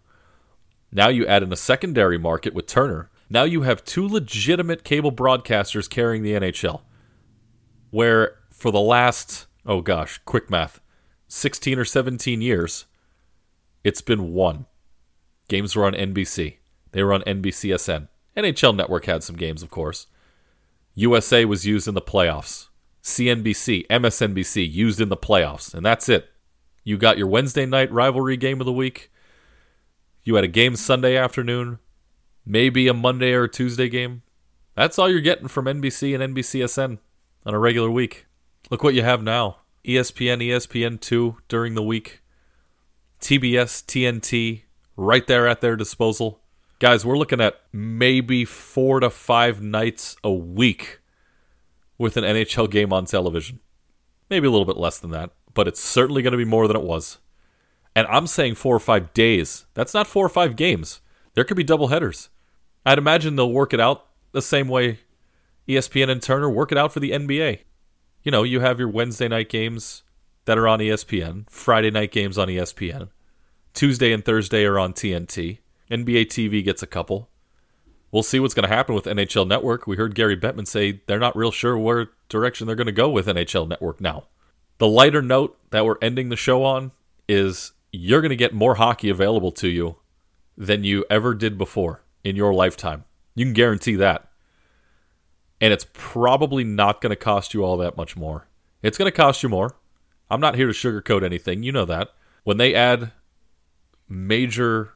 Now 0.92 1.10
you 1.10 1.26
add 1.26 1.44
in 1.44 1.54
a 1.54 1.58
secondary 1.58 2.18
market 2.18 2.54
with 2.54 2.68
Turner. 2.68 3.10
Now 3.30 3.44
you 3.44 3.62
have 3.62 3.86
two 3.86 4.08
legitimate 4.08 4.84
cable 4.84 5.12
broadcasters 5.12 5.90
carrying 5.90 6.24
the 6.24 6.34
NHL. 6.34 6.82
Where 7.92 8.40
for 8.52 8.72
the 8.72 8.82
last, 8.82 9.48
oh 9.66 9.82
gosh, 9.82 10.20
quick 10.26 10.50
math, 10.50 10.82
16 11.28 11.78
or 11.80 11.86
17 11.86 12.42
years, 12.42 12.86
it's 13.88 14.02
been 14.02 14.34
one. 14.34 14.66
Games 15.48 15.74
were 15.74 15.86
on 15.86 15.94
NBC. 15.94 16.58
They 16.92 17.04
were 17.04 17.14
on 17.14 17.22
NBCSN. 17.22 18.10
NHL 18.36 18.76
Network 18.76 19.06
had 19.06 19.24
some 19.24 19.38
games, 19.38 19.64
of 19.64 19.70
course. 19.70 20.08
USA 20.94 21.46
was 21.46 21.66
used 21.66 21.88
in 21.88 21.94
the 21.94 22.02
playoffs. 22.02 22.68
CNBC, 23.02 23.88
MSNBC 23.88 24.70
used 24.70 25.00
in 25.00 25.08
the 25.08 25.16
playoffs, 25.16 25.74
and 25.74 25.86
that's 25.86 26.10
it. 26.10 26.28
You 26.84 26.98
got 26.98 27.18
your 27.18 27.28
Wednesday 27.28 27.66
night 27.66 27.90
rivalry 27.90 28.36
game 28.36 28.60
of 28.60 28.66
the 28.66 28.74
week. 28.74 29.10
You 30.26 30.36
had 30.36 30.44
a 30.44 30.50
game 30.50 30.76
Sunday 30.76 31.16
afternoon, 31.16 31.80
maybe 32.46 32.90
a 32.90 32.94
Monday 32.94 33.32
or 33.32 33.44
a 33.44 33.50
Tuesday 33.50 33.88
game. 33.88 34.22
That's 34.76 35.00
all 35.00 35.10
you're 35.10 35.22
getting 35.22 35.48
from 35.48 35.64
NBC 35.64 36.14
and 36.14 36.36
NBCSN 36.36 37.00
on 37.46 37.54
a 37.54 37.60
regular 37.60 37.90
week. 37.90 38.26
Look 38.70 38.84
what 38.84 38.96
you 38.96 39.04
have 39.04 39.24
now 39.24 39.60
ESPN, 39.86 40.46
ESPN2 40.46 41.38
during 41.48 41.76
the 41.76 41.84
week. 41.84 42.22
TBS, 43.22 43.84
TNT, 43.86 44.64
right 44.96 45.26
there 45.28 45.48
at 45.48 45.62
their 45.62 45.76
disposal. 45.76 46.42
Guys, 46.80 47.06
we're 47.06 47.18
looking 47.18 47.42
at 47.42 47.62
maybe 47.72 48.46
four 48.46 49.00
to 49.00 49.10
five 49.10 49.62
nights 49.62 50.16
a 50.24 50.32
week 50.32 51.00
with 51.98 52.18
an 52.18 52.24
NHL 52.24 52.70
game 52.70 52.94
on 52.94 53.06
television. 53.06 53.60
Maybe 54.30 54.48
a 54.48 54.52
little 54.52 54.66
bit 54.66 54.78
less 54.78 55.00
than 55.00 55.12
that, 55.12 55.32
but 55.54 55.68
it's 55.68 55.82
certainly 55.82 56.22
going 56.22 56.34
to 56.34 56.38
be 56.38 56.46
more 56.46 56.68
than 56.68 56.78
it 56.78 56.84
was. 56.84 57.18
And 57.96 58.06
I'm 58.08 58.28
saying 58.28 58.56
four 58.56 58.76
or 58.76 58.80
five 58.80 59.14
days. 59.14 59.66
That's 59.74 59.94
not 59.94 60.06
four 60.06 60.26
or 60.26 60.30
five 60.30 60.56
games. 60.56 61.02
There 61.34 61.44
could 61.44 61.58
be 61.58 61.64
double 61.64 61.88
headers. 61.88 62.30
I'd 62.86 63.00
imagine 63.00 63.36
they'll 63.36 63.52
work 63.52 63.74
it 63.74 63.80
out 63.80 64.06
the 64.32 64.42
same 64.42 64.68
way 64.68 65.00
ESPN 65.68 66.10
and 66.10 66.22
Turner 66.22 66.50
work 66.50 66.72
it 66.72 66.78
out 66.78 66.94
for 66.94 67.00
the 67.00 67.12
NBA. 67.12 67.60
You 68.24 68.32
know, 68.32 68.44
you 68.44 68.60
have 68.60 68.80
your 68.80 68.88
Wednesday 68.88 69.28
night 69.28 69.50
games 69.50 70.04
that 70.48 70.58
are 70.58 70.68
on 70.68 70.80
ESPN, 70.80 71.44
Friday 71.50 71.92
night 71.92 72.10
games 72.10 72.38
on 72.38 72.48
ESPN. 72.48 73.10
Tuesday 73.74 74.14
and 74.14 74.24
Thursday 74.24 74.64
are 74.64 74.80
on 74.80 74.94
TNT. 74.94 75.60
NBA 75.92 76.28
TV 76.28 76.64
gets 76.64 76.82
a 76.82 76.88
couple. 76.88 77.30
We'll 78.12 78.24
see 78.24 78.40
what's 78.40 78.54
going 78.54 78.68
to 78.68 78.74
happen 78.74 78.96
with 78.96 79.04
NHL 79.04 79.46
Network. 79.46 79.88
We 79.88 79.98
heard 79.98 80.16
Gary 80.16 80.38
Bettman 80.38 80.66
say 80.66 81.02
they're 81.06 81.20
not 81.20 81.36
real 81.36 81.52
sure 81.52 81.78
where 81.78 82.12
direction 82.30 82.66
they're 82.66 82.78
going 82.78 82.88
to 82.88 82.94
go 82.94 83.10
with 83.10 83.28
NHL 83.28 83.68
Network 83.68 84.00
now. 84.00 84.28
The 84.78 84.88
lighter 84.88 85.22
note 85.22 85.58
that 85.72 85.86
we're 85.86 85.98
ending 86.02 86.30
the 86.30 86.38
show 86.38 86.64
on 86.64 86.94
is 87.28 87.74
you're 87.92 88.22
going 88.22 88.30
to 88.30 88.38
get 88.38 88.54
more 88.54 88.76
hockey 88.76 89.10
available 89.10 89.52
to 89.52 89.68
you 89.68 89.98
than 90.58 90.86
you 90.86 91.04
ever 91.10 91.34
did 91.34 91.58
before 91.58 92.04
in 92.24 92.38
your 92.38 92.54
lifetime. 92.54 93.04
You 93.36 93.44
can 93.44 93.54
guarantee 93.54 93.98
that. 93.98 94.30
And 95.60 95.74
it's 95.74 95.88
probably 95.92 96.64
not 96.64 97.02
going 97.02 97.10
to 97.10 97.18
cost 97.18 97.54
you 97.54 97.66
all 97.66 97.76
that 97.78 97.98
much 97.98 98.16
more. 98.16 98.48
It's 98.82 98.98
going 98.98 99.12
to 99.12 99.16
cost 99.16 99.44
you 99.44 99.50
more. 99.50 99.76
I'm 100.30 100.42
not 100.42 100.56
here 100.56 100.68
to 100.68 100.74
sugarcoat 100.74 101.24
anything. 101.24 101.64
You 101.64 101.72
know 101.72 101.86
that. 101.86 102.10
When 102.44 102.58
they 102.58 102.74
add 102.74 103.12
major 104.10 104.94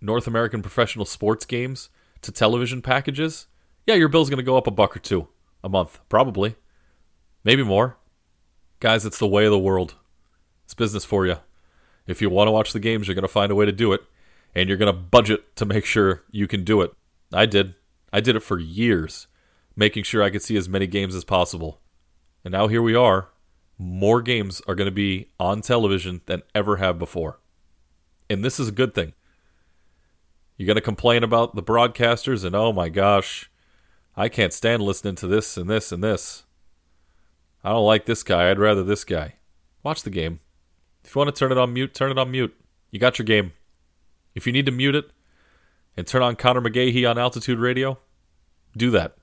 North 0.00 0.26
American 0.26 0.62
professional 0.62 1.04
sports 1.04 1.44
games 1.44 1.90
to 2.22 2.32
television 2.32 2.82
packages, 2.82 3.46
yeah, 3.86 3.94
your 3.94 4.08
bill's 4.08 4.30
going 4.30 4.38
to 4.38 4.44
go 4.44 4.56
up 4.56 4.66
a 4.66 4.72
buck 4.72 4.96
or 4.96 5.00
two 5.00 5.28
a 5.64 5.68
month, 5.68 5.98
probably. 6.08 6.56
Maybe 7.42 7.62
more. 7.62 7.96
Guys, 8.80 9.04
it's 9.04 9.18
the 9.18 9.26
way 9.26 9.44
of 9.44 9.50
the 9.50 9.58
world. 9.58 9.94
It's 10.64 10.74
business 10.74 11.04
for 11.04 11.26
you. 11.26 11.36
If 12.06 12.22
you 12.22 12.30
want 12.30 12.48
to 12.48 12.52
watch 12.52 12.72
the 12.72 12.80
games, 12.80 13.06
you're 13.06 13.14
going 13.14 13.22
to 13.22 13.28
find 13.28 13.50
a 13.50 13.56
way 13.56 13.66
to 13.66 13.72
do 13.72 13.92
it, 13.92 14.02
and 14.54 14.68
you're 14.68 14.78
going 14.78 14.92
to 14.92 14.98
budget 14.98 15.56
to 15.56 15.66
make 15.66 15.84
sure 15.84 16.22
you 16.30 16.46
can 16.46 16.64
do 16.64 16.80
it. 16.82 16.92
I 17.32 17.46
did. 17.46 17.74
I 18.12 18.20
did 18.20 18.36
it 18.36 18.42
for 18.42 18.58
years, 18.58 19.26
making 19.76 20.04
sure 20.04 20.22
I 20.22 20.30
could 20.30 20.42
see 20.42 20.56
as 20.56 20.68
many 20.68 20.86
games 20.86 21.14
as 21.14 21.24
possible. 21.24 21.80
And 22.44 22.52
now 22.52 22.68
here 22.68 22.80
we 22.80 22.94
are 22.94 23.28
more 23.78 24.20
games 24.20 24.60
are 24.66 24.74
going 24.74 24.86
to 24.86 24.92
be 24.92 25.28
on 25.38 25.60
television 25.60 26.20
than 26.26 26.42
ever 26.54 26.76
have 26.76 26.98
before. 26.98 27.38
And 28.28 28.44
this 28.44 28.58
is 28.58 28.68
a 28.68 28.72
good 28.72 28.94
thing. 28.94 29.14
You're 30.56 30.66
going 30.66 30.74
to 30.74 30.80
complain 30.80 31.22
about 31.22 31.54
the 31.54 31.62
broadcasters 31.62 32.44
and 32.44 32.56
oh 32.56 32.72
my 32.72 32.88
gosh, 32.88 33.50
I 34.16 34.28
can't 34.28 34.52
stand 34.52 34.82
listening 34.82 35.14
to 35.16 35.28
this 35.28 35.56
and 35.56 35.70
this 35.70 35.92
and 35.92 36.02
this. 36.02 36.44
I 37.62 37.70
don't 37.70 37.86
like 37.86 38.06
this 38.06 38.24
guy. 38.24 38.50
I'd 38.50 38.58
rather 38.58 38.82
this 38.82 39.04
guy. 39.04 39.36
Watch 39.84 40.02
the 40.02 40.10
game. 40.10 40.40
If 41.04 41.14
you 41.14 41.20
want 41.20 41.34
to 41.34 41.38
turn 41.38 41.52
it 41.52 41.58
on 41.58 41.72
mute, 41.72 41.94
turn 41.94 42.10
it 42.10 42.18
on 42.18 42.30
mute. 42.30 42.54
You 42.90 42.98
got 42.98 43.18
your 43.18 43.26
game. 43.26 43.52
If 44.34 44.46
you 44.46 44.52
need 44.52 44.66
to 44.66 44.72
mute 44.72 44.96
it 44.96 45.10
and 45.96 46.06
turn 46.06 46.22
on 46.22 46.36
Conor 46.36 46.60
McGahey 46.60 47.08
on 47.08 47.18
Altitude 47.18 47.58
Radio, 47.58 47.98
do 48.76 48.90
that. 48.90 49.16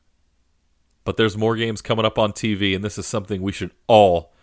But 1.04 1.18
there's 1.18 1.38
more 1.38 1.56
games 1.56 1.82
coming 1.82 2.06
up 2.06 2.18
on 2.18 2.32
TV, 2.32 2.74
and 2.74 2.84
this 2.84 2.98
is 2.98 3.06
something 3.06 3.42
we 3.42 3.52
should 3.52 3.72
all 3.88 4.34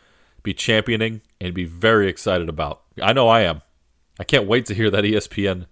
be 0.42 0.54
championing 0.54 1.22
and 1.40 1.54
be 1.54 1.64
very 1.64 2.08
excited 2.08 2.48
about. 2.48 2.82
I 3.00 3.12
know 3.12 3.28
I 3.28 3.42
am. 3.42 3.62
I 4.18 4.24
can't 4.24 4.46
wait 4.46 4.66
to 4.66 4.74
hear 4.74 4.90
that 4.90 5.04
ESPN, 5.04 5.66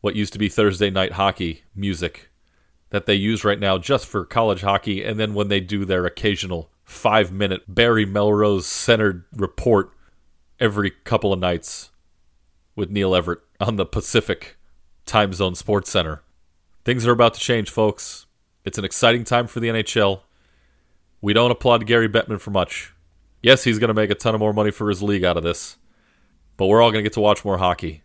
what 0.00 0.16
used 0.16 0.32
to 0.34 0.38
be 0.38 0.48
Thursday 0.48 0.90
night 0.90 1.12
hockey 1.12 1.62
music, 1.74 2.30
that 2.90 3.06
they 3.06 3.14
use 3.14 3.44
right 3.44 3.58
now 3.58 3.78
just 3.78 4.06
for 4.06 4.24
college 4.24 4.62
hockey. 4.62 5.04
And 5.04 5.18
then 5.18 5.34
when 5.34 5.48
they 5.48 5.60
do 5.60 5.84
their 5.84 6.06
occasional 6.06 6.70
five 6.84 7.30
minute 7.30 7.62
Barry 7.68 8.04
Melrose 8.04 8.66
centered 8.66 9.24
report 9.32 9.92
every 10.58 10.90
couple 10.90 11.32
of 11.32 11.38
nights 11.38 11.90
with 12.74 12.90
Neil 12.90 13.14
Everett 13.14 13.40
on 13.60 13.76
the 13.76 13.86
Pacific 13.86 14.56
Time 15.06 15.32
Zone 15.32 15.54
SportsCenter. 15.54 16.20
Things 16.84 17.06
are 17.06 17.12
about 17.12 17.34
to 17.34 17.40
change, 17.40 17.70
folks. 17.70 18.26
It's 18.64 18.78
an 18.78 18.84
exciting 18.84 19.24
time 19.24 19.46
for 19.46 19.60
the 19.60 19.68
NHL. 19.68 20.22
We 21.20 21.32
don't 21.32 21.50
applaud 21.50 21.86
Gary 21.86 22.08
Bettman 22.08 22.40
for 22.40 22.50
much. 22.50 22.92
Yes, 23.42 23.64
he's 23.64 23.78
going 23.78 23.88
to 23.88 23.94
make 23.94 24.10
a 24.10 24.14
ton 24.14 24.34
of 24.34 24.40
more 24.40 24.52
money 24.52 24.70
for 24.70 24.88
his 24.88 25.02
league 25.02 25.24
out 25.24 25.36
of 25.36 25.42
this, 25.42 25.76
but 26.56 26.66
we're 26.66 26.82
all 26.82 26.90
going 26.90 27.02
to 27.02 27.08
get 27.08 27.14
to 27.14 27.20
watch 27.20 27.44
more 27.44 27.58
hockey. 27.58 28.02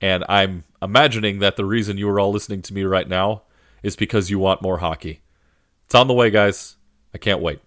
And 0.00 0.24
I'm 0.28 0.64
imagining 0.80 1.38
that 1.40 1.56
the 1.56 1.64
reason 1.64 1.98
you 1.98 2.08
are 2.08 2.20
all 2.20 2.30
listening 2.30 2.62
to 2.62 2.74
me 2.74 2.84
right 2.84 3.08
now 3.08 3.42
is 3.82 3.96
because 3.96 4.30
you 4.30 4.38
want 4.38 4.62
more 4.62 4.78
hockey. 4.78 5.22
It's 5.86 5.94
on 5.94 6.08
the 6.08 6.14
way, 6.14 6.30
guys. 6.30 6.76
I 7.14 7.18
can't 7.18 7.40
wait. 7.40 7.60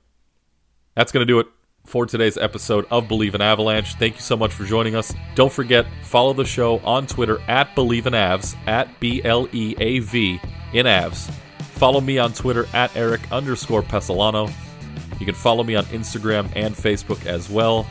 That's 0.96 1.12
going 1.12 1.26
to 1.26 1.32
do 1.32 1.40
it 1.40 1.48
for 1.86 2.06
today's 2.06 2.38
episode 2.38 2.86
of 2.92 3.06
Bleav 3.06 3.34
in 3.34 3.42
Avalanche. 3.42 3.96
Thank 3.96 4.16
you 4.16 4.22
so 4.22 4.38
much 4.38 4.54
for 4.54 4.66
joining 4.66 4.96
us. 4.96 5.14
Don't 5.36 5.52
forget, 5.52 5.88
follow 6.04 6.34
the 6.34 6.46
show 6.46 6.78
on 6.80 7.08
Twitter 7.08 7.42
at 7.48 7.76
Bleav 7.76 8.06
in 8.06 8.14
Avs, 8.14 8.56
at 8.68 9.00
B 9.00 9.24
L 9.24 9.48
E 9.52 9.76
A 9.80 10.00
V 10.00 10.40
in 10.74 10.86
Avs. 10.86 11.32
Follow 11.74 12.00
me 12.00 12.20
on 12.20 12.32
Twitter 12.34 12.68
at 12.74 12.96
Eric 12.96 13.22
underscore 13.32 13.82
Pesolano. 13.82 14.54
You 15.22 15.28
can 15.28 15.36
follow 15.36 15.64
me 15.64 15.76
on 15.76 15.86
Instagram 15.86 16.52
and 16.56 16.74
Facebook 16.74 17.28
as 17.28 17.48
well. 17.48 17.86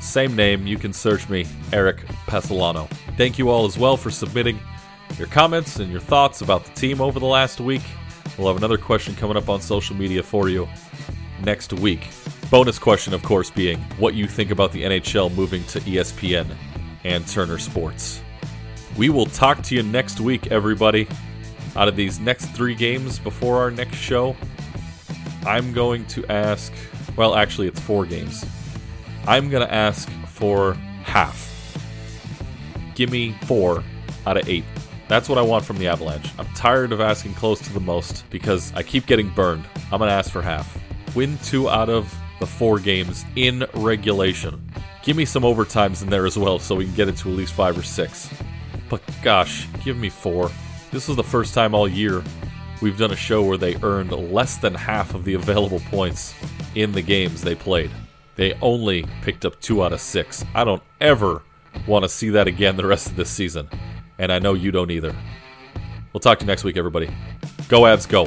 Same 0.00 0.36
name, 0.36 0.66
you 0.66 0.76
can 0.76 0.92
search 0.92 1.26
me, 1.30 1.46
Eric 1.72 2.04
Pesolano. 2.26 2.90
Thank 3.16 3.38
you 3.38 3.48
all 3.48 3.64
as 3.64 3.78
well 3.78 3.96
for 3.96 4.10
submitting 4.10 4.58
your 5.16 5.28
comments 5.28 5.78
and 5.78 5.90
your 5.90 6.02
thoughts 6.02 6.42
about 6.42 6.66
the 6.66 6.70
team 6.72 7.00
over 7.00 7.18
the 7.18 7.24
last 7.24 7.58
week. 7.58 7.80
We'll 8.36 8.48
have 8.48 8.58
another 8.58 8.76
question 8.76 9.16
coming 9.16 9.38
up 9.38 9.48
on 9.48 9.62
social 9.62 9.96
media 9.96 10.22
for 10.22 10.50
you 10.50 10.68
next 11.42 11.72
week. 11.72 12.08
Bonus 12.50 12.78
question, 12.78 13.14
of 13.14 13.22
course, 13.22 13.50
being 13.50 13.78
what 13.96 14.12
you 14.12 14.28
think 14.28 14.50
about 14.50 14.72
the 14.72 14.82
NHL 14.82 15.34
moving 15.34 15.64
to 15.68 15.80
ESPN 15.80 16.54
and 17.04 17.26
Turner 17.26 17.56
Sports. 17.56 18.20
We 18.98 19.08
will 19.08 19.24
talk 19.24 19.62
to 19.62 19.74
you 19.74 19.82
next 19.82 20.20
week, 20.20 20.48
everybody. 20.52 21.08
Out 21.76 21.88
of 21.88 21.96
these 21.96 22.20
next 22.20 22.48
three 22.48 22.74
games 22.74 23.18
before 23.18 23.56
our 23.56 23.70
next 23.70 23.96
show, 23.96 24.36
I'm 25.46 25.72
going 25.72 26.06
to 26.06 26.24
ask. 26.30 26.72
Well, 27.16 27.34
actually, 27.34 27.68
it's 27.68 27.80
four 27.80 28.06
games. 28.06 28.44
I'm 29.26 29.50
going 29.50 29.66
to 29.66 29.72
ask 29.72 30.08
for 30.28 30.74
half. 31.04 31.48
Give 32.94 33.10
me 33.10 33.32
four 33.46 33.82
out 34.26 34.36
of 34.36 34.48
eight. 34.48 34.64
That's 35.08 35.28
what 35.28 35.38
I 35.38 35.42
want 35.42 35.64
from 35.64 35.78
the 35.78 35.88
Avalanche. 35.88 36.30
I'm 36.38 36.46
tired 36.54 36.92
of 36.92 37.00
asking 37.00 37.34
close 37.34 37.60
to 37.60 37.72
the 37.72 37.80
most 37.80 38.28
because 38.30 38.72
I 38.74 38.82
keep 38.82 39.06
getting 39.06 39.28
burned. 39.28 39.64
I'm 39.90 39.98
going 39.98 40.08
to 40.08 40.14
ask 40.14 40.30
for 40.30 40.42
half. 40.42 40.78
Win 41.14 41.38
two 41.44 41.68
out 41.68 41.90
of 41.90 42.14
the 42.40 42.46
four 42.46 42.78
games 42.78 43.24
in 43.36 43.66
regulation. 43.74 44.70
Give 45.02 45.16
me 45.16 45.24
some 45.24 45.42
overtimes 45.42 46.02
in 46.02 46.10
there 46.10 46.26
as 46.26 46.38
well 46.38 46.58
so 46.58 46.76
we 46.76 46.86
can 46.86 46.94
get 46.94 47.08
it 47.08 47.16
to 47.18 47.30
at 47.30 47.36
least 47.36 47.52
five 47.52 47.76
or 47.76 47.82
six. 47.82 48.32
But 48.88 49.02
gosh, 49.22 49.66
give 49.84 49.96
me 49.96 50.08
four. 50.08 50.50
This 50.90 51.08
is 51.08 51.16
the 51.16 51.24
first 51.24 51.54
time 51.54 51.74
all 51.74 51.88
year 51.88 52.22
we've 52.82 52.98
done 52.98 53.12
a 53.12 53.16
show 53.16 53.42
where 53.44 53.56
they 53.56 53.76
earned 53.82 54.10
less 54.10 54.56
than 54.56 54.74
half 54.74 55.14
of 55.14 55.24
the 55.24 55.34
available 55.34 55.80
points 55.88 56.34
in 56.74 56.90
the 56.92 57.00
games 57.00 57.40
they 57.40 57.54
played. 57.54 57.90
They 58.34 58.54
only 58.60 59.06
picked 59.22 59.44
up 59.44 59.60
two 59.60 59.84
out 59.84 59.92
of 59.92 60.00
six. 60.00 60.44
I 60.54 60.64
don't 60.64 60.82
ever 61.00 61.42
want 61.86 62.04
to 62.04 62.08
see 62.08 62.30
that 62.30 62.48
again 62.48 62.76
the 62.76 62.86
rest 62.86 63.06
of 63.06 63.16
this 63.16 63.30
season. 63.30 63.68
And 64.18 64.32
I 64.32 64.40
know 64.40 64.54
you 64.54 64.72
don't 64.72 64.90
either. 64.90 65.14
We'll 66.12 66.20
talk 66.20 66.40
to 66.40 66.44
you 66.44 66.48
next 66.48 66.64
week, 66.64 66.76
everybody. 66.76 67.08
Go, 67.68 67.82
Avs, 67.82 68.08
go. 68.08 68.26